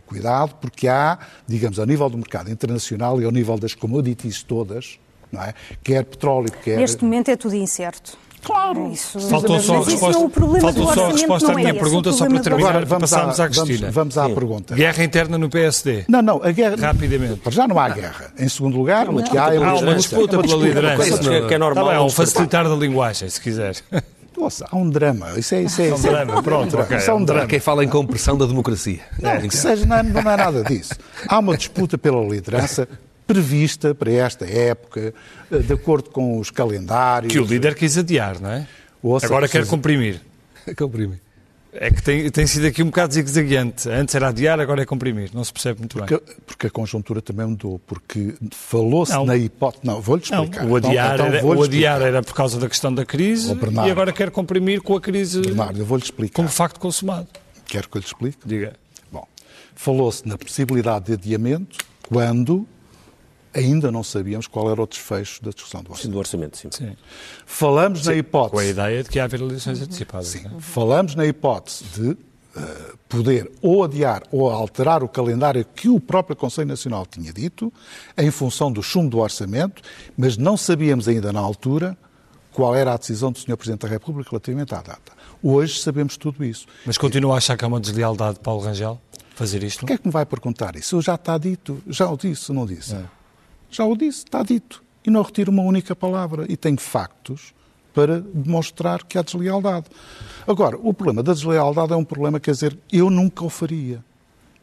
Cuidado, 0.06 0.54
porque 0.60 0.86
há, 0.86 1.18
digamos, 1.48 1.80
ao 1.80 1.86
nível 1.86 2.08
do 2.08 2.16
mercado 2.16 2.48
internacional 2.50 3.20
e 3.20 3.24
ao 3.24 3.32
nível 3.32 3.58
das 3.58 3.74
commodities 3.74 4.40
todas, 4.42 5.00
não 5.32 5.42
é? 5.42 5.54
quer 5.82 6.04
petróleo, 6.04 6.50
quer... 6.64 6.76
Neste 6.78 7.04
momento 7.04 7.28
é 7.30 7.36
tudo 7.36 7.54
incerto. 7.54 8.16
Claro. 8.42 8.92
Isso, 8.92 9.18
Faltou 9.28 9.58
só 9.58 9.82
a 9.82 9.84
resposta, 9.84 10.18
não, 10.20 10.26
o 10.26 10.30
problema 10.30 10.60
faltou 10.60 10.84
do 10.86 10.94
só 10.94 11.00
a 11.00 11.08
orçamento 11.08 11.16
resposta 11.18 11.46
à 11.46 11.48
não 11.52 11.58
é 11.58 11.62
minha 11.62 11.70
esse, 11.74 11.80
pergunta, 11.80 12.12
só 12.12 12.28
para 12.28 12.38
terminar. 12.40 12.68
Agora, 12.70 12.86
vamos, 12.86 13.12
à, 13.12 13.16
à 13.18 13.20
vamos, 13.32 13.58
Cristina. 13.58 13.90
vamos 13.90 14.18
à 14.18 14.28
pergunta. 14.28 14.74
Guerra 14.76 15.02
interna 15.04 15.36
no 15.36 15.50
PSD. 15.50 16.04
Não, 16.08 16.22
não, 16.22 16.40
a 16.44 16.52
guerra. 16.52 16.76
Rapidamente. 16.76 17.40
Para 17.40 17.50
já 17.50 17.66
não 17.66 17.76
há 17.76 17.88
guerra. 17.88 18.32
Em 18.38 18.48
segundo 18.48 18.76
lugar, 18.78 19.08
o 19.10 19.20
que 19.20 19.36
há 19.36 19.52
é 19.52 19.56
Há 19.56 19.74
uma 19.74 19.94
disputa 19.96 20.40
pela 20.40 20.56
liderança. 20.62 20.96
coisa 20.96 21.18
que- 21.48 21.54
é 21.54 21.58
normal, 21.58 21.84
Tá 21.86 21.90
bem, 21.90 21.98
é 21.98 22.00
um 22.00 22.04
não 22.04 22.10
facilitar 22.10 22.68
da 22.68 22.76
linguagem, 22.76 23.28
se 23.28 23.40
quiser. 23.40 23.74
Nossa, 24.38 24.66
há 24.70 24.76
um 24.76 24.88
drama. 24.88 25.32
Isso 25.38 25.54
é, 25.54 25.62
isso 25.62 25.80
é, 25.82 25.88
É 25.88 25.94
um 25.94 25.96
é- 25.96 26.00
drama, 26.00 26.42
pronto, 26.42 26.78
ok. 26.78 26.96
Isso 26.98 27.10
é 27.10 27.14
um 27.14 27.22
Há 27.22 27.24
drama. 27.24 27.46
quem 27.46 27.58
fala 27.58 27.82
em 27.84 27.88
compressão 27.88 28.36
da 28.38 28.46
democracia. 28.46 29.00
Não, 29.20 29.40
que 29.48 29.56
seja, 29.56 29.84
não, 29.86 29.96
é- 29.96 30.02
não 30.04 30.20
é 30.20 30.36
nada 30.36 30.62
disso. 30.62 30.92
Há 31.26 31.38
uma 31.40 31.56
disputa 31.56 31.98
pela 31.98 32.22
liderança 32.22 32.86
prevista 33.26 33.94
para 33.94 34.12
esta 34.12 34.44
época, 34.48 35.12
eh, 35.50 35.58
de 35.58 35.72
acordo 35.72 36.10
com 36.10 36.38
os 36.38 36.50
calendários. 36.50 37.32
Que 37.32 37.38
o 37.40 37.44
líder 37.44 37.74
quis 37.74 37.98
adiar, 37.98 38.40
não 38.40 38.50
é? 38.50 38.66
Ouça, 39.02 39.26
Agora 39.26 39.48
quer 39.48 39.66
comprimir. 39.66 40.20
Comprime. 40.76 41.20
É 41.78 41.90
que 41.90 42.02
tem, 42.02 42.30
tem 42.30 42.46
sido 42.46 42.66
aqui 42.66 42.82
um 42.82 42.86
bocado 42.86 43.12
zigue-zagueante. 43.12 43.86
Antes 43.90 44.14
era 44.14 44.28
adiar, 44.28 44.58
agora 44.58 44.80
é 44.82 44.86
comprimir. 44.86 45.28
Não 45.34 45.44
se 45.44 45.52
percebe 45.52 45.80
muito 45.80 45.98
bem. 45.98 46.06
Porque, 46.06 46.34
porque 46.46 46.66
a 46.68 46.70
conjuntura 46.70 47.20
também 47.20 47.46
mudou, 47.46 47.78
porque 47.86 48.34
falou-se 48.50 49.12
na 49.24 49.36
hipótese. 49.36 49.84
Não, 49.86 50.00
vou-lhe 50.00 50.22
Não, 50.30 50.44
explicar. 50.44 50.64
o 50.66 50.76
adiar, 50.76 51.14
Então- 51.14 51.26
então 51.26 51.36
era, 51.38 51.46
o 51.46 51.52
adiar 51.52 51.96
explicar. 51.96 52.00
era 52.02 52.22
por 52.22 52.32
causa 52.34 52.58
da 52.58 52.66
questão 52.68 52.94
da 52.94 53.04
crise 53.04 53.52
Oh, 53.52 53.54
Bernardo. 53.56 53.88
e 53.88 53.90
agora 53.92 54.10
quer 54.10 54.30
comprimir 54.30 54.80
com 54.80 54.96
a 54.96 55.00
crise 55.02 55.42
Bernardo, 55.42 55.78
eu 55.78 55.84
vou-lhe 55.84 56.02
explicar. 56.02 56.34
como 56.34 56.48
facto 56.48 56.80
consumado. 56.80 57.26
Quero 57.66 57.88
que 57.90 57.98
eu 57.98 58.00
lhe 58.00 58.06
explique? 58.06 58.38
Diga. 58.46 58.72
Bom, 59.12 59.26
falou-se 59.74 60.26
na 60.26 60.38
possibilidade 60.38 61.06
de 61.06 61.12
adiamento 61.12 61.76
quando 62.08 62.66
ainda 63.56 63.90
não 63.90 64.02
sabíamos 64.04 64.46
qual 64.46 64.70
era 64.70 64.82
o 64.82 64.86
desfecho 64.86 65.42
da 65.42 65.50
discussão 65.50 65.80
do 65.82 65.86
Sim, 65.86 65.92
orçamento. 65.92 66.12
do 66.12 66.18
orçamento, 66.18 66.58
sim. 66.58 66.68
Sim. 66.70 66.96
Falamos 67.44 68.00
na 68.00 68.04
Com 68.04 68.10
a 68.10 68.16
hipótese, 68.18 68.70
ideia 68.70 69.02
de 69.02 69.08
que 69.08 69.18
ia 69.18 69.24
haver 69.24 69.40
eleições 69.40 69.80
antecipadas. 69.80 70.34
não 70.44 70.58
é? 70.58 70.60
falamos 70.60 71.14
na 71.14 71.26
hipótese 71.26 71.84
de 71.94 72.16
eh, 72.56 72.92
poder 73.08 73.50
ou 73.62 73.84
adiar 73.84 74.22
ou 74.30 74.50
alterar 74.50 75.02
o 75.02 75.08
calendário 75.08 75.64
que 75.74 75.88
o 75.88 75.98
próprio 76.00 76.36
Conselho 76.36 76.68
Nacional 76.68 77.06
tinha 77.06 77.32
dito, 77.32 77.72
em 78.16 78.30
função 78.30 78.70
do 78.72 78.82
chumbo 78.82 79.10
do 79.10 79.18
orçamento, 79.18 79.82
mas 80.16 80.36
não 80.36 80.56
sabíamos 80.56 81.08
ainda 81.08 81.32
na 81.32 81.40
altura 81.40 81.96
qual 82.52 82.74
era 82.74 82.94
a 82.94 82.96
decisão 82.96 83.30
do 83.30 83.38
Sr. 83.38 83.56
Presidente 83.56 83.82
da 83.82 83.88
República 83.88 84.30
relativamente 84.30 84.74
à 84.74 84.78
data. 84.80 85.12
Hoje 85.42 85.78
sabemos 85.80 86.16
tudo 86.16 86.42
isso. 86.44 86.66
Mas 86.86 86.96
continua 86.96 87.34
a 87.34 87.36
achar 87.36 87.54
que 87.56 87.64
é 87.64 87.68
uma 87.68 87.78
deslealdade 87.78 88.34
de 88.34 88.40
Paulo 88.40 88.62
Rangel 88.62 88.98
fazer 89.34 89.62
isto? 89.62 89.80
Porquê 89.80 89.92
é 89.92 89.98
que 89.98 90.06
me 90.06 90.12
vai 90.12 90.24
perguntar 90.24 90.74
isso? 90.76 90.98
Já 91.02 91.16
está 91.16 91.36
dito, 91.36 91.82
já 91.86 92.10
o 92.10 92.16
disse, 92.16 92.50
não 92.54 92.64
disse? 92.64 92.96
Já 93.76 93.84
o 93.84 93.96
disse, 93.96 94.24
está 94.24 94.42
dito. 94.42 94.82
E 95.04 95.10
não 95.10 95.22
retiro 95.22 95.50
uma 95.52 95.62
única 95.62 95.94
palavra. 95.94 96.46
E 96.48 96.56
tenho 96.56 96.78
factos 96.80 97.52
para 97.94 98.20
demonstrar 98.20 99.02
que 99.04 99.16
há 99.18 99.22
deslealdade. 99.22 99.86
Agora, 100.46 100.76
o 100.82 100.92
problema 100.92 101.22
da 101.22 101.32
deslealdade 101.32 101.92
é 101.92 101.96
um 101.96 102.04
problema, 102.04 102.38
quer 102.40 102.52
dizer, 102.52 102.78
eu 102.92 103.08
nunca 103.10 103.44
o 103.44 103.48
faria. 103.50 104.04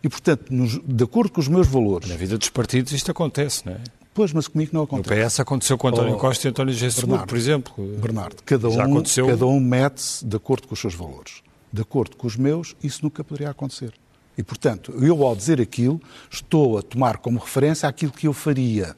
E, 0.03 0.09
portanto, 0.09 0.51
nos- 0.51 0.79
de 0.83 1.03
acordo 1.03 1.31
com 1.31 1.39
os 1.41 1.47
meus 1.47 1.67
valores, 1.67 2.09
Na 2.09 2.15
vida 2.15 2.37
dos 2.37 2.49
partidos 2.49 2.91
isto 2.91 3.09
acontece, 3.09 3.65
não 3.65 3.73
é? 3.73 3.79
pois, 4.13 4.33
mas 4.33 4.47
comigo 4.47 4.71
não 4.73 4.81
No 4.81 4.85
acontece. 4.85 5.25
PS 5.27 5.39
aconteceu 5.39 5.77
com 5.77 5.87
António 5.87 6.13
Oh, 6.15 6.17
Costa 6.17 6.47
e 6.47 6.49
António 6.49 6.75
Bernardo, 6.75 7.27
por 7.27 7.37
exemplo. 7.37 7.73
Bernardo, 8.01 8.43
cada 8.45 8.69
Já 8.69 8.85
um, 8.85 8.91
aconteceu. 8.91 9.27
cada 9.27 9.45
um 9.47 9.59
mete-se 9.59 10.25
de 10.25 10.35
acordo 10.35 10.67
com 10.67 10.73
os 10.73 10.79
seus 10.79 10.93
valores. 10.93 11.41
De 11.71 11.81
acordo 11.81 12.15
com 12.17 12.27
os 12.27 12.35
meus, 12.35 12.75
isso 12.83 12.99
nunca 13.01 13.23
poderia 13.23 13.49
acontecer. 13.49 13.93
E, 14.37 14.43
portanto, 14.43 14.93
eu, 14.99 15.23
ao 15.25 15.35
dizer 15.35 15.59
aquilo, 15.61 15.99
estou 16.29 16.77
a 16.77 16.81
tomar 16.83 17.17
como 17.17 17.39
referência 17.39 17.87
aquilo 17.89 18.11
que 18.11 18.27
eu 18.27 18.33
faria. 18.33 18.95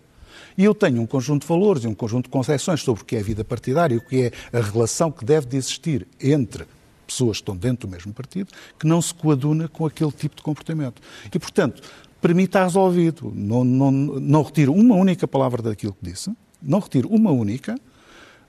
E 0.58 0.64
eu 0.64 0.74
tenho 0.74 1.02
um 1.02 1.06
conjunto 1.06 1.42
de 1.42 1.48
valores 1.48 1.84
e 1.84 1.88
um 1.88 1.94
conjunto 1.94 2.26
de 2.26 2.32
concepções 2.32 2.82
sobre 2.82 3.02
o 3.04 3.06
que 3.06 3.16
é 3.16 3.20
a 3.20 3.24
vida 3.24 3.44
partidária 3.44 3.98
o 3.98 4.02
que 4.02 4.24
é 4.24 4.58
a 4.58 4.62
relação 4.62 5.12
que 5.12 5.26
deve 5.26 5.48
de 5.48 5.58
existir 5.58 6.08
entre 6.22 6.66
pessoas 7.06 7.38
que 7.38 7.44
estão 7.44 7.56
dentro 7.56 7.88
do 7.88 7.92
mesmo 7.92 8.14
partido, 8.14 8.52
que 8.80 8.88
não 8.88 9.02
se 9.02 9.14
coaduna 9.14 9.68
com 9.68 9.86
aquele 9.86 10.12
tipo 10.12 10.36
de 10.36 10.42
comportamento. 10.42 11.02
E, 11.34 11.38
portanto, 11.38 11.82
para 12.20 12.34
mim 12.34 12.44
está 12.44 12.64
resolvido. 12.64 13.32
Não, 13.36 13.64
não, 13.64 13.92
não 13.92 14.42
retiro 14.42 14.74
uma 14.74 14.96
única 14.96 15.28
palavra 15.28 15.62
daquilo 15.62 15.94
que 15.94 16.10
disse, 16.10 16.32
não 16.62 16.80
retiro 16.80 17.08
uma 17.10 17.32
única, 17.32 17.76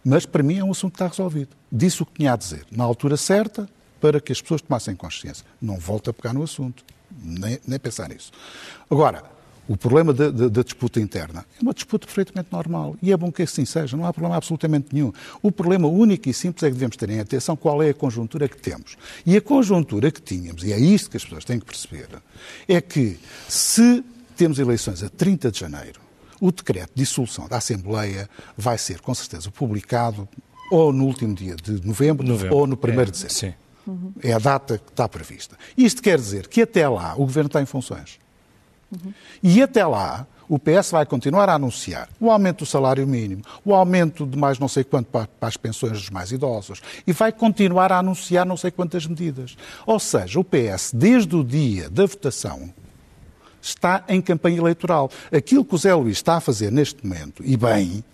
mas 0.04 0.24
para 0.24 0.42
mim 0.42 0.58
é 0.58 0.64
um 0.64 0.70
assunto 0.70 0.92
que 0.92 0.96
está 0.96 1.08
resolvido. 1.08 1.50
Disse 1.70 2.02
o 2.02 2.06
que 2.06 2.14
tinha 2.14 2.32
a 2.32 2.36
dizer, 2.36 2.64
na 2.70 2.84
altura 2.84 3.16
certa, 3.16 3.68
para 4.00 4.20
que 4.20 4.32
as 4.32 4.40
pessoas 4.40 4.62
tomassem 4.62 4.94
consciência. 4.94 5.44
Não 5.60 5.78
volto 5.78 6.08
a 6.08 6.12
pegar 6.14 6.32
no 6.32 6.42
assunto, 6.42 6.84
nem, 7.22 7.58
nem 7.66 7.78
pensar 7.78 8.08
nisso. 8.08 8.32
Agora, 8.90 9.35
o 9.68 9.76
problema 9.76 10.12
da, 10.12 10.30
disputa 10.62 11.00
interna 11.00 11.44
é 11.58 11.62
uma 11.62 11.74
disputa 11.74 12.06
perfeitamente 12.06 12.48
normal 12.52 12.96
e 13.02 13.12
é 13.12 13.16
bom 13.16 13.32
que 13.32 13.42
assim 13.42 13.64
seja, 13.64 13.96
não 13.96 14.04
há 14.06 14.12
problema 14.12 14.36
absolutamente 14.36 14.88
nenhum. 14.92 15.12
O 15.42 15.50
problema 15.50 15.88
único 15.88 16.28
e 16.28 16.34
simples 16.34 16.62
é 16.62 16.68
que 16.68 16.74
devemos 16.74 16.96
ter 16.96 17.10
em 17.10 17.18
atenção 17.20 17.56
qual 17.56 17.82
é 17.82 17.90
a 17.90 17.94
conjuntura 17.94 18.48
que 18.48 18.56
temos. 18.56 18.96
E 19.24 19.36
a 19.36 19.40
conjuntura 19.40 20.10
que 20.10 20.22
tínhamos, 20.22 20.62
e 20.62 20.72
é 20.72 20.78
isto 20.78 21.10
que 21.10 21.16
as 21.16 21.24
pessoas 21.24 21.44
têm 21.44 21.58
que 21.58 21.66
perceber, 21.66 22.08
é 22.68 22.80
que 22.80 23.18
se 23.48 24.04
temos 24.36 24.58
eleições 24.58 25.02
a 25.02 25.08
30 25.08 25.50
de 25.50 25.58
janeiro, 25.58 26.00
o 26.40 26.52
decreto 26.52 26.90
de 26.94 27.02
dissolução 27.02 27.48
da 27.48 27.56
Assembleia 27.56 28.28
vai 28.56 28.76
ser, 28.78 29.00
com 29.00 29.14
certeza, 29.14 29.50
publicado 29.50 30.28
ou 30.70 30.92
no 30.92 31.04
último 31.06 31.34
dia 31.34 31.56
de 31.56 31.84
novembro, 31.86 32.26
Novembro. 32.26 32.56
ou 32.56 32.66
no 32.66 32.76
1 32.76 32.88
É, 33.00 33.04
de 33.04 33.10
dezembro. 33.10 33.34
sim. 33.34 33.54
É 34.20 34.32
a 34.32 34.38
data 34.38 34.78
que 34.78 34.90
está 34.90 35.08
prevista. 35.08 35.56
Isto 35.78 36.02
quer 36.02 36.18
dizer 36.18 36.48
que 36.48 36.60
até 36.62 36.88
lá 36.88 37.14
o 37.14 37.18
Governo 37.20 37.46
está 37.46 37.62
em 37.62 37.66
funções. 37.66 38.18
E 39.42 39.62
até 39.62 39.86
lá 39.86 40.26
o 40.48 40.58
PS 40.58 40.92
vai 40.92 41.04
continuar 41.04 41.48
a 41.48 41.54
anunciar 41.54 42.08
o 42.20 42.30
aumento 42.30 42.58
do 42.58 42.66
salário 42.66 43.06
mínimo, 43.06 43.42
o 43.64 43.74
aumento 43.74 44.24
de 44.26 44.38
mais 44.38 44.58
não 44.58 44.68
sei 44.68 44.84
quanto 44.84 45.06
para, 45.06 45.28
as 45.40 45.56
pensões 45.56 45.92
dos 45.92 46.10
mais 46.10 46.30
idosos 46.30 46.80
e 47.06 47.12
vai 47.12 47.32
continuar 47.32 47.90
a 47.92 47.98
anunciar 47.98 48.46
não 48.46 48.56
sei 48.56 48.70
quantas 48.70 49.06
medidas. 49.06 49.56
Ou 49.84 49.98
seja, 49.98 50.38
o 50.38 50.44
PS, 50.44 50.92
desde 50.94 51.34
o 51.34 51.42
dia 51.42 51.90
da 51.90 52.06
votação, 52.06 52.72
está 53.60 54.04
em 54.08 54.20
campanha 54.20 54.58
eleitoral. 54.58 55.10
Aquilo 55.32 55.64
que 55.64 55.74
o 55.74 55.78
Zé 55.78 55.94
Luís 55.94 56.18
está 56.18 56.36
a 56.36 56.40
fazer 56.40 56.70
neste 56.70 57.04
momento, 57.04 57.42
e 57.44 57.56
bem, 57.56 58.04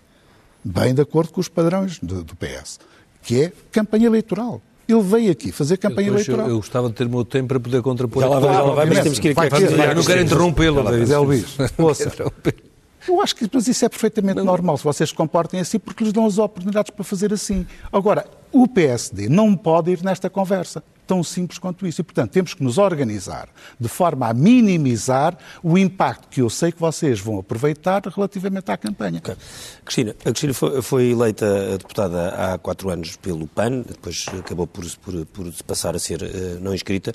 bem 0.63 0.93
de 0.93 1.01
acordo 1.01 1.31
com 1.31 1.39
os 1.39 1.47
padrões 1.47 1.99
do 1.99 2.35
PS, 2.35 2.79
que 3.21 3.43
é 3.43 3.53
campanha 3.71 4.07
eleitoral. 4.07 4.61
Ele 4.93 5.03
veio 5.03 5.31
aqui 5.31 5.51
fazer 5.51 5.77
campanha 5.77 6.09
eu, 6.09 6.13
eleitoral. 6.13 6.47
Eu, 6.47 6.51
eu 6.51 6.57
gostava 6.57 6.87
de 6.89 6.95
ter 6.95 7.05
o 7.05 7.09
meu 7.09 7.25
tempo 7.25 7.47
para 7.47 7.59
poder 7.59 7.81
contrapor. 7.81 8.21
Já 8.21 8.29
lá 8.29 8.39
vai, 8.39 8.53
já 8.53 8.61
lá 8.61 8.73
vai, 8.73 8.85
mas 8.85 8.99
temos 8.99 9.19
que 9.19 9.29
ir 9.29 9.39
aqui. 9.39 9.63
Eu 9.63 9.95
não 9.95 10.03
quero 10.03 10.21
interrompê-lo. 10.21 11.05
Zé 11.05 11.17
Luís, 11.17 11.57
ouça. 11.77 12.11
Eu 13.07 13.21
acho 13.21 13.35
que 13.35 13.49
mas 13.51 13.67
isso 13.67 13.83
é 13.83 13.89
perfeitamente 13.89 14.37
não. 14.37 14.45
normal, 14.45 14.77
se 14.77 14.83
vocês 14.83 15.09
se 15.09 15.15
comportem 15.15 15.59
assim, 15.59 15.77
porque 15.77 16.03
lhes 16.03 16.13
dão 16.13 16.25
as 16.25 16.37
oportunidades 16.37 16.89
para 16.89 17.03
fazer 17.03 17.33
assim. 17.33 17.65
Agora, 17.91 18.25
o 18.51 18.67
PSD 18.67 19.27
não 19.27 19.55
pode 19.55 19.91
ir 19.91 20.03
nesta 20.03 20.29
conversa 20.29 20.81
tão 21.05 21.23
simples 21.23 21.59
quanto 21.59 21.85
isso. 21.85 22.01
E, 22.01 22.03
portanto, 22.03 22.31
temos 22.31 22.53
que 22.53 22.63
nos 22.63 22.77
organizar 22.77 23.49
de 23.79 23.87
forma 23.87 24.27
a 24.27 24.33
minimizar 24.33 25.37
o 25.61 25.77
impacto 25.77 26.27
que 26.29 26.41
eu 26.41 26.49
sei 26.49 26.71
que 26.71 26.79
vocês 26.79 27.19
vão 27.19 27.39
aproveitar 27.39 28.01
relativamente 28.05 28.71
à 28.71 28.77
campanha. 28.77 29.19
Okay. 29.19 29.35
Cristina, 29.85 30.15
a 30.19 30.23
Cristina 30.23 30.53
foi, 30.53 30.81
foi, 30.81 31.11
eleita 31.11 31.77
deputada 31.77 32.29
há 32.29 32.57
quatro 32.57 32.89
anos 32.89 33.15
pelo 33.17 33.47
PAN, 33.47 33.81
depois 33.81 34.25
acabou 34.39 34.67
por, 34.67 34.85
por, 34.97 35.25
por 35.27 35.53
passar 35.63 35.95
a 35.95 35.99
ser 35.99 36.21
uh, 36.21 36.59
não 36.61 36.73
inscrita, 36.73 37.13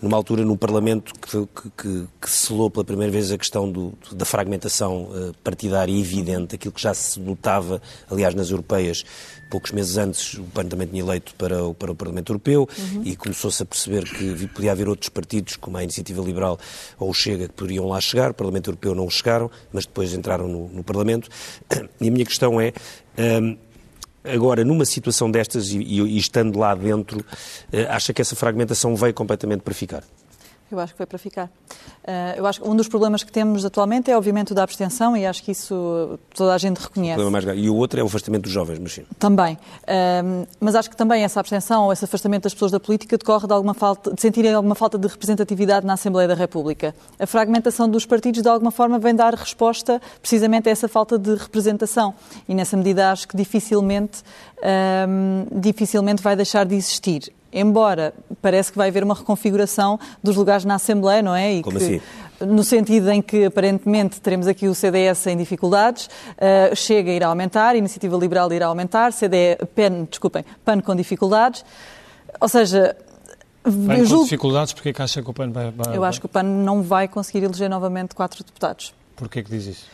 numa 0.00 0.16
altura 0.16 0.44
no 0.44 0.56
Parlamento 0.56 1.12
que, 1.14 1.48
que, 1.76 2.06
que, 2.20 2.30
selou 2.30 2.70
pela 2.70 2.84
primeira 2.84 3.12
vez 3.12 3.30
a 3.30 3.38
questão 3.38 3.70
do, 3.70 3.92
da 4.12 4.24
fragmentação 4.24 5.04
uh, 5.04 5.34
partidária 5.42 5.92
evidente, 5.92 6.54
aquilo 6.54 6.72
que 6.72 6.80
já 6.80 6.94
se 6.94 7.18
notava, 7.20 7.80
aliás, 8.10 8.34
nas 8.34 8.50
europeias, 8.50 9.04
poucos 9.50 9.72
meses 9.72 9.98
antes 9.98 10.34
o 10.34 10.44
PAN 10.44 10.66
também 10.66 10.86
tinha 10.86 11.02
eleito 11.02 11.34
para 11.34 11.64
o, 11.64 11.74
para 11.74 11.90
o 11.90 11.94
Parlamento 11.94 12.30
Europeu 12.30 12.68
uhum. 12.78 13.02
e 13.04 13.16
começou-se 13.16 13.62
a 13.62 13.66
perceber 13.66 14.04
que 14.04 14.46
podia 14.48 14.72
haver 14.72 14.88
outros 14.88 15.08
partidos, 15.08 15.56
como 15.56 15.76
a 15.76 15.82
Iniciativa 15.82 16.22
Liberal 16.22 16.58
ou 16.98 17.10
o 17.10 17.14
Chega, 17.14 17.48
que 17.48 17.54
poderiam 17.54 17.86
lá 17.86 18.00
chegar. 18.00 18.30
O 18.30 18.34
Parlamento 18.34 18.70
Europeu 18.70 18.94
não 18.94 19.10
chegaram, 19.10 19.50
mas 19.72 19.84
depois 19.84 20.14
entraram 20.14 20.46
no, 20.48 20.68
no 20.68 20.84
Parlamento. 20.84 21.28
E 22.00 22.08
a 22.08 22.10
minha 22.10 22.24
questão 22.24 22.60
é. 22.60 22.72
Um, 23.18 23.56
Agora, 24.22 24.62
numa 24.66 24.84
situação 24.84 25.30
destas 25.30 25.70
e, 25.70 25.78
e, 25.78 25.98
e 25.98 26.18
estando 26.18 26.58
lá 26.58 26.74
dentro, 26.74 27.20
uh, 27.20 27.24
acha 27.88 28.12
que 28.12 28.20
essa 28.20 28.36
fragmentação 28.36 28.94
veio 28.94 29.14
completamente 29.14 29.62
para 29.62 29.72
ficar? 29.72 30.04
Eu 30.70 30.78
acho 30.78 30.92
que 30.92 30.98
foi 30.98 31.06
para 31.06 31.18
ficar. 31.18 31.46
Uh, 31.46 32.36
eu 32.36 32.46
acho 32.46 32.60
que 32.60 32.68
um 32.68 32.76
dos 32.76 32.86
problemas 32.86 33.24
que 33.24 33.32
temos 33.32 33.64
atualmente 33.64 34.10
é, 34.10 34.16
obviamente, 34.16 34.52
o 34.52 34.54
da 34.54 34.62
abstenção 34.62 35.16
e 35.16 35.26
acho 35.26 35.42
que 35.42 35.50
isso 35.50 36.18
toda 36.34 36.54
a 36.54 36.58
gente 36.58 36.78
reconhece. 36.78 37.20
O 37.20 37.30
mais... 37.30 37.44
E 37.56 37.68
o 37.68 37.74
outro 37.74 37.98
é 37.98 38.02
o 38.02 38.06
afastamento 38.06 38.42
dos 38.42 38.52
jovens, 38.52 38.78
mas 38.78 38.92
sim. 38.92 39.04
Também. 39.18 39.54
Uh, 39.54 40.46
mas 40.60 40.76
acho 40.76 40.88
que 40.88 40.96
também 40.96 41.24
essa 41.24 41.40
abstenção 41.40 41.86
ou 41.86 41.92
esse 41.92 42.04
afastamento 42.04 42.44
das 42.44 42.54
pessoas 42.54 42.70
da 42.70 42.78
política 42.78 43.18
decorre 43.18 43.46
de, 43.48 43.52
alguma 43.52 43.74
falta, 43.74 44.14
de 44.14 44.20
sentirem 44.20 44.54
alguma 44.54 44.74
falta 44.76 44.96
de 44.96 45.08
representatividade 45.08 45.84
na 45.84 45.94
Assembleia 45.94 46.28
da 46.28 46.34
República. 46.34 46.94
A 47.18 47.26
fragmentação 47.26 47.88
dos 47.88 48.06
partidos, 48.06 48.42
de 48.42 48.48
alguma 48.48 48.70
forma, 48.70 48.98
vem 48.98 49.14
dar 49.14 49.34
resposta 49.34 50.00
precisamente 50.20 50.68
a 50.68 50.72
essa 50.72 50.86
falta 50.86 51.18
de 51.18 51.34
representação. 51.34 52.14
E, 52.48 52.54
nessa 52.54 52.76
medida, 52.76 53.10
acho 53.10 53.26
que 53.26 53.36
dificilmente, 53.36 54.20
uh, 54.58 55.60
dificilmente 55.60 56.22
vai 56.22 56.36
deixar 56.36 56.64
de 56.64 56.76
existir 56.76 57.32
embora 57.52 58.14
parece 58.40 58.70
que 58.70 58.78
vai 58.78 58.88
haver 58.88 59.02
uma 59.02 59.14
reconfiguração 59.14 59.98
dos 60.22 60.36
lugares 60.36 60.64
na 60.64 60.76
Assembleia, 60.76 61.22
não 61.22 61.34
é? 61.34 61.54
E 61.54 61.62
Como 61.62 61.78
que, 61.78 61.84
assim? 61.84 62.00
No 62.40 62.64
sentido 62.64 63.10
em 63.10 63.20
que, 63.20 63.44
aparentemente, 63.44 64.20
teremos 64.20 64.46
aqui 64.46 64.66
o 64.66 64.74
CDS 64.74 65.26
em 65.26 65.36
dificuldades, 65.36 66.06
uh, 66.06 66.74
Chega 66.74 67.10
a 67.10 67.14
ir 67.14 67.24
a 67.24 67.28
aumentar, 67.28 67.70
a 67.70 67.76
Iniciativa 67.76 68.16
Liberal 68.16 68.50
irá 68.52 68.66
aumentar, 68.66 69.12
CDE, 69.12 69.58
PEN, 69.74 70.06
desculpem, 70.08 70.44
PAN 70.64 70.80
com 70.80 70.96
dificuldades. 70.96 71.64
Ou 72.40 72.48
seja, 72.48 72.96
PAN 73.62 73.96
com 73.98 74.04
julgo... 74.04 74.24
dificuldades, 74.24 74.72
porque 74.72 74.88
é 74.88 74.92
que 74.92 75.02
acha 75.02 75.22
que 75.22 75.28
o 75.28 75.34
PAN 75.34 75.50
vai... 75.50 75.70
vai... 75.70 75.96
Eu 75.96 76.02
acho 76.02 76.18
que 76.18 76.26
o 76.26 76.28
PAN 76.28 76.42
não 76.42 76.82
vai 76.82 77.08
conseguir 77.08 77.44
eleger 77.44 77.68
novamente 77.68 78.14
quatro 78.14 78.42
deputados. 78.42 78.94
Porquê 79.16 79.42
que 79.42 79.50
diz 79.50 79.66
isso? 79.66 79.86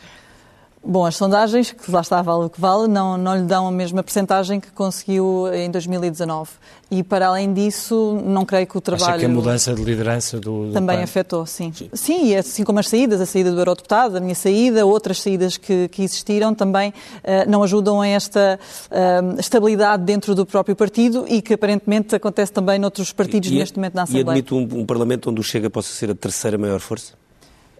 Bom, 0.89 1.05
as 1.05 1.17
sondagens, 1.17 1.73
que 1.73 1.91
lá 1.91 1.99
está, 1.99 2.21
vale 2.21 2.45
o 2.45 2.49
que 2.49 2.61
vale, 2.61 2.87
não, 2.87 3.17
não 3.17 3.35
lhe 3.35 3.41
dão 3.41 3.67
a 3.67 3.71
mesma 3.71 4.01
percentagem 4.01 4.57
que 4.57 4.71
conseguiu 4.71 5.53
em 5.53 5.69
2019. 5.69 6.49
E, 6.89 7.03
para 7.03 7.27
além 7.27 7.53
disso, 7.53 8.21
não 8.25 8.45
creio 8.45 8.65
que 8.65 8.77
o 8.77 8.79
trabalho... 8.79 9.09
Acha 9.09 9.19
que 9.19 9.25
a 9.25 9.29
mudança 9.29 9.73
de 9.73 9.83
liderança 9.83 10.39
do, 10.39 10.67
do 10.67 10.71
Também 10.71 10.95
PAN... 10.95 11.03
afetou, 11.03 11.45
sim. 11.45 11.73
sim. 11.73 11.89
Sim, 11.91 12.27
e 12.27 12.37
assim 12.37 12.63
como 12.63 12.79
as 12.79 12.87
saídas, 12.87 13.19
a 13.19 13.25
saída 13.25 13.51
do 13.51 13.59
eurodeputado, 13.59 14.15
a 14.15 14.21
minha 14.21 14.33
saída, 14.33 14.85
outras 14.85 15.21
saídas 15.21 15.57
que, 15.57 15.89
que 15.89 16.03
existiram, 16.03 16.55
também 16.55 16.91
uh, 16.91 17.49
não 17.49 17.63
ajudam 17.63 17.99
a 17.99 18.07
esta 18.07 18.57
uh, 18.89 19.37
estabilidade 19.37 20.05
dentro 20.05 20.33
do 20.33 20.45
próprio 20.45 20.73
partido 20.73 21.25
e 21.27 21.41
que, 21.41 21.53
aparentemente, 21.53 22.15
acontece 22.15 22.53
também 22.53 22.79
noutros 22.79 23.11
partidos 23.11 23.51
e, 23.51 23.55
neste 23.55 23.75
momento 23.75 23.95
na 23.95 24.03
Assembleia. 24.03 24.37
E 24.37 24.39
admite 24.39 24.53
um, 24.53 24.79
um 24.79 24.85
Parlamento 24.85 25.29
onde 25.29 25.41
o 25.41 25.43
Chega 25.43 25.69
possa 25.69 25.91
ser 25.91 26.11
a 26.11 26.15
terceira 26.15 26.57
maior 26.57 26.79
força? 26.79 27.26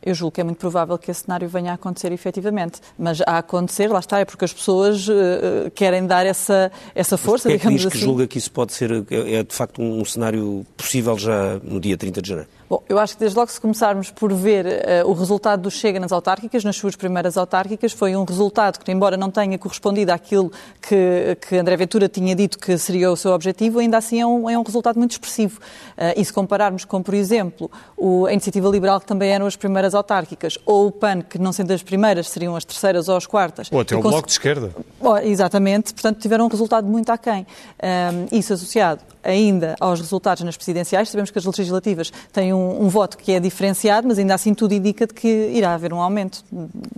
Eu 0.07 0.15
julgo 0.15 0.31
que 0.31 0.39
é 0.39 0.43
muito 0.45 0.57
provável 0.57 0.97
que 0.97 1.11
esse 1.11 1.23
cenário 1.23 1.49
venha 1.49 1.71
a 1.71 1.75
acontecer 1.75 2.13
efetivamente. 2.13 2.79
Mas 2.97 3.19
a 3.27 3.39
acontecer, 3.39 3.89
lá 3.89 3.99
está, 3.99 4.19
é 4.19 4.23
porque 4.25 4.45
as 4.45 4.53
pessoas 4.53 5.05
uh, 5.09 5.69
querem 5.75 6.07
dar 6.07 6.25
essa, 6.25 6.71
essa 6.95 7.17
força, 7.17 7.49
Mas 7.49 7.57
digamos 7.57 7.81
é 7.81 7.83
que 7.83 7.87
assim. 7.89 7.99
que 7.99 8.05
julga 8.05 8.25
que 8.25 8.37
isso 8.37 8.49
pode 8.49 8.71
ser, 8.71 8.89
é, 9.11 9.33
é 9.35 9.43
de 9.43 9.53
facto 9.53 9.81
um 9.81 10.05
cenário 10.05 10.65
possível 10.77 11.17
já 11.17 11.59
no 11.61 11.77
dia 11.77 11.97
30 11.97 12.21
de 12.21 12.29
janeiro? 12.29 12.49
Bom, 12.69 12.83
eu 12.89 12.99
acho 12.99 13.13
que 13.13 13.21
desde 13.21 13.37
logo 13.37 13.49
se 13.49 13.61
começarmos 13.61 14.11
por 14.11 14.33
ver 14.33 14.65
uh, 14.65 15.09
o 15.09 15.13
resultado 15.13 15.61
do 15.61 15.71
Chega 15.71 16.01
nas 16.01 16.11
autárquicas, 16.11 16.65
nas 16.65 16.75
suas 16.75 16.97
primeiras 16.97 17.37
autárquicas, 17.37 17.93
foi 17.93 18.13
um 18.13 18.25
resultado 18.25 18.83
que, 18.83 18.91
embora 18.91 19.15
não 19.15 19.31
tenha 19.31 19.57
correspondido 19.57 20.11
àquilo 20.11 20.51
que, 20.81 21.37
que 21.47 21.55
André 21.55 21.77
Ventura 21.77 22.09
tinha 22.09 22.35
dito 22.35 22.59
que 22.59 22.77
seria 22.77 23.09
o 23.09 23.15
seu 23.15 23.31
objetivo, 23.31 23.79
ainda 23.79 23.97
assim 23.97 24.19
é 24.19 24.25
um, 24.25 24.49
é 24.49 24.59
um 24.59 24.63
resultado 24.63 24.97
muito 24.99 25.11
expressivo. 25.11 25.59
Uh, 25.97 26.19
e 26.19 26.25
se 26.25 26.33
compararmos 26.33 26.83
com, 26.83 27.01
por 27.01 27.13
exemplo, 27.13 27.71
o, 27.95 28.25
a 28.25 28.33
Iniciativa 28.33 28.67
Liberal, 28.67 28.99
que 28.99 29.05
também 29.05 29.29
eram 29.29 29.45
as 29.45 29.55
primeiras 29.55 29.95
autárquicas, 29.95 30.57
ou 30.65 30.87
o 30.87 30.91
PAN, 30.91 31.21
que 31.21 31.37
não 31.37 31.53
sendo 31.53 31.71
as 31.71 31.81
primeiras, 31.81 32.27
seriam 32.27 32.53
as 32.53 32.65
terceiras 32.65 33.07
ou 33.07 33.15
as 33.15 33.25
quartas. 33.25 33.69
Ou 33.71 33.79
até 33.79 33.95
o 33.95 34.01
Bloco 34.01 34.27
de 34.27 34.33
Esquerda. 34.33 34.75
Oh, 34.99 35.15
exatamente, 35.17 35.93
portanto 35.93 36.19
tiveram 36.19 36.45
um 36.45 36.49
resultado 36.49 36.85
muito 36.85 37.09
aquém. 37.11 37.47
Um, 37.81 38.37
isso 38.37 38.51
associado 38.51 39.01
ainda 39.23 39.75
aos 39.79 39.99
resultados 39.99 40.43
nas 40.43 40.55
presidenciais, 40.55 41.09
sabemos 41.09 41.29
que 41.29 41.37
as 41.37 41.45
legislativas 41.45 42.11
têm 42.31 42.53
um, 42.53 42.56
um, 42.57 42.87
voto 42.89 43.17
que 43.17 43.31
é 43.31 43.39
diferenciado, 43.39 44.07
mas 44.07 44.17
ainda 44.17 44.33
assim 44.33 44.53
tudo 44.53 44.73
indica 44.73 45.05
de 45.05 45.13
que 45.13 45.27
irá 45.27 45.73
haver 45.73 45.93
um 45.93 46.01
aumento. 46.01 46.43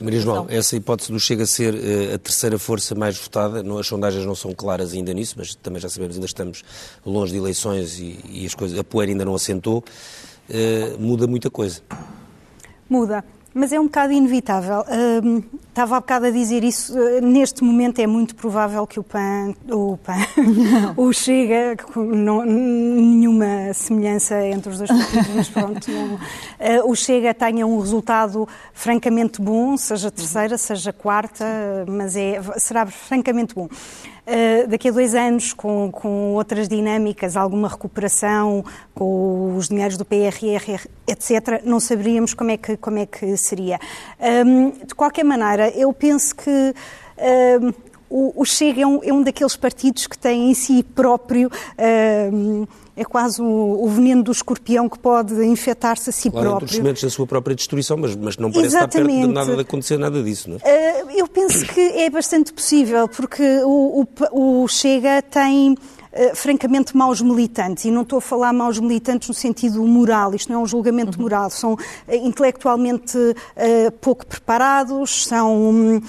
Maria 0.02 0.20
João, 0.20 0.46
essa 0.50 0.76
hipótese 0.76 1.12
do 1.12 1.20
Chega 1.20 1.44
a 1.44 1.48
ser 1.48 1.74
uh, 1.74 2.16
a 2.16 2.18
terceira 2.18 2.58
força 2.58 2.96
mais 2.96 3.18
votada, 3.18 3.62
não, 3.64 3.78
as 3.78 3.88
sondagens 3.88 4.26
não 4.26 4.36
são 4.36 4.54
claras 4.54 4.94
ainda 4.94 5.14
nisso, 5.14 5.36
mas 5.38 5.56
também 5.56 5.82
já 5.82 5.90
sabemos, 5.90 6.16
ainda 6.16 6.26
estamos 6.26 6.64
longe 7.06 7.32
de 7.32 7.38
eleições 7.38 8.00
e, 8.00 8.20
e 8.30 8.46
as 8.46 8.56
coisas, 8.56 8.78
a 8.78 8.84
poeira 8.84 9.12
ainda 9.12 9.26
não 9.26 9.36
assentou, 9.36 9.84
uh, 10.50 11.00
muda 11.00 11.28
muita 11.28 11.50
coisa. 11.50 11.82
Muda. 12.90 13.24
Mas 13.54 13.72
é 13.72 13.80
um 13.80 13.86
bocado 13.86 14.14
inevitável. 14.14 14.82
Uh, 14.82 15.44
estava 15.70 15.98
há 15.98 16.00
bocado 16.00 16.26
a 16.26 16.32
dizer 16.32 16.64
isso. 16.64 16.94
Uh, 16.98 17.22
neste 17.22 17.64
momento 17.64 18.00
é 18.00 18.08
muito 18.08 18.36
provável 18.36 18.86
que 18.86 19.00
o 19.00 19.04
PAN, 19.04 19.54
o 19.70 19.98
PAN, 19.98 20.16
o 20.98 21.14
Chega, 21.14 21.78
não, 21.96 22.44
nenhuma 22.46 23.74
semelhança 23.74 24.46
entre 24.46 24.70
os 24.72 24.78
dois 24.78 24.90
partidos, 24.90 25.36
mas 25.36 25.50
pronto, 25.50 25.88
não, 25.92 26.16
uh, 26.16 26.90
o 26.90 26.96
Chega 26.96 27.34
tenha 27.34 27.66
um 27.66 27.80
resultado 27.80 28.48
francamente 28.74 29.42
bom, 29.42 29.78
seja 29.78 30.12
terceira, 30.12 30.58
seja 30.58 30.92
quarta, 30.92 31.46
mas 31.88 32.16
é, 32.16 32.42
será 32.58 32.86
francamente 32.86 33.56
bom. 33.56 33.70
Uh, 34.30 34.68
daqui 34.68 34.90
a 34.90 34.92
dois 34.92 35.16
anos, 35.16 35.54
com, 35.54 35.92
com 35.92 36.36
outras 36.36 36.70
dinâmicas, 36.70 37.36
alguma 37.36 37.68
recuperação, 37.68 38.64
com 38.94 39.56
os 39.56 39.70
dinheiros 39.70 39.98
do 39.98 40.06
PRR, 40.06 40.88
etc., 41.08 41.64
não 41.66 41.80
saberíamos 41.80 42.36
como 42.36 42.52
é 42.52 42.58
que, 42.58 42.78
como 42.78 43.00
é 43.00 43.08
que 43.08 43.36
seria. 43.38 43.80
Um, 44.46 44.70
de 44.70 44.94
qualquer 44.94 45.24
maneira, 45.24 45.69
eu 45.76 45.94
penso 45.94 46.36
que. 46.36 46.74
Um, 47.62 47.90
o, 48.10 48.42
o 48.42 48.46
Chega 48.46 48.82
é 48.82 48.88
um, 48.88 49.04
é 49.04 49.14
um, 49.14 49.22
daqueles 49.22 49.56
partidos 49.56 50.08
que 50.08 50.18
tem 50.18 50.50
em 50.50 50.54
si 50.56 50.82
próprio 50.82 51.48
um, 52.34 52.66
é 53.00 53.06
quase 53.06 53.42
o, 53.42 53.46
o, 53.46 53.88
veneno 53.88 54.24
do 54.24 54.32
escorpião 54.32 54.90
que 54.90 55.00
pode 55.00 55.34
infectar-se 55.46 56.10
a 56.10 56.14
si 56.14 56.30
claro, 56.30 56.50
próprio. 56.50 56.82
Claro, 56.82 57.02
da 57.02 57.10
sua 57.10 57.26
própria 57.26 57.56
destruição, 57.56 57.96
mas, 57.96 58.14
mas 58.16 58.36
não 58.38 58.52
parece 58.52 58.76
Exatamente. 58.76 59.12
estar 59.12 59.16
perto 59.16 59.28
de 59.28 59.34
nada 59.34 59.56
de 59.56 59.62
acontecer 59.62 59.98
nada 59.98 60.22
disso, 60.24 60.50
não 60.50 60.58
é? 60.62 61.04
Uh, 61.04 61.12
eu 61.12 61.28
penso 61.28 61.66
que 61.66 61.80
é 61.80 62.10
bastante 62.10 62.52
possível, 62.52 63.08
porque 63.08 63.62
o, 63.64 64.06
o 64.32 64.68
Chega 64.68 65.22
tem 65.22 65.78
uh, 66.14 66.36
francamente, 66.36 66.96
maus 66.96 67.22
militantes. 67.22 67.86
E 67.86 67.92
não 67.92 68.04
estou 68.04 68.18
a 68.18 68.22
falar 68.22 68.54
maus 68.54 68.80
militantes 68.80 69.28
no 69.28 69.34
sentido 69.34 69.84
moral, 69.84 70.34
isto 70.36 70.52
não 70.52 70.62
é 70.62 70.64
um 70.64 70.68
julgamento 70.68 71.18
uhum. 71.18 71.24
moral. 71.24 71.50
São 71.50 71.74
uh, 71.74 71.78
intelectualmente 72.14 73.18
pouco 74.02 74.26
preparados, 74.26 75.26
são, 75.26 76.02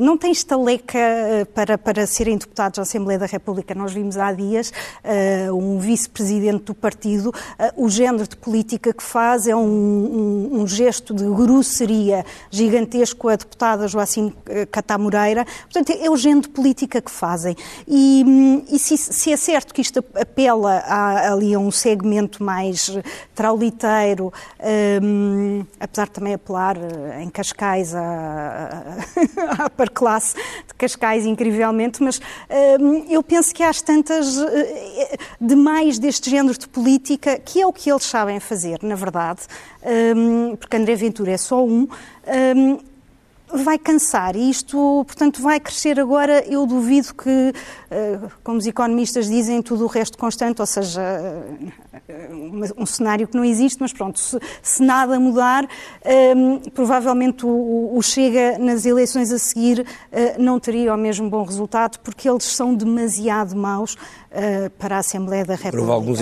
não 0.00 0.16
têm 0.16 0.30
estaleca 0.30 0.98
para, 1.54 1.76
para 1.78 2.06
serem 2.06 2.36
deputados 2.36 2.78
à 2.78 2.82
Assembleia 2.82 3.18
da 3.18 3.26
República. 3.26 3.74
Nós 3.74 3.92
vimos 3.92 4.16
há 4.16 4.32
dias 4.32 4.72
um 5.52 5.78
vice-presidente 5.78 6.64
do 6.64 6.74
partido, 6.74 7.32
o 7.76 7.88
género 7.88 8.26
de 8.26 8.36
política 8.36 8.92
que 8.92 9.02
faz 9.02 9.46
é 9.46 9.54
um, 9.54 9.60
um, 9.60 10.60
um 10.60 10.66
gesto 10.66 11.14
de 11.14 11.24
grosseria 11.24 12.24
gigantesco 12.50 13.28
a 13.28 13.36
deputada 13.36 13.88
Joacim 13.88 14.32
Catá 14.70 14.98
Moreira. 14.98 15.44
Portanto, 15.62 15.96
é 15.98 16.10
o 16.10 16.16
género 16.16 16.42
de 16.42 16.48
política 16.48 17.00
que 17.00 17.10
fazem. 17.10 17.56
E, 17.86 18.24
hum, 18.26 18.64
e 18.70 18.78
se, 18.78 18.95
se, 18.96 19.32
é 19.32 19.36
certo 19.36 19.72
que 19.74 19.80
isto 19.80 20.04
apela 20.14 20.78
a, 20.86 21.32
ali 21.32 21.54
a 21.54 21.58
um 21.58 21.70
segmento 21.70 22.42
mais 22.42 22.98
trauliteiro, 23.34 24.32
um, 25.02 25.64
apesar 25.78 26.06
de 26.06 26.12
também 26.12 26.34
apelar 26.34 26.76
eh, 26.76 27.22
em 27.22 27.28
Cascais 27.28 27.94
à, 27.94 28.96
à 29.58 29.70
par 29.76 29.90
classe 29.90 30.34
de 30.66 30.74
Cascais, 30.74 31.26
incrivelmente, 31.26 32.02
mas 32.02 32.20
um, 32.80 33.04
eu 33.08 33.22
penso 33.22 33.54
que 33.54 33.62
há 33.62 33.72
tantas 33.72 34.36
uh, 34.38 34.48
demais 35.40 35.98
deste 35.98 36.30
género 36.30 36.58
de 36.58 36.68
política, 36.68 37.38
que 37.38 37.60
é 37.60 37.66
o 37.66 37.72
que 37.72 37.90
eles 37.90 38.04
sabem 38.04 38.40
fazer, 38.40 38.78
na 38.82 38.94
verdade, 38.94 39.40
um, 40.16 40.56
porque 40.56 40.76
André 40.76 40.94
Ventura 40.94 41.32
é 41.32 41.36
só 41.36 41.64
um 41.64 41.88
vai 43.52 43.78
cansar 43.78 44.36
e 44.36 44.50
isto, 44.50 45.04
portanto, 45.06 45.40
vai 45.40 45.60
crescer 45.60 46.00
agora. 46.00 46.44
Eu 46.46 46.66
duvido 46.66 47.14
que, 47.14 47.52
eh, 47.90 48.18
como 48.42 48.58
os 48.58 48.66
economistas 48.66 49.28
dizem, 49.28 49.62
tudo 49.62 49.84
o 49.84 49.86
resto 49.86 50.18
constante, 50.18 50.60
ou 50.60 50.66
seja, 50.66 51.00
eh, 52.08 52.28
um 52.76 52.86
cenário 52.86 53.28
que 53.28 53.36
não 53.36 53.44
existe, 53.44 53.80
mas 53.80 53.92
pronto, 53.92 54.18
se, 54.18 54.82
nada 54.82 55.18
mudar, 55.18 55.68
ehm, 56.04 56.58
provavelmente 56.74 57.44
o, 57.44 58.00
Chega 58.06 58.56
nas 58.58 58.86
eleições 58.86 59.32
a 59.32 59.38
seguir 59.38 59.80
uh, 59.80 59.84
não 60.40 60.60
teria 60.60 60.94
o 60.94 60.96
mesmo 60.96 61.28
bom 61.28 61.42
resultado, 61.42 61.98
porque 61.98 62.28
eles 62.28 62.44
são 62.44 62.72
demasiado 62.74 63.56
maus 63.56 63.96
para 64.78 64.96
a 64.96 64.98
Assembleia 64.98 65.44
da 65.44 65.54
República. 65.54 65.80
Houve 65.80 65.92
alguns 65.92 66.20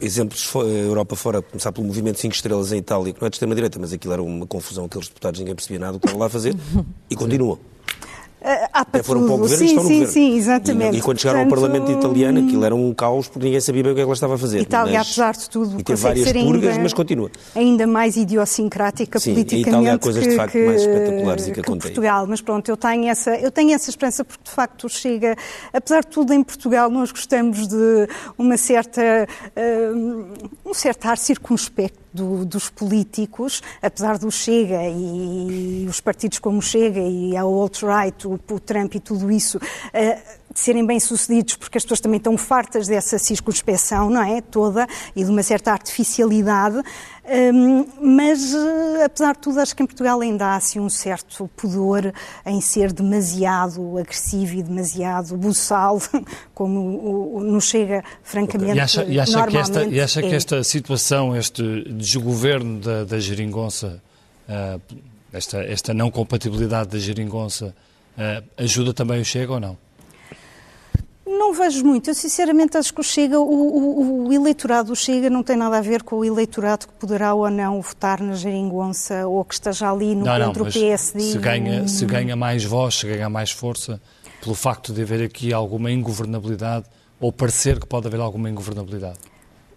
exemplos, 0.00 0.50
a 0.54 0.58
Europa 0.58 1.16
fora, 1.16 1.42
começar 1.42 1.72
pelo 1.72 1.86
movimento 1.86 2.18
5 2.18 2.34
estrelas 2.34 2.72
em 2.72 2.78
Itália, 2.78 3.12
que 3.12 3.20
não 3.20 3.26
é 3.26 3.30
de 3.30 3.36
extrema-direita, 3.36 3.78
mas 3.78 3.92
aquilo 3.92 4.12
era 4.12 4.22
uma 4.22 4.46
confusão, 4.46 4.84
aqueles 4.84 5.08
deputados 5.08 5.40
ninguém 5.40 5.54
percebia 5.54 5.78
nada 5.78 5.94
do 5.94 6.00
que 6.00 6.06
estavam 6.06 6.20
lá 6.20 6.26
a 6.26 6.30
fazer, 6.30 6.54
e 7.10 7.16
continua. 7.16 7.58
Ah, 8.48 8.68
há 8.72 8.84
para 8.84 9.00
Até 9.00 9.02
foram 9.02 9.24
para 9.24 9.34
o 9.34 9.38
governo 9.38 9.56
sim, 9.58 9.64
estão 9.64 9.82
no 9.82 9.88
sim, 9.88 9.94
governo. 9.94 10.12
sim, 10.12 10.36
exatamente. 10.36 10.94
E, 10.94 10.98
e 11.00 11.02
quando 11.02 11.18
chegaram 11.20 11.40
Portanto, 11.48 11.64
ao 11.64 11.70
Parlamento 11.72 11.98
italiano, 11.98 12.46
aquilo 12.46 12.64
era 12.64 12.74
um 12.76 12.94
caos 12.94 13.26
porque 13.26 13.44
ninguém 13.44 13.60
sabia 13.60 13.82
bem 13.82 13.90
o 13.90 13.94
que 13.96 14.00
é 14.00 14.04
que 14.04 14.06
ela 14.06 14.14
estava 14.14 14.34
a 14.36 14.38
fazer. 14.38 14.60
Itália, 14.60 14.98
mas... 14.98 15.08
apesar 15.08 15.34
de 15.34 15.50
tudo, 15.50 15.80
e 15.80 15.82
teve 15.82 16.00
várias 16.00 16.28
ser 16.28 16.44
purgas, 16.44 16.70
ainda, 16.70 16.82
mas 16.84 16.92
continua. 16.92 17.30
ainda 17.56 17.86
mais 17.88 18.16
idiosincrática 18.16 19.18
sim, 19.18 19.32
politicamente 19.32 19.68
Itália 19.68 19.94
há 19.94 19.98
coisas 19.98 20.22
que, 20.22 20.30
de 20.30 20.36
facto 20.36 20.52
que, 20.52 20.64
mais 20.64 20.80
espetaculares 20.80 21.42
e 21.42 21.48
que, 21.48 21.54
que 21.54 21.60
acontecem. 21.60 21.92
Portugal. 21.92 22.26
Mas 22.28 22.40
pronto, 22.40 22.68
eu 22.68 22.76
tenho, 22.76 23.08
essa, 23.08 23.34
eu 23.34 23.50
tenho 23.50 23.74
essa 23.74 23.90
esperança 23.90 24.24
porque 24.24 24.44
de 24.44 24.50
facto 24.52 24.88
chega, 24.88 25.34
apesar 25.72 26.02
de 26.02 26.08
tudo 26.08 26.32
em 26.32 26.44
Portugal 26.44 26.88
nós 26.88 27.10
gostamos 27.10 27.66
de 27.66 28.08
uma 28.38 28.56
certa, 28.56 29.26
um, 29.92 30.70
um 30.70 30.72
certo 30.72 31.06
ar 31.06 31.18
circunspecto 31.18 32.05
do, 32.16 32.44
dos 32.44 32.70
políticos, 32.70 33.62
apesar 33.82 34.18
do 34.18 34.30
Chega 34.30 34.82
e 34.88 35.86
os 35.88 36.00
partidos 36.00 36.38
como 36.38 36.62
Chega 36.62 37.00
e 37.00 37.36
a 37.36 37.42
alt-right, 37.42 38.26
o, 38.26 38.32
o, 38.32 38.60
Trump 38.60 38.94
e 38.94 39.00
tudo 39.00 39.30
isso, 39.30 39.58
uh, 39.58 40.36
de 40.56 40.60
serem 40.60 40.86
bem-sucedidos, 40.86 41.54
porque 41.56 41.76
as 41.76 41.84
pessoas 41.84 42.00
também 42.00 42.16
estão 42.16 42.36
fartas 42.38 42.88
dessa 42.88 43.18
circunspeção, 43.18 44.08
não 44.08 44.22
é? 44.22 44.40
Toda, 44.40 44.86
e 45.14 45.22
de 45.22 45.30
uma 45.30 45.42
certa 45.42 45.70
artificialidade. 45.70 46.78
Um, 47.28 47.86
mas, 48.00 48.54
uh, 48.54 49.04
apesar 49.04 49.34
de 49.34 49.40
tudo, 49.40 49.60
acho 49.60 49.76
que 49.76 49.82
em 49.82 49.86
Portugal 49.86 50.18
ainda 50.18 50.46
há 50.46 50.56
assim, 50.56 50.80
um 50.80 50.88
certo 50.88 51.50
pudor 51.54 52.10
em 52.46 52.58
ser 52.62 52.90
demasiado 52.90 53.98
agressivo 53.98 54.54
e 54.54 54.62
demasiado 54.62 55.36
buçal, 55.36 56.00
como 56.54 56.80
o, 56.80 57.36
o, 57.36 57.40
não 57.42 57.60
chega, 57.60 58.02
francamente, 58.22 58.78
e 58.78 58.80
acha, 58.80 59.04
e 59.04 59.20
acha 59.20 59.46
que 59.46 59.58
esta, 59.58 59.84
e 59.84 60.00
acha 60.00 60.20
é. 60.20 60.28
que 60.28 60.34
esta 60.34 60.64
situação, 60.64 61.36
este 61.36 61.62
desgoverno 61.92 62.80
da, 62.80 63.04
da 63.04 63.18
geringonça, 63.18 64.00
uh, 64.48 64.80
esta, 65.32 65.62
esta 65.64 65.92
não 65.92 66.10
compatibilidade 66.10 66.90
da 66.90 66.98
geringonça, 66.98 67.74
uh, 68.16 68.42
ajuda 68.56 68.94
também 68.94 69.20
o 69.20 69.24
Chega 69.24 69.52
ou 69.52 69.60
não? 69.60 69.85
Não 71.46 71.54
vejo 71.54 71.84
muito. 71.84 72.10
Eu 72.10 72.14
sinceramente 72.14 72.76
acho 72.76 72.92
que 72.92 73.00
o 73.00 73.04
Chega, 73.04 73.38
o, 73.38 73.44
o, 73.44 74.26
o, 74.26 74.32
eleitorado 74.32 74.88
do 74.88 74.96
Chega 74.96 75.30
não 75.30 75.44
tem 75.44 75.56
nada 75.56 75.78
a 75.78 75.80
ver 75.80 76.02
com 76.02 76.16
o 76.16 76.24
eleitorado 76.24 76.88
que 76.88 76.92
poderá 76.94 77.34
ou 77.34 77.48
não 77.48 77.80
votar 77.80 78.20
na 78.20 78.34
geringonça 78.34 79.28
ou 79.28 79.44
que 79.44 79.54
esteja 79.54 79.88
ali 79.92 80.16
no 80.16 80.24
não, 80.24 80.46
contra 80.46 80.62
não, 80.64 80.68
o 80.68 80.72
PSD. 80.72 81.20
Se 81.20 81.38
ganha, 81.38 81.86
se 81.86 82.04
ganha 82.04 82.34
mais 82.34 82.64
voz, 82.64 82.96
se 82.96 83.06
ganha 83.06 83.30
mais 83.30 83.52
força, 83.52 84.00
pelo 84.42 84.56
facto 84.56 84.92
de 84.92 85.02
haver 85.02 85.22
aqui 85.22 85.52
alguma 85.52 85.88
ingovernabilidade 85.92 86.86
ou 87.20 87.32
parecer 87.32 87.78
que 87.78 87.86
pode 87.86 88.08
haver 88.08 88.18
alguma 88.18 88.50
ingovernabilidade. 88.50 89.18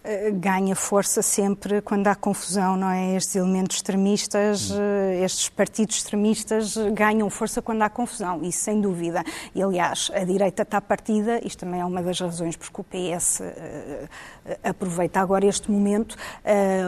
Eh, 0.01 0.31
ganha 0.31 0.75
força 0.77 1.21
sempre 1.21 1.81
quando 1.81 2.07
há 2.07 2.15
confusão, 2.15 2.77
não 2.77 2.89
é? 2.89 3.17
Estes 3.17 3.35
elementos 3.35 3.75
extremistas, 3.75 4.71
hum. 4.71 4.77
estes 5.23 5.49
partidos 5.49 5.97
extremistas 5.97 6.77
ganham 6.93 7.29
força 7.29 7.61
quando 7.61 7.81
há 7.81 7.89
confusão, 7.89 8.41
isso 8.41 8.59
sem 8.59 8.79
dúvida. 8.79 9.25
E, 9.53 9.61
aliás, 9.61 10.09
a 10.13 10.23
direita 10.23 10.63
está 10.63 10.79
partida, 10.79 11.45
isto 11.45 11.59
também 11.59 11.81
é 11.81 11.85
uma 11.85 12.01
das 12.01 12.17
razões 12.17 12.55
porque 12.55 12.79
o 12.79 12.83
PS 12.83 13.41
eh, 13.41 14.07
aproveita 14.63 15.19
agora 15.19 15.45
este 15.45 15.71
momento, 15.71 16.15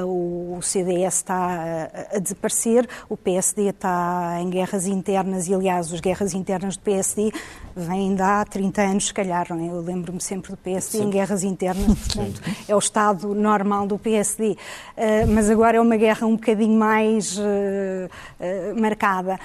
uh, 0.05 0.57
o 0.57 0.61
CDS 0.61 1.17
está 1.17 1.35
a, 1.35 2.17
a 2.17 2.19
desaparecer, 2.19 2.87
o 3.09 3.17
PSD 3.17 3.69
está 3.69 4.37
em 4.41 4.49
guerras 4.49 4.87
internas 4.87 5.47
e, 5.47 5.53
aliás, 5.53 5.93
as 5.93 5.99
guerras 5.99 6.33
internas 6.33 6.77
do 6.77 6.83
PSD 6.83 7.31
vêm 7.75 8.15
de 8.15 8.21
há 8.21 8.43
30 8.45 8.81
anos, 8.81 9.07
se 9.07 9.13
calhar, 9.13 9.47
é? 9.51 9.67
Eu 9.67 9.81
lembro-me 9.81 10.21
sempre 10.21 10.51
do 10.51 10.57
PSD 10.57 10.97
Sim. 10.97 11.05
em 11.05 11.09
guerras 11.09 11.43
internas, 11.43 11.85
portanto, 11.85 12.41
é 12.67 12.75
o 12.75 12.79
Estado 12.79 13.33
normal 13.33 13.87
do 13.87 13.97
PSD, 13.97 14.57
eh, 14.97 15.25
mas 15.25 15.49
agora 15.49 15.77
é 15.77 15.81
uma 15.81 15.97
guerra 15.97 16.27
um 16.27 16.35
bocadinho 16.35 16.77
mais 16.77 17.37
eh, 17.39 18.09
eh, 18.39 18.73
marcada. 18.73 19.39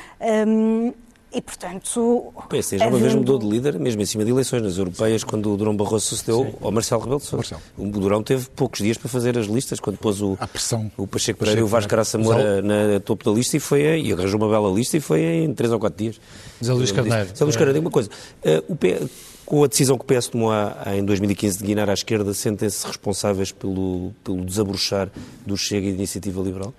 E, 1.36 1.42
portanto, 1.42 2.32
o 2.34 2.42
PSD 2.48 2.78
já 2.78 2.88
uma 2.88 2.98
vez 2.98 3.14
mudou 3.14 3.38
de 3.38 3.46
líder, 3.46 3.78
mesmo 3.78 4.00
em 4.00 4.06
cima 4.06 4.24
de 4.24 4.30
eleições 4.30 4.62
nas 4.62 4.78
europeias, 4.78 5.22
quando 5.22 5.52
o 5.52 5.56
Durão 5.58 5.76
Barroso 5.76 6.06
sucedeu 6.06 6.46
Sim. 6.46 6.54
ao 6.62 6.72
Marcelo 6.72 7.02
Rebelo 7.02 7.20
de 7.20 7.26
Sousa. 7.26 7.56
O 7.76 7.86
Durão 7.88 8.22
teve 8.22 8.48
poucos 8.56 8.80
dias 8.80 8.96
para 8.96 9.10
fazer 9.10 9.36
as 9.36 9.44
listas, 9.44 9.78
quando 9.78 9.98
pôs 9.98 10.22
o, 10.22 10.38
a 10.40 10.46
pressão. 10.46 10.90
o 10.96 11.06
Pacheco 11.06 11.40
Pereira 11.40 11.60
e 11.60 11.62
o 11.62 11.66
Vasco 11.66 11.90
Caraça 11.90 12.16
Moura 12.16 12.62
na 12.62 13.00
topo 13.00 13.22
da 13.22 13.36
lista 13.36 13.54
e, 13.54 13.60
foi, 13.60 14.00
e 14.00 14.14
arranjou 14.14 14.40
uma 14.40 14.48
bela 14.48 14.72
lista 14.72 14.96
e 14.96 15.00
foi 15.00 15.20
em 15.20 15.52
três 15.52 15.70
ou 15.70 15.78
quatro 15.78 16.02
dias. 16.02 16.18
Zé 16.64 16.72
Luís 16.72 16.90
Carneiro. 16.90 17.28
Zé 17.36 17.44
Luís 17.44 17.56
Carneiro, 17.56 17.80
uma 17.82 17.90
coisa. 17.90 18.08
Uh, 18.42 18.72
o 18.72 18.76
P... 18.76 19.06
Com 19.44 19.62
a 19.62 19.68
decisão 19.68 19.96
que 19.96 20.02
o 20.02 20.06
PS 20.06 20.26
tomou 20.26 20.50
em 20.92 21.04
2015 21.04 21.58
de 21.58 21.64
guinar 21.64 21.88
à 21.88 21.92
esquerda, 21.92 22.34
sentem-se 22.34 22.84
responsáveis 22.84 23.52
pelo, 23.52 24.12
pelo 24.24 24.44
desabrochar 24.44 25.08
do 25.46 25.56
Chega 25.56 25.86
e 25.86 25.90
da 25.90 25.98
Iniciativa 25.98 26.42
Liberal? 26.42 26.74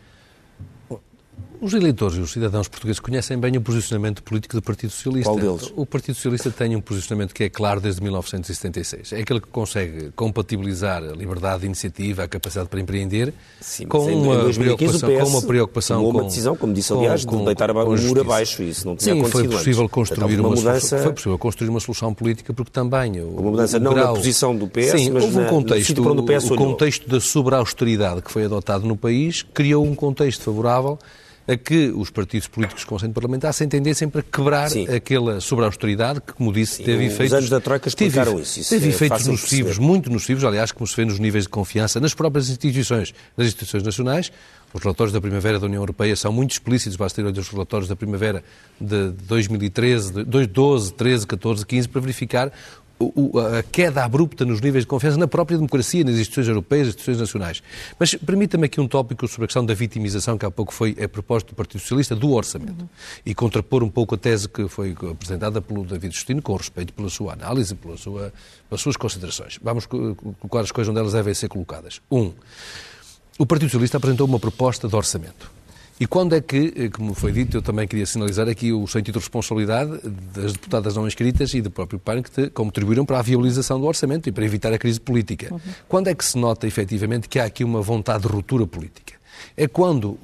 Os 1.60 1.74
eleitores 1.74 2.18
e 2.18 2.20
os 2.20 2.32
cidadãos 2.32 2.68
portugueses 2.68 3.00
conhecem 3.00 3.36
bem 3.36 3.58
o 3.58 3.62
posicionamento 3.62 4.22
político 4.22 4.56
do 4.56 4.62
Partido 4.62 4.92
Socialista. 4.92 5.32
Qual 5.32 5.40
deles? 5.40 5.74
O 5.76 5.88
Partido 5.88 6.14
Socialista 6.14 6.52
tem 6.52 6.76
um 6.76 6.82
posicionamento 6.82 7.34
que 7.34 7.44
é 7.44 7.50
claro 7.50 7.82
desde 7.82 8.02
1976. 8.04 9.14
É 9.14 9.22
aquele 9.22 9.42
que 9.42 9.48
consegue 9.48 10.12
compatibilizar 10.16 11.02
a 11.02 11.14
liberdade 11.14 11.62
de 11.62 11.66
iniciativa, 11.66 12.24
a 12.24 12.28
capacidade 12.28 12.70
para 12.70 12.80
empreender, 12.80 13.34
Sim, 13.60 13.88
com, 13.88 14.06
uma 14.06 14.54
preocupação, 14.54 15.10
com 15.10 15.26
uma 15.26 15.42
preocupação. 15.42 15.98
Tomou 15.98 16.12
uma 16.12 16.24
decisão, 16.26 16.56
como 16.56 16.74
disse 16.74 16.94
aliás, 16.94 17.26
com, 17.26 17.40
de 17.40 17.46
deitar 17.46 17.72
o 17.72 17.98
muro 17.98 18.22
abaixo. 18.22 18.62
Isso 18.62 18.86
não 18.86 18.96
tinha 18.96 19.16
Sim, 19.16 19.26
foi 19.26 19.48
possível 19.48 19.84
antes. 19.84 19.94
construir 19.94 20.40
uma, 20.40 20.50
uma, 20.50 20.56
mudança. 20.56 21.00
Foi 21.00 21.14
possível 21.14 21.40
construir 21.40 21.70
uma 21.70 21.80
solução 21.80 22.14
política 22.14 22.54
porque 22.54 22.72
também. 22.72 23.20
O, 23.20 23.30
uma 23.30 23.52
mudança 23.52 23.80
não 23.80 23.96
grau, 23.96 24.10
na 24.10 24.14
posição 24.14 24.56
do 24.56 24.68
PS, 24.68 24.92
sim, 24.92 25.10
mas 25.10 25.24
houve 25.24 25.40
um 25.40 25.46
contexto, 25.48 26.04
o 26.04 26.54
o 26.54 26.56
contexto 26.56 27.10
da 27.10 27.20
sobre-austeridade 27.20 28.22
que 28.22 28.32
foi 28.32 28.46
adotado 28.46 28.86
no 28.86 28.96
país 28.96 29.44
criou 29.54 29.84
um 29.84 29.96
contexto 29.96 30.44
favorável 30.44 31.00
a 31.48 31.56
que 31.56 31.90
os 31.96 32.10
partidos 32.10 32.48
políticos 32.48 32.84
com 32.84 32.96
assento 32.96 33.14
parlamentar 33.14 33.54
se 33.54 33.64
entendessem 33.64 34.10
para 34.10 34.22
quebrar 34.22 34.70
Sim. 34.70 34.88
aquela 34.90 35.40
sobre-austeridade 35.40 36.20
que, 36.20 36.34
como 36.34 36.52
disse, 36.52 36.78
Sim, 36.78 36.84
teve 36.84 37.08
os 37.08 37.14
efeitos... 37.14 37.34
anos 37.34 37.50
da 37.50 37.62
Troika 37.62 37.88
explicaram 37.88 38.32
teve, 38.34 38.44
isso. 38.44 38.60
Isso 38.60 38.70
teve 38.70 38.88
é 38.88 38.90
efeitos 38.90 39.28
nocivos, 39.28 39.66
perceber. 39.66 39.88
muito 39.88 40.10
nocivos, 40.10 40.44
aliás, 40.44 40.72
como 40.72 40.86
se 40.86 40.96
vê 40.96 41.06
nos 41.06 41.20
níveis 41.20 41.46
de 41.46 41.50
confiança 41.50 42.00
nas 42.00 42.14
próprias 42.14 42.50
instituições, 42.50 43.14
nas 43.38 43.48
instituições 43.48 43.84
nacionais. 43.84 44.32
Os 44.74 44.82
relatórios 44.82 45.14
da 45.14 45.22
Primavera 45.22 45.60
da 45.60 45.66
União 45.66 45.82
Europeia 45.82 46.14
são 46.16 46.32
muito 46.34 46.52
explícitos, 46.52 46.98
basta 46.98 47.22
ir 47.22 47.24
olhar 47.24 47.40
os 47.40 47.48
relatórios 47.48 47.88
da 47.88 47.96
Primavera 47.96 48.44
de 48.80 49.12
2013, 49.26 50.12
de 50.12 50.24
2012, 50.26 50.94
13, 50.94 51.28
14, 51.28 51.66
15, 51.66 51.88
para 51.88 52.02
verificar 52.02 52.52
a 53.00 53.64
queda 53.64 54.04
abrupta 54.04 54.44
nos 54.44 54.60
níveis 54.60 54.84
de 54.84 54.88
confiança 54.88 55.18
na 55.18 55.28
própria 55.28 55.58
democracia, 55.58 56.04
nas 56.04 56.16
instituições 56.16 56.48
europeias, 56.48 56.88
nas 56.88 56.96
instituições 56.96 57.20
nacionais. 57.20 57.64
Mas 58.00 58.16
permita-me 58.16 58.66
aqui 58.66 58.82
um 58.82 58.88
tópico 58.88 59.28
sobre 59.28 59.46
a 59.46 59.48
questão 59.48 59.66
da 59.66 59.74
vitimização, 59.74 60.38
que 60.38 60.46
há 60.46 60.52
pouco 60.52 60.74
foi 60.74 60.98
a 61.02 61.08
propósito 61.08 61.50
do 61.50 61.56
Partido 61.56 61.82
Socialista, 61.82 62.16
do 62.16 62.32
orçamento. 62.32 62.82
Uhum. 62.82 62.90
E 63.26 63.36
contrapor 63.36 63.84
um 63.84 63.90
pouco 63.90 64.16
a 64.16 64.18
tese 64.18 64.50
que 64.50 64.68
foi 64.68 64.96
apresentada 65.12 65.62
pelo 65.62 65.86
David 65.86 66.14
Justino, 66.14 66.42
com 66.42 66.56
respeito 66.56 66.94
pela 66.94 67.10
sua 67.10 67.34
análise, 67.34 67.76
pela 67.76 67.98
sua, 67.98 68.34
pelas 68.70 68.82
suas 68.82 68.98
considerações. 68.98 69.60
Vamos 69.62 69.86
colocar 69.86 70.62
as 70.62 70.72
coisas 70.72 70.90
onde 70.90 71.00
elas 71.00 71.14
devem 71.14 71.34
ser 71.34 71.48
colocadas. 71.48 72.02
Um, 72.12 72.32
o 73.38 73.46
Partido 73.46 73.70
Socialista 73.70 73.98
apresentou 73.98 74.26
uma 74.26 74.40
proposta 74.40 74.88
de 74.88 74.96
orçamento 74.96 75.58
e 76.00 76.06
quando 76.06 76.36
é 76.36 76.42
que, 76.42 76.74
eh, 76.76 76.90
como 76.90 77.14
foi 77.14 77.32
dito, 77.32 77.58
eu 77.58 77.62
também 77.62 77.88
queria 77.88 78.06
sinalizar 78.06 78.48
aqui 78.48 78.72
o 78.72 78.86
sentido 78.88 79.14
de 79.16 79.20
responsabilidade 79.20 80.00
das 80.34 80.54
deputadas 80.54 80.96
não 80.96 81.08
inscritas 81.08 81.54
e 81.54 81.62
do 81.62 81.72
próprio 81.72 82.00
PAN 82.00 82.22
que 82.22 82.50
contribuíram 82.52 83.06
para 83.06 83.20
a 83.20 83.22
viabilização 83.22 83.80
do 83.80 83.88
orçamento 83.88 84.30
e 84.30 84.32
para 84.32 84.46
evitar 84.46 84.72
a 84.72 84.78
crise 84.78 85.00
política. 85.00 85.54
Uhum. 85.54 85.60
Quando 85.88 86.08
é 86.08 86.16
que 86.16 86.24
se 86.24 86.38
nota 86.38 86.68
efetivamente 86.68 87.28
que 87.28 87.40
há 87.40 87.46
aqui 87.46 87.64
uma 87.64 87.82
vontade 87.82 88.28
de 88.28 88.30
ruptura 88.30 88.68
política? 88.68 89.14
É 89.56 89.68
quando 89.68 90.18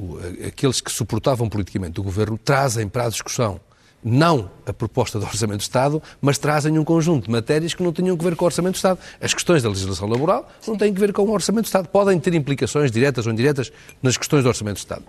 aqueles 0.48 0.80
que 0.82 0.92
suportavam 0.92 1.50
politicamente 1.50 2.00
o 2.00 2.04
governo 2.04 2.38
trazem 2.38 2.88
para 2.88 3.06
a 3.06 3.10
discussão 3.10 3.60
não 4.04 4.50
a 4.66 4.74
proposta 4.74 5.20
do 5.20 5.26
Orçamento 5.26 5.58
de 5.58 5.64
Estado, 5.64 6.02
mas 6.22 6.38
trazem 6.38 6.78
um 6.78 6.84
conjunto 6.84 7.26
de 7.26 7.32
matérias 7.32 7.74
que 7.74 7.84
não 7.84 7.92
tinham 7.92 8.16
que 8.18 8.24
ver 8.24 8.36
com 8.36 8.46
o 8.46 8.48
Orçamento 8.48 8.74
de 8.74 8.78
Estado. 8.78 9.00
As 9.22 9.34
questões 9.34 9.64
da 9.64 9.70
legislação 9.70 10.08
laboral 10.08 10.50
não 10.68 10.78
têm 10.78 10.94
que 10.94 11.00
ver 11.00 11.14
com 11.14 11.24
o 11.24 11.32
Orçamento 11.32 11.64
de 11.64 11.70
Estado. 11.70 11.88
Podem 11.88 12.20
ter 12.20 12.34
implicações 12.34 12.92
diretas 12.92 13.26
ou 13.26 13.34
indiretas 13.34 13.72
nas 14.02 14.18
questões 14.18 14.44
do 14.44 14.50
Orçamento 14.50 14.76
de 14.76 14.82
Estado. 14.82 15.04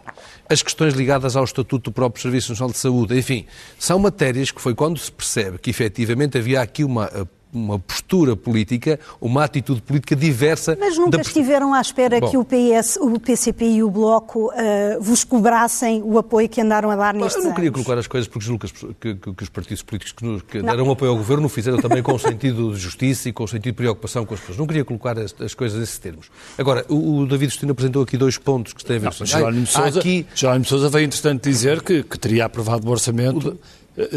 As 0.49 0.62
questões 0.62 0.95
ligadas 0.95 1.36
ao 1.36 1.45
Estatuto 1.45 1.90
do 1.90 1.92
próprio 1.92 2.22
Serviço 2.22 2.53
Nacional 2.53 2.72
de 2.72 2.78
Saúde, 2.78 3.18
enfim, 3.18 3.47
são 3.78 3.99
matérias 3.99 4.51
que 4.51 4.61
foi 4.61 4.74
quando 4.74 4.99
se 4.99 5.11
percebe 5.11 5.59
que 5.59 5.70
efetivamente 5.70 6.38
havia 6.38 6.61
aqui 6.61 6.84
uma 6.84 7.11
uma 7.55 7.79
postura 7.79 8.37
política, 8.37 8.99
uma 9.21 9.45
atitude 9.45 9.81
política 9.83 10.17
diversa. 10.17 10.77
Mas 10.79 10.99
nunca 10.99 11.19
da... 11.19 11.23
estiveram 11.23 11.73
à 11.73 11.81
espera 11.81 12.21
Bom, 12.21 12.29
que 12.29 12.37
o 12.37 12.45
PS, 12.45 12.97
o 13.01 13.19
PCP 13.19 13.65
e 13.65 13.83
o 13.83 13.91
Bloco 13.91 14.49
uh, 14.49 15.01
vos 15.01 15.25
cobrassem 15.25 16.03
o 16.05 16.19
apoio 16.19 16.49
que 16.49 16.61
andaram 16.61 16.91
a 16.91 16.97
dar 16.97 17.15
nestes 17.15 17.37
Eu 17.37 17.49
não 17.49 17.55
queria 17.55 17.71
anos. 17.71 17.83
colocar 17.83 17.99
as 17.99 18.07
coisas 18.07 18.29
porque 18.29 18.45
julgo 18.45 18.67
que, 18.67 19.15
que, 19.15 19.33
que 19.35 19.43
os 19.43 19.49
partidos 19.49 19.83
políticos 19.83 20.13
que, 20.13 20.59
que 20.59 20.63
deram 20.63 20.91
apoio 20.91 21.11
ao 21.13 21.17
governo 21.17 21.49
fizeram 21.49 21.79
também 21.79 22.03
com 22.03 22.15
o 22.15 22.19
sentido 22.19 22.73
de 22.73 22.79
justiça 22.79 23.29
e 23.29 23.33
com 23.33 23.45
o 23.45 23.49
sentido 23.49 23.73
de 23.73 23.77
preocupação 23.77 24.27
com 24.27 24.35
as 24.35 24.41
pessoas. 24.41 24.59
Não 24.59 24.67
queria 24.67 24.85
colocar 24.85 25.19
as, 25.19 25.35
as 25.41 25.55
coisas 25.55 25.79
nesses 25.79 25.99
termos. 25.99 26.31
Agora, 26.59 26.85
o, 26.89 27.21
o 27.21 27.27
David 27.27 27.51
Justino 27.51 27.73
apresentou 27.73 28.03
aqui 28.03 28.17
dois 28.17 28.39
pontos 28.39 28.73
que 28.73 28.85
têm 28.85 28.97
a 28.97 29.01
ver 29.01 29.15
com 29.15 29.25
Jerónimo 29.25 29.67
Sousa, 29.67 30.01
aqui... 30.01 30.27
Jerónimo 30.35 30.65
Sousa 30.65 30.89
veio, 30.89 31.05
entretanto, 31.05 31.49
dizer 31.49 31.83
que, 31.83 32.03
que 32.03 32.19
teria 32.19 32.45
aprovado 32.45 32.87
o 32.87 32.91
orçamento. 32.91 33.51
O 33.51 33.59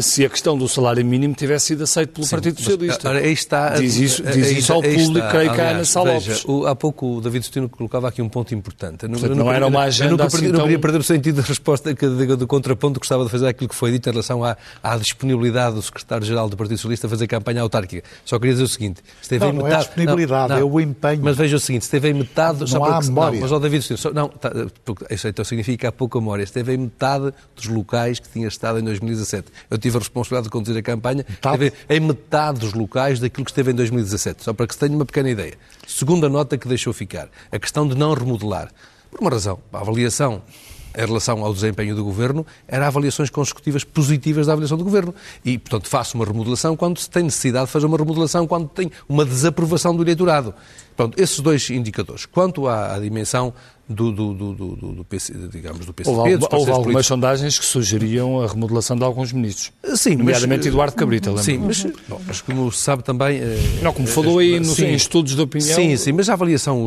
se 0.00 0.24
a 0.24 0.28
questão 0.28 0.58
do 0.58 0.68
salário 0.68 1.04
mínimo 1.04 1.34
tivesse 1.34 1.66
sido 1.66 1.84
aceito 1.84 2.10
pelo 2.10 2.26
Sim, 2.26 2.30
Partido 2.30 2.60
Socialista. 2.60 3.12
Mas, 3.12 3.24
aí 3.24 3.32
está, 3.32 3.70
diz 3.76 3.96
isso, 3.96 4.22
diz 4.24 4.48
aí, 4.48 4.58
isso 4.58 4.72
ao 4.72 4.82
público, 4.82 5.18
está, 5.18 5.30
creio 5.30 5.54
que 5.54 5.60
há 5.60 5.74
na 5.74 5.84
Sala 5.84 6.18
Há 6.66 6.74
pouco 6.74 7.18
o 7.18 7.20
David 7.20 7.44
Justino 7.44 7.68
colocava 7.68 8.08
aqui 8.08 8.20
um 8.20 8.28
ponto 8.28 8.52
importante. 8.54 9.04
Eu, 9.04 9.10
Portanto, 9.10 9.36
não, 9.36 9.44
não, 9.44 9.52
era 9.52 9.66
uma 9.66 9.82
agenda 9.82 10.10
eu 10.10 10.16
nunca, 10.16 10.24
assim 10.24 10.48
não 10.48 10.62
queria 10.62 10.78
perder 10.78 10.98
o 10.98 11.02
sentido 11.02 11.36
da 11.36 11.42
resposta 11.42 11.94
que, 11.94 12.06
do, 12.06 12.36
do 12.36 12.46
contraponto, 12.46 12.98
gostava 12.98 13.24
de 13.24 13.30
fazer 13.30 13.46
aquilo 13.46 13.68
que 13.68 13.74
foi 13.74 13.92
dito 13.92 14.08
em 14.08 14.12
relação 14.12 14.42
à, 14.44 14.56
à 14.82 14.96
disponibilidade 14.96 15.76
do 15.76 15.82
secretário-geral 15.82 16.48
do 16.48 16.56
Partido 16.56 16.76
Socialista 16.78 17.06
a 17.06 17.10
fazer 17.10 17.26
campanha 17.28 17.62
autárquica. 17.62 18.06
Só 18.24 18.38
queria 18.38 18.54
dizer 18.54 18.64
o 18.64 18.68
seguinte, 18.68 19.00
esteve 19.22 19.44
não, 19.44 19.52
em 19.52 19.56
metade... 19.56 19.70
Não 19.70 19.76
é 19.76 19.80
a 19.80 19.84
disponibilidade, 19.84 20.52
é 20.54 20.64
o 20.64 20.80
empenho. 20.80 21.20
Mas 21.22 21.36
veja 21.36 21.56
o 21.56 21.60
seguinte, 21.60 21.82
esteve 21.82 22.08
em 22.08 22.14
metade... 22.14 22.60
Não 22.60 22.66
só 22.66 22.84
há 22.84 22.94
porque, 22.94 23.08
memória. 23.08 23.34
Não, 23.34 23.42
mas 23.42 23.52
o 23.52 23.60
David 23.60 23.80
Justino, 23.80 23.98
só, 23.98 24.12
não, 24.12 24.28
tá, 24.28 24.50
isso 25.10 25.28
então 25.28 25.44
significa 25.44 25.78
que 25.78 25.86
há 25.86 25.92
pouca 25.92 26.18
memória. 26.18 26.42
Esteve 26.42 26.74
em 26.74 26.78
metade 26.78 27.32
dos 27.54 27.66
locais 27.66 28.18
que 28.18 28.28
tinha 28.28 28.48
estado 28.48 28.80
em 28.80 28.82
2017. 28.82 29.46
Eu 29.70 29.78
tive 29.78 29.96
a 29.96 30.00
responsabilidade 30.00 30.44
de 30.44 30.50
conduzir 30.50 30.76
a 30.76 30.82
campanha, 30.82 31.24
esteve 31.28 31.72
em 31.88 32.00
metade 32.00 32.60
dos 32.60 32.72
locais 32.72 33.20
daquilo 33.20 33.44
que 33.44 33.50
esteve 33.50 33.72
em 33.72 33.74
2017, 33.74 34.44
só 34.44 34.52
para 34.52 34.66
que 34.66 34.74
se 34.74 34.80
tenha 34.80 34.94
uma 34.94 35.04
pequena 35.04 35.30
ideia. 35.30 35.54
Segunda 35.86 36.28
nota 36.28 36.56
que 36.56 36.66
deixou 36.66 36.92
ficar, 36.92 37.28
a 37.52 37.58
questão 37.58 37.86
de 37.86 37.94
não 37.94 38.14
remodelar. 38.14 38.70
Por 39.10 39.20
uma 39.20 39.30
razão, 39.30 39.58
a 39.72 39.80
avaliação 39.80 40.42
em 40.96 41.06
relação 41.06 41.44
ao 41.44 41.52
desempenho 41.52 41.94
do 41.94 42.02
Governo, 42.02 42.46
era 42.66 42.86
avaliações 42.86 43.30
consecutivas 43.30 43.84
positivas 43.84 44.46
da 44.46 44.52
avaliação 44.52 44.76
do 44.76 44.84
Governo. 44.84 45.14
E, 45.44 45.56
portanto, 45.56 45.88
faço 45.88 46.16
uma 46.16 46.24
remodelação 46.24 46.76
quando 46.76 46.98
se 46.98 47.08
tem 47.08 47.22
necessidade 47.22 47.66
de 47.66 47.72
fazer 47.72 47.86
uma 47.86 47.96
remodelação, 47.96 48.46
quando 48.46 48.68
tem 48.68 48.90
uma 49.08 49.24
desaprovação 49.24 49.94
do 49.94 50.02
eleitorado. 50.02 50.52
Pronto, 50.96 51.20
esses 51.20 51.38
dois 51.40 51.70
indicadores. 51.70 52.26
Quanto 52.26 52.66
à, 52.66 52.94
à 52.94 52.98
dimensão 52.98 53.54
do, 53.88 54.12
do, 54.12 54.34
do, 54.34 54.54
do, 54.54 54.92
do 54.92 55.04
PC, 55.04 55.32
digamos, 55.50 55.86
do 55.86 55.94
PCP. 55.94 56.14
Houve, 56.14 56.34
houve 56.34 56.54
algumas 56.54 56.78
políticos. 56.78 57.06
sondagens 57.06 57.58
que 57.58 57.64
sugeriam 57.64 58.42
a 58.42 58.46
remodelação 58.46 58.96
de 58.96 59.02
alguns 59.02 59.32
ministros. 59.32 59.72
Sim, 59.96 60.16
nomeadamente 60.16 60.60
mas, 60.60 60.66
Eduardo 60.66 60.94
Cabrita, 60.94 61.30
lembra? 61.30 61.42
Sim, 61.42 61.58
mas, 61.58 61.84
não, 62.08 62.20
mas 62.26 62.40
como 62.42 62.70
se 62.70 62.80
sabe 62.80 63.02
também... 63.02 63.38
Eh, 63.38 63.80
não, 63.82 63.92
como 63.92 64.06
falou 64.06 64.40
aí 64.40 64.60
nos, 64.60 64.76
sim, 64.76 64.92
estudos 64.92 65.34
de 65.34 65.40
opinião... 65.40 65.74
Sim, 65.74 65.96
sim, 65.96 66.12
mas 66.12 66.28
a 66.28 66.34
avaliação, 66.34 66.86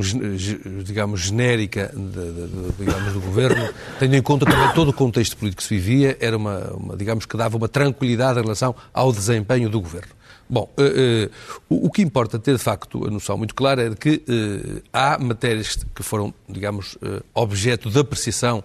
digamos, 0.83 1.21
genérica 1.21 1.91
de, 1.93 2.01
de, 2.01 2.47
de, 2.47 2.71
digamos, 2.77 3.13
do 3.13 3.19
Governo, 3.19 3.69
tendo 3.99 4.15
em 4.15 4.21
conta 4.21 4.45
também 4.45 4.71
todo 4.73 4.89
o 4.89 4.93
contexto 4.93 5.35
político 5.37 5.61
que 5.61 5.67
se 5.67 5.73
vivia, 5.75 6.15
era 6.19 6.37
uma, 6.37 6.71
uma 6.73 6.95
digamos, 6.95 7.25
que 7.25 7.35
dava 7.35 7.57
uma 7.57 7.67
tranquilidade 7.67 8.39
em 8.39 8.43
relação 8.43 8.75
ao 8.93 9.11
desempenho 9.11 9.69
do 9.69 9.81
Governo. 9.81 10.20
Bom, 10.51 10.69
uh, 10.77 10.81
uh, 10.81 11.85
o, 11.85 11.89
que 11.89 12.01
importa 12.01 12.37
ter 12.37 12.57
de 12.57 12.61
facto 12.61 13.07
a 13.07 13.09
noção 13.09 13.37
muito 13.37 13.55
clara 13.55 13.83
é 13.83 13.89
de 13.89 13.95
que 13.95 14.15
uh, 14.27 14.81
há 14.91 15.17
matérias 15.17 15.77
que 15.95 16.03
foram, 16.03 16.33
digamos, 16.49 16.97
objeto 17.33 17.89
de 17.89 17.97
apreciação 17.97 18.61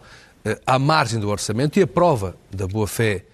à 0.67 0.79
margem 0.79 1.21
do 1.21 1.29
orçamento 1.29 1.79
e 1.79 1.83
a 1.83 1.87
prova 1.87 2.37
da 2.51 2.67
boa-fé 2.67 3.25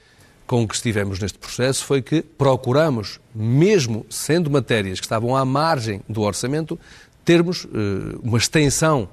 com 0.46 0.68
que 0.68 0.74
estivemos 0.74 1.18
neste 1.18 1.38
processo 1.38 1.84
foi 1.84 2.02
que 2.02 2.20
procuramos, 2.20 3.20
mesmo 3.34 4.04
sendo 4.10 4.50
matérias 4.50 5.00
que 5.00 5.06
estavam 5.06 5.34
à 5.34 5.44
margem 5.46 6.02
do 6.06 6.20
orçamento, 6.20 6.78
termos 7.24 7.66
uma 8.22 8.36
extensão 8.36 9.08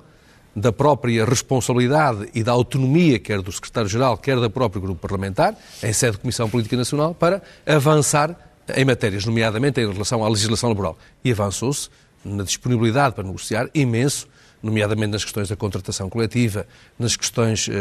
da 0.55 0.71
própria 0.71 1.23
responsabilidade 1.25 2.29
e 2.33 2.43
da 2.43 2.51
autonomia, 2.51 3.19
quer 3.19 3.41
do 3.41 3.51
Secretário-Geral, 3.51 4.17
quer 4.17 4.37
do 4.37 4.49
próprio 4.49 4.81
Grupo 4.81 4.99
Parlamentar, 4.99 5.55
em 5.81 5.93
sede 5.93 6.13
de 6.13 6.19
Comissão 6.19 6.49
Política 6.49 6.75
Nacional, 6.75 7.13
para 7.13 7.41
avançar 7.65 8.48
em 8.75 8.85
matérias, 8.85 9.25
nomeadamente 9.25 9.79
em 9.79 9.91
relação 9.91 10.23
à 10.23 10.29
legislação 10.29 10.69
laboral. 10.69 10.97
E 11.23 11.31
avançou-se 11.31 11.89
na 12.23 12.43
disponibilidade 12.43 13.15
para 13.15 13.23
negociar 13.23 13.69
imenso, 13.73 14.27
nomeadamente 14.61 15.11
nas 15.11 15.23
questões 15.23 15.47
da 15.47 15.55
contratação 15.55 16.09
coletiva, 16.09 16.65
nas 16.97 17.15
questões 17.15 17.67
uh, 17.67 17.71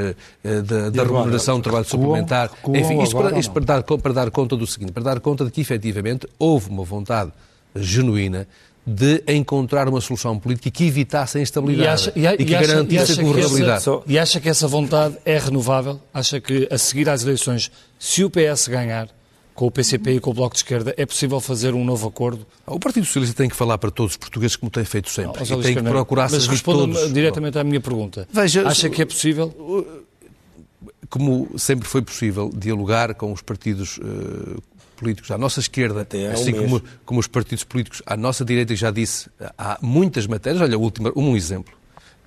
uh, 0.45 0.63
da, 0.63 0.91
da 0.91 1.03
remuneração 1.03 1.59
do 1.59 1.63
trabalho 1.63 1.85
suplementar. 1.85 2.51
Enfim, 2.69 3.03
isto, 3.03 3.17
para, 3.17 3.39
isto 3.39 3.53
para, 3.53 3.65
dar, 3.65 3.83
para 3.83 4.13
dar 4.13 4.31
conta 4.31 4.57
do 4.57 4.67
seguinte, 4.67 4.93
para 4.93 5.03
dar 5.03 5.21
conta 5.21 5.45
de 5.45 5.51
que 5.51 5.61
efetivamente 5.61 6.29
houve 6.39 6.71
uma 6.71 6.85
vontade 6.85 7.33
genuína 7.75 8.47
de 8.87 9.23
encontrar 9.29 9.87
uma 9.87 10.01
solução 10.01 10.39
política 10.39 10.71
que 10.71 10.87
evitasse 10.87 11.37
a 11.37 11.43
instabilidade 11.43 12.11
e, 12.17 12.27
acha, 12.27 12.37
e, 12.39 12.43
e 12.43 12.47
que 12.47 12.55
acha, 12.55 12.67
garantisse 12.67 13.21
a 13.21 13.23
governabilidade. 13.23 13.85
E 14.07 14.19
acha 14.19 14.41
que 14.41 14.49
essa 14.49 14.67
vontade 14.67 15.19
é 15.27 15.37
renovável? 15.37 16.01
Acha 16.13 16.41
que, 16.41 16.67
a 16.71 16.79
seguir 16.79 17.07
às 17.11 17.23
eleições, 17.23 17.71
se 17.99 18.25
o 18.25 18.31
PS 18.31 18.67
ganhar, 18.67 19.09
com 19.59 19.67
o 19.67 19.73
PCP 19.73 20.13
e 20.13 20.21
com 20.21 20.31
o 20.31 20.35
Bloco 20.35 20.55
de 20.55 20.61
Esquerda, 20.61 20.95
é 20.97 21.05
possível 21.05 21.41
fazer 21.41 21.75
um 21.75 21.85
novo 21.85 22.07
acordo? 22.07 22.47
O 22.65 22.79
Partido 22.79 23.05
Socialista 23.05 23.35
tem 23.35 23.49
que 23.49 23.57
falar 23.57 23.77
para 23.77 23.91
todos 23.91 24.13
os 24.13 24.17
portugueses 24.17 24.55
como 24.55 24.71
tem 24.71 24.85
feito 24.85 25.11
sempre. 25.11 25.43
Não, 25.51 25.59
e 25.59 25.63
tem 25.65 25.75
que 25.75 25.83
procurar 25.83 26.31
Mas 26.31 26.47
responda 26.47 27.09
diretamente 27.09 27.59
à 27.59 27.65
minha 27.65 27.81
pergunta. 27.81 28.29
Veja, 28.33 28.69
Acha 28.69 28.89
que 28.89 29.03
é 29.03 29.05
possível? 29.05 30.07
Como 31.11 31.49
sempre 31.59 31.89
foi 31.89 32.01
possível 32.03 32.53
dialogar 32.55 33.17
com 33.17 33.33
os 33.33 33.43
partidos 33.43 33.99
uh, 33.99 34.63
políticos 34.97 35.29
à 35.33 35.37
nossa 35.37 35.59
esquerda, 35.59 36.07
assim 36.33 36.53
como, 36.53 36.81
como, 37.05 37.19
os 37.19 37.27
partidos 37.27 37.65
políticos 37.65 38.01
à 38.07 38.17
nossa 38.17 38.45
direita, 38.45 38.77
já 38.77 38.93
disse, 38.93 39.29
há 39.59 39.77
muitas 39.83 40.29
matérias. 40.29 40.63
Olha, 40.63 40.79
última, 40.79 41.13
um 41.17 41.37
exemplo. 41.37 41.75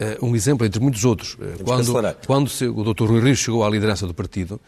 Uh, 0.02 0.26
um 0.26 0.36
exemplo 0.36 0.66
entre 0.68 0.82
muitos 0.82 1.06
outros. 1.06 1.36
Uh, 1.36 1.64
quando, 1.64 1.94
quando 2.28 2.52
o 2.76 2.94
Dr. 2.94 3.06
Rui 3.06 3.22
Rio 3.22 3.36
chegou 3.38 3.64
à 3.64 3.70
liderança 3.70 4.06
do 4.06 4.14
partido, 4.14 4.60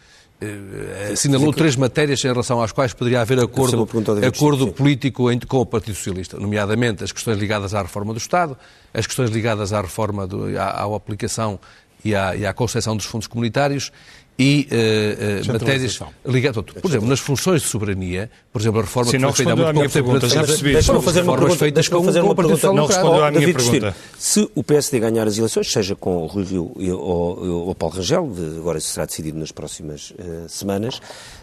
assinalou 1.12 1.52
três 1.52 1.76
matérias 1.76 2.24
em 2.24 2.28
relação 2.28 2.62
às 2.62 2.72
quais 2.72 2.92
poderia 2.92 3.20
haver 3.20 3.38
acordo, 3.38 3.88
acordo 4.26 4.72
político 4.72 5.28
com 5.46 5.58
o 5.58 5.66
Partido 5.66 5.94
Socialista, 5.94 6.38
nomeadamente 6.38 7.04
as 7.04 7.12
questões 7.12 7.38
ligadas 7.38 7.74
à 7.74 7.82
reforma 7.82 8.12
do 8.12 8.18
Estado, 8.18 8.56
as 8.92 9.06
questões 9.06 9.30
ligadas 9.30 9.72
à 9.72 9.80
reforma, 9.80 10.26
do, 10.26 10.58
à, 10.58 10.84
à 10.84 10.96
aplicação 10.96 11.58
e 12.04 12.14
à, 12.14 12.36
e 12.36 12.46
à 12.46 12.52
concessão 12.52 12.96
dos 12.96 13.06
fundos 13.06 13.26
comunitários 13.26 13.90
e 14.38 14.68
uh, 14.72 15.48
uh, 15.48 15.52
matérias 15.52 16.00
ligadas. 16.26 16.64
Por 16.64 16.90
exemplo, 16.90 17.08
nas 17.08 17.20
funções 17.20 17.62
de 17.62 17.68
soberania, 17.68 18.28
por 18.52 18.60
exemplo, 18.60 18.80
a 18.80 18.82
reforma 18.82 19.10
Sim, 19.10 19.18
que 19.18 19.24
foi 19.24 19.32
feita 19.32 19.52
há 19.52 19.72
muito 19.72 20.02
pouco 20.02 20.20
tempo, 20.20 20.28
já 20.28 20.42
percebi. 20.42 20.72
Deixa-me 20.72 21.02
fazer 21.02 21.22
uma 21.22 21.36
pergunta. 21.36 21.56
Feitas 21.56 21.88
com, 21.88 22.02
fazer 22.02 22.20
uma 22.20 22.34
pergunta. 22.34 22.72
Não 22.72 22.86
respondeu 22.86 23.24
à 23.24 23.30
minha 23.30 23.46
David 23.46 23.62
pergunta. 23.62 23.96
Se 24.18 24.48
o 24.54 24.64
PSD 24.64 24.98
ganhar 24.98 25.26
as 25.26 25.38
eleições, 25.38 25.70
seja 25.70 25.94
com 25.94 26.24
o 26.24 26.26
Rui 26.26 26.44
Rio 26.44 26.72
ou, 26.98 27.70
o 27.70 27.74
Paulo 27.76 27.94
Rangel, 27.94 28.28
agora 28.58 28.78
isso 28.78 28.88
será 28.88 29.06
decidido 29.06 29.38
nas 29.38 29.52
próximas 29.52 30.10
uh, 30.10 30.48
semanas, 30.48 31.00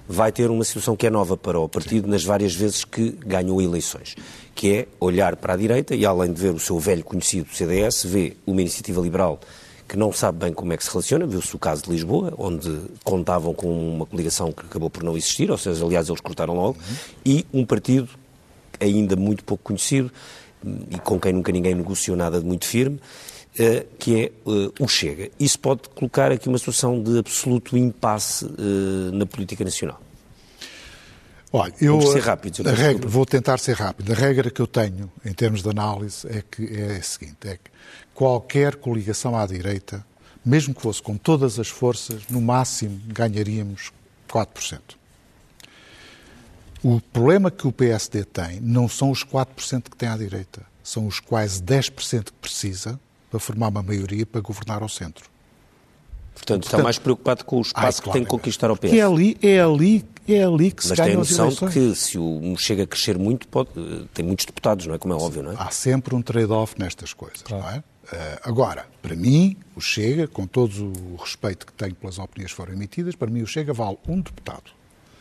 vai 0.07 0.31
ter 0.31 0.51
uma 0.51 0.65
situação 0.65 0.95
que 0.95 1.07
é 1.07 1.09
nova 1.09 1.37
para 1.37 1.57
o 1.57 1.69
partido 1.69 2.09
nas 2.09 2.25
várias 2.25 2.53
vezes 2.53 2.83
que 2.83 3.11
ganhou 3.25 3.61
eleições, 3.61 4.15
que 4.53 4.73
é 4.73 4.87
olhar 4.99 5.37
para 5.37 5.53
a 5.53 5.57
direita 5.57 5.95
e, 5.95 6.05
além 6.05 6.33
de 6.33 6.41
ver 6.41 6.53
o 6.53 6.59
seu 6.59 6.77
velho 6.77 7.05
conhecido 7.05 7.47
CDS, 7.53 8.03
vê 8.03 8.35
uma 8.45 8.59
iniciativa 8.59 8.99
liberal 8.99 9.39
que 9.91 9.97
não 9.97 10.13
sabe 10.13 10.37
bem 10.37 10.53
como 10.53 10.71
é 10.71 10.77
que 10.77 10.85
se 10.85 10.89
relaciona. 10.89 11.27
Viu-se 11.27 11.53
o 11.53 11.59
caso 11.59 11.83
de 11.83 11.91
Lisboa, 11.91 12.33
onde 12.37 12.79
contavam 13.03 13.53
com 13.53 13.67
uma 13.95 14.05
coligação 14.05 14.49
que 14.49 14.65
acabou 14.65 14.89
por 14.89 15.03
não 15.03 15.17
existir, 15.17 15.51
ou 15.51 15.57
seja, 15.57 15.83
aliás, 15.83 16.07
eles 16.07 16.21
cortaram 16.21 16.55
logo, 16.55 16.77
uhum. 16.79 16.95
e 17.25 17.45
um 17.53 17.65
partido 17.65 18.07
ainda 18.79 19.17
muito 19.17 19.43
pouco 19.43 19.65
conhecido 19.65 20.09
e 20.89 20.97
com 20.99 21.19
quem 21.19 21.33
nunca 21.33 21.51
ninguém 21.51 21.75
negociou 21.75 22.15
nada 22.15 22.39
de 22.39 22.45
muito 22.45 22.65
firme, 22.65 23.01
uh, 23.59 23.85
que 23.99 24.23
é 24.23 24.49
uh, 24.49 24.73
o 24.79 24.87
Chega. 24.87 25.29
Isso 25.37 25.59
pode 25.59 25.81
colocar 25.89 26.31
aqui 26.31 26.47
uma 26.47 26.57
situação 26.57 27.03
de 27.03 27.19
absoluto 27.19 27.77
impasse 27.77 28.47
na 29.11 29.25
política 29.25 29.65
nacional. 29.65 29.99
Olha, 31.51 31.73
eu 31.81 31.99
Vou 31.99 32.13
ser 32.13 32.21
rápido. 32.21 32.65
A 32.65 32.71
regra, 32.71 33.09
vou 33.09 33.25
tentar 33.25 33.57
ser 33.57 33.75
rápido. 33.75 34.13
A 34.13 34.15
regra 34.15 34.49
que 34.49 34.61
eu 34.61 34.67
tenho 34.67 35.11
em 35.25 35.33
termos 35.33 35.61
de 35.61 35.69
análise 35.69 36.25
é 36.29 36.41
que 36.49 36.63
é 36.73 36.95
a 36.95 37.03
seguinte: 37.03 37.35
é 37.43 37.55
que 37.55 37.69
qualquer 38.13 38.75
coligação 38.75 39.35
à 39.35 39.45
direita, 39.45 40.05
mesmo 40.43 40.73
que 40.73 40.81
fosse 40.81 41.01
com 41.01 41.17
todas 41.17 41.59
as 41.59 41.67
forças, 41.67 42.23
no 42.29 42.41
máximo 42.41 42.99
ganharíamos 43.07 43.91
4%. 44.29 44.79
O 46.83 46.99
problema 46.99 47.51
que 47.51 47.67
o 47.67 47.71
PSD 47.71 48.23
tem 48.23 48.59
não 48.59 48.89
são 48.89 49.11
os 49.11 49.23
4% 49.23 49.83
que 49.89 49.95
tem 49.95 50.09
à 50.09 50.17
direita, 50.17 50.63
são 50.83 51.05
os 51.05 51.19
quase 51.19 51.61
10% 51.61 52.25
que 52.25 52.31
precisa 52.33 52.99
para 53.29 53.39
formar 53.39 53.69
uma 53.69 53.83
maioria 53.83 54.25
para 54.25 54.41
governar 54.41 54.81
ao 54.81 54.89
centro. 54.89 55.29
Portanto, 56.33 56.63
está 56.63 56.79
mais 56.79 56.97
preocupado 56.97 57.45
com 57.45 57.57
o 57.57 57.61
espaço 57.61 58.01
ah, 58.01 58.03
que 58.03 58.11
tem 58.11 58.23
que 58.23 58.29
conquistar 58.29 58.69
ao 58.69 58.77
PS. 58.77 58.89
Que 58.89 58.99
é 58.99 59.03
ali, 59.03 59.37
é 59.43 59.59
ali, 59.59 60.05
é 60.27 60.43
ali 60.43 60.71
que 60.71 60.83
se 60.83 60.89
Mas 60.89 60.97
ganham 60.97 61.23
tem 61.23 61.35
a 61.35 61.45
noção 61.45 61.67
de 61.67 61.73
que 61.73 61.95
se 61.95 62.17
o 62.17 62.55
chega 62.57 62.83
a 62.83 62.87
crescer 62.87 63.17
muito, 63.17 63.47
pode, 63.47 63.69
tem 64.13 64.25
muitos 64.25 64.45
deputados, 64.45 64.87
não 64.87 64.95
é? 64.95 64.97
Como 64.97 65.13
é 65.13 65.17
óbvio, 65.17 65.43
não 65.43 65.51
é? 65.51 65.55
Há 65.59 65.69
sempre 65.69 66.15
um 66.15 66.21
trade-off 66.21 66.75
nestas 66.79 67.13
coisas, 67.13 67.41
claro. 67.43 67.63
não 67.63 67.69
é? 67.69 67.83
Uh, 68.11 68.15
agora, 68.43 68.85
para 69.01 69.15
mim, 69.15 69.55
o 69.75 69.79
Chega, 69.79 70.27
com 70.27 70.45
todo 70.45 70.91
o 71.13 71.15
respeito 71.15 71.65
que 71.65 71.71
tenho 71.71 71.95
pelas 71.95 72.19
opiniões 72.19 72.51
que 72.51 72.57
foram 72.57 72.73
emitidas, 72.73 73.15
para 73.15 73.29
mim 73.29 73.41
o 73.41 73.47
Chega 73.47 73.71
vale 73.71 73.97
um 74.07 74.19
deputado. 74.19 74.71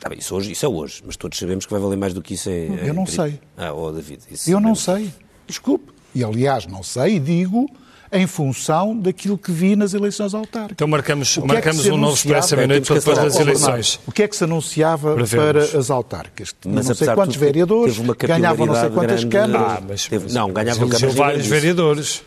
Tá 0.01 0.09
bem, 0.09 0.19
isso, 0.19 0.35
hoje, 0.35 0.53
isso 0.53 0.67
é 0.67 0.69
hoje, 0.69 1.03
mas 1.07 1.17
todos 1.17 1.39
sabemos 1.39 1.67
que 1.67 1.73
vai 1.73 1.81
valer 1.81 1.97
mais 1.97 2.15
do 2.15 2.23
que 2.23 2.35
isso. 2.35 2.49
É, 2.49 2.67
é 2.67 2.89
eu 2.89 2.95
não 2.95 3.07
sei. 3.07 3.39
Ah, 3.57 3.73
oh, 3.73 3.93
David. 3.93 4.23
Isso 4.31 4.51
eu 4.51 4.59
não 4.59 4.75
sei. 4.75 5.13
Desculpe. 5.47 5.93
E, 6.15 6.25
aliás, 6.25 6.67
não 6.67 6.83
sei 6.83 7.17
e 7.17 7.21
digo 7.21 7.71
em 8.13 8.27
função 8.27 8.97
daquilo 8.97 9.39
que 9.39 9.53
vi 9.53 9.77
nas 9.77 9.95
eleições 9.95 10.35
autárquicas. 10.35 10.73
Então 10.73 10.89
marcamos, 10.89 11.39
é 11.39 11.41
marcamos 11.47 11.87
um 11.87 11.97
novo 11.97 12.15
expresso 12.15 12.55
à 12.59 12.67
noite 12.67 12.93
depois 12.93 13.19
das 13.19 13.37
eleições. 13.39 14.01
O 14.07 14.11
que 14.11 14.25
é 14.25 14.29
que 14.29 14.35
se 14.35 14.45
anunciava 14.45 15.15
para, 15.15 15.27
para 15.27 15.79
as 15.79 15.91
autárquicas? 15.91 16.55
Mas, 16.67 16.89
não 16.89 16.95
sei 16.95 17.09
quantos 17.15 17.37
vereadores, 17.37 17.99
ganhavam 18.19 18.67
não 18.67 18.75
sei 18.75 18.91
quantas 18.91 19.23
grande... 19.23 19.53
câmaras. 19.53 19.79
Ah, 19.79 19.83
mas, 19.87 20.07
teve, 20.09 20.33
não, 20.33 20.53
ganhavam 20.53 20.89
vários 21.15 21.47
vereadores. 21.47 22.25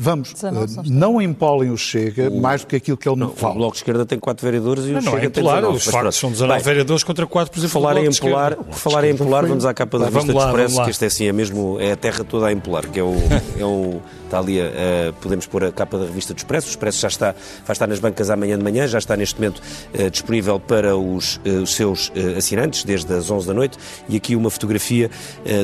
Vamos, 0.00 0.30
uh, 0.30 0.82
não 0.86 1.20
empolem 1.20 1.70
o 1.72 1.76
Chega 1.76 2.30
o... 2.30 2.40
mais 2.40 2.60
do 2.60 2.68
que 2.68 2.76
aquilo 2.76 2.96
que 2.96 3.08
ele 3.08 3.18
não, 3.18 3.30
fala. 3.32 3.54
O 3.54 3.56
Bloco 3.56 3.72
de 3.72 3.78
Esquerda 3.78 4.06
tem 4.06 4.16
4 4.16 4.46
vereadores 4.46 4.84
e 4.84 4.92
não, 4.92 5.00
o 5.00 5.02
não 5.02 5.12
Chega 5.12 5.24
é 5.24 5.26
empolar, 5.26 5.54
tem 5.54 5.72
19. 5.72 5.76
Os 5.76 5.84
factos 5.92 6.16
são 6.16 6.30
19 6.30 6.54
Bem, 6.54 6.64
vereadores 6.64 7.02
contra 7.02 7.26
4, 7.26 7.50
por 7.50 7.58
exemplo, 7.58 7.72
falar 7.72 7.96
em 7.96 8.06
empolar, 8.06 8.54
Por 8.54 8.74
falar 8.74 9.04
em 9.04 9.10
empolar, 9.10 9.44
vamos 9.44 9.66
à 9.66 9.74
capa 9.74 9.98
da 9.98 10.04
revista 10.04 10.32
do 10.32 10.38
Expresso, 10.38 10.84
que 10.84 10.90
este 10.90 11.04
é 11.04 11.06
assim, 11.08 11.26
é 11.26 11.32
mesmo, 11.32 11.80
é 11.80 11.92
a 11.92 11.96
terra 11.96 12.22
toda 12.22 12.46
a 12.46 12.52
empolar, 12.52 12.88
que 12.88 13.00
é 13.00 13.02
o, 13.02 13.16
é 13.58 13.64
o 13.64 14.00
está 14.28 14.38
ali, 14.38 14.60
a, 14.60 15.12
podemos 15.20 15.46
pôr 15.46 15.64
a 15.64 15.72
capa 15.72 15.98
da 15.98 16.04
revista 16.04 16.34
do 16.34 16.38
Expresso, 16.38 16.68
o 16.68 16.70
Expresso 16.70 17.00
já 17.00 17.08
está, 17.08 17.34
vai 17.64 17.74
estar 17.74 17.86
nas 17.86 17.98
bancas 17.98 18.30
amanhã 18.30 18.56
de 18.56 18.62
manhã, 18.62 18.86
já 18.86 18.98
está 18.98 19.16
neste 19.16 19.36
momento 19.36 19.60
uh, 19.94 20.10
disponível 20.10 20.60
para 20.60 20.96
os, 20.96 21.36
uh, 21.36 21.62
os 21.62 21.74
seus 21.74 22.08
uh, 22.08 22.36
assinantes, 22.36 22.84
desde 22.84 23.12
as 23.12 23.30
11 23.30 23.46
da 23.46 23.54
noite, 23.54 23.78
e 24.08 24.16
aqui 24.16 24.36
uma 24.36 24.50
fotografia 24.50 25.10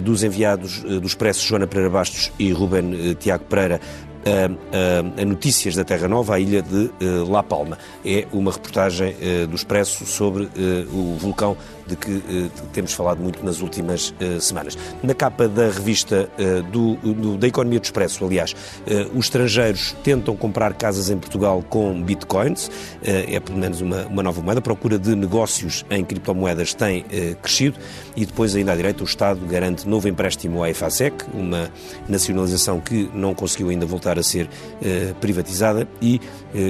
dos 0.03 0.23
enviados 0.23 0.81
do 0.81 1.07
Expresso, 1.07 1.47
Joana 1.47 1.67
Pereira 1.67 1.91
Bastos 1.91 2.33
e 2.39 2.53
Ruben 2.53 3.15
Tiago 3.19 3.45
Pereira, 3.45 3.81
a, 4.25 5.19
a, 5.19 5.23
a, 5.23 5.25
notícias 5.25 5.75
da 5.75 5.85
Terra 5.85 6.09
Nova, 6.09 6.35
à 6.35 6.41
ilha 6.41 6.62
de 6.62 6.91
uh, 7.05 7.31
La 7.31 7.43
Palma. 7.43 7.79
É 8.05 8.27
uma 8.33 8.51
reportagem 8.51 9.15
uh, 9.15 9.47
do 9.47 9.55
Expresso 9.55 10.07
sobre 10.07 10.45
uh, 10.45 10.49
o 10.93 11.17
vulcão 11.19 11.57
de 11.87 11.97
que 11.97 12.11
uh, 12.11 12.51
temos 12.72 12.93
falado 12.93 13.20
muito 13.20 13.45
nas 13.45 13.61
últimas 13.61 14.11
uh, 14.11 14.41
semanas. 14.41 14.76
Na 15.03 15.14
capa 15.14 15.49
da 15.49 15.64
revista 15.64 16.28
uh, 16.39 16.62
do, 16.64 16.95
do, 16.97 17.37
da 17.37 17.47
Economia 17.47 17.80
do 17.80 17.85
Expresso, 17.85 18.24
aliás, 18.24 18.55
os 19.14 19.26
estrangeiros 19.26 19.95
tentam 20.03 20.37
comprar 20.37 20.74
casas 20.74 21.11
em 21.11 21.16
Portugal 21.16 21.62
com 21.68 22.03
bitcoins, 22.03 22.70
é 23.03 23.39
pelo 23.41 23.59
menos 23.59 23.80
uma, 23.80 24.07
uma 24.07 24.22
nova 24.22 24.41
moeda. 24.41 24.59
A 24.59 24.62
procura 24.62 24.99
de 24.99 25.14
negócios 25.14 25.85
em 25.91 26.05
criptomoedas 26.05 26.74
tem 26.74 27.05
crescido 27.43 27.78
e 28.16 28.24
depois, 28.24 28.55
ainda 28.55 28.72
à 28.72 28.76
direita, 28.76 29.03
o 29.03 29.07
Estado 29.07 29.45
garante 29.47 29.89
novo 29.89 30.09
empréstimo 30.09 30.62
à 30.62 30.70
EFASEC, 30.70 31.24
uma 31.32 31.70
nacionalização 32.09 32.80
que 32.80 33.11
não 33.14 33.35
conseguiu 33.35 33.68
ainda 33.70 33.87
voltar 33.87 34.18
a 34.18 34.22
ser 34.22 34.49
privatizada 35.20 35.89
e 36.01 36.20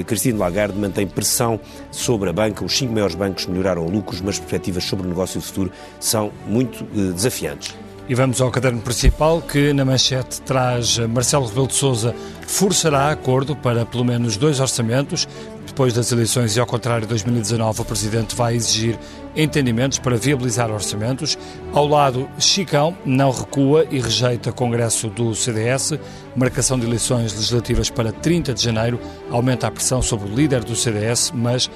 Cristina 0.07 0.39
Lagarde 0.39 0.79
mantém 0.79 1.07
pressão 1.07 1.61
sobre 1.91 2.31
a 2.31 2.33
banca. 2.33 2.65
Os 2.65 2.77
cinco 2.77 2.93
maiores 2.93 3.15
bancos 3.15 3.47
melhoraram 3.47 3.87
lucros, 3.87 4.21
mas 4.21 4.39
perspectivas 4.39 4.85
sobre 4.85 5.04
negócio 5.09 5.41
futuro 5.41 5.71
são 6.01 6.33
muito 6.47 6.85
eh, 6.97 7.13
desafiantes. 7.13 7.75
E 8.07 8.15
vamos 8.15 8.39
ao 8.43 8.51
caderno 8.51 8.83
principal, 8.83 9.41
que 9.41 9.73
na 9.73 9.83
manchete 9.83 10.43
traz 10.43 10.99
Marcelo 10.99 11.47
Rebelo 11.47 11.69
de 11.69 11.75
Sousa 11.75 12.15
forçará 12.47 13.11
acordo 13.11 13.57
para 13.57 13.87
pelo 13.87 14.05
menos 14.05 14.37
dois 14.37 14.61
orçamentos. 14.61 15.27
Depois 15.67 15.95
das 15.95 16.13
eleições 16.13 16.55
e 16.55 16.61
ao 16.61 16.67
contrário 16.67 17.03
de 17.03 17.09
2019, 17.09 17.81
o 17.81 17.85
Presidente 17.85 18.37
vai 18.37 18.55
exigir 18.55 18.99
entendimentos 19.35 19.99
para 19.99 20.17
viabilizar 20.17 20.71
orçamentos. 20.71 21.39
Ao 21.73 21.87
lado, 21.87 22.29
Chicão 22.39 22.95
não 23.07 23.31
recua 23.31 23.87
e 23.91 23.99
rejeita 23.99 24.53
Congresso 24.53 25.09
do 25.09 25.35
CDS. 25.35 25.99
Marcação 26.37 26.79
de 26.79 26.87
eleições 26.87 27.33
legislativas 27.33 27.89
para 27.89 28.13
30 28.13 28.53
de 28.53 28.63
janeiro 28.63 29.01
aumenta 29.31 29.67
a 29.67 29.71
pressão 29.71 30.03
sobre 30.03 30.31
o 30.31 30.35
líder 30.35 30.63
do 30.63 30.77
CDS, 30.77 31.33
mas 31.35 31.71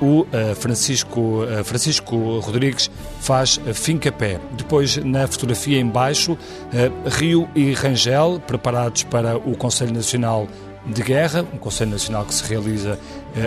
o 0.00 0.22
uh, 0.22 0.54
Francisco, 0.54 1.44
uh, 1.44 1.62
Francisco 1.64 2.38
Rodrigues 2.40 2.90
faz 3.20 3.60
fim-capé. 3.74 4.40
Depois, 4.52 4.96
na 4.96 5.26
fotografia 5.26 5.78
em 5.78 5.86
baixo, 5.86 6.32
uh, 6.32 7.08
Rio 7.08 7.48
e 7.54 7.72
Rangel, 7.74 8.40
preparados 8.46 9.02
para 9.04 9.36
o 9.36 9.56
Conselho 9.56 9.92
Nacional 9.92 10.48
de 10.86 11.02
Guerra, 11.02 11.44
um 11.52 11.58
Conselho 11.58 11.90
Nacional 11.90 12.24
que 12.24 12.34
se 12.34 12.42
realiza 12.42 12.98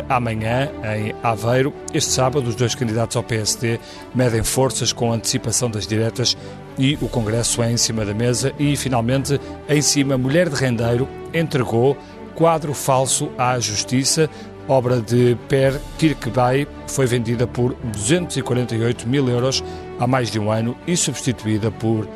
amanhã 0.08 0.70
em 0.96 1.16
Aveiro. 1.24 1.74
Este 1.92 2.12
sábado, 2.12 2.48
os 2.48 2.54
dois 2.54 2.76
candidatos 2.76 3.18
ao 3.18 3.24
PSD 3.24 3.80
medem 4.14 4.44
forças 4.44 4.94
com 4.94 5.12
antecipação 5.12 5.68
das 5.70 5.88
diretas 5.88 6.38
e 6.78 6.96
o 7.02 7.10
Congresso 7.10 7.64
é 7.64 7.72
em 7.72 7.76
cima 7.76 8.06
da 8.06 8.14
mesa. 8.14 8.54
E, 8.60 8.78
finalmente, 8.78 9.42
em 9.68 9.82
cima, 9.82 10.16
Mulher 10.16 10.48
de 10.48 10.56
Rendeiro 10.56 11.10
entregou 11.34 11.98
quadro 12.36 12.74
falso 12.74 13.30
à 13.38 13.60
Justiça 13.60 14.30
obra 14.68 15.02
de 15.02 15.38
Per 15.48 15.80
Kirkby 15.98 16.68
foi 16.88 17.06
vendida 17.06 17.46
por 17.48 17.76
248 17.84 19.08
mil 19.08 19.30
euros 19.30 19.64
há 20.00 20.08
mais 20.08 20.32
de 20.32 20.40
um 20.40 20.52
ano 20.52 20.76
e 20.88 20.96
substituída 20.96 21.72
por 21.72 22.08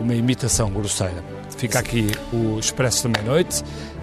uma 0.00 0.14
imitação 0.14 0.70
grosseira. 0.70 1.24
Fica 1.56 1.78
aqui 1.78 2.10
o 2.32 2.58
Expresso 2.58 3.08
da 3.08 3.18
Meia-Noite. 3.18 3.62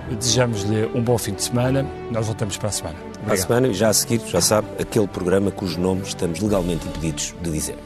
Desejamos-lhe 0.10 0.86
um 0.94 1.02
bom 1.02 1.18
fim 1.18 1.34
de 1.34 1.44
semana. 1.44 1.86
Nós 2.12 2.26
voltamos 2.26 2.58
para 2.58 2.70
a 2.70 2.72
semana. 2.72 2.96
Para 3.24 3.34
a 3.36 3.38
semana 3.38 3.68
e 3.68 3.74
já 3.74 3.90
a 3.90 3.94
seguir, 3.94 4.22
já 4.28 4.42
sabe, 4.42 4.68
aquele 4.80 5.08
programa 5.08 5.52
cujo 5.52 5.80
nome 5.80 6.02
estamos 6.02 6.40
legalmente 6.40 6.88
impedidos 6.88 7.34
de 7.42 7.52
dizer. 7.52 7.78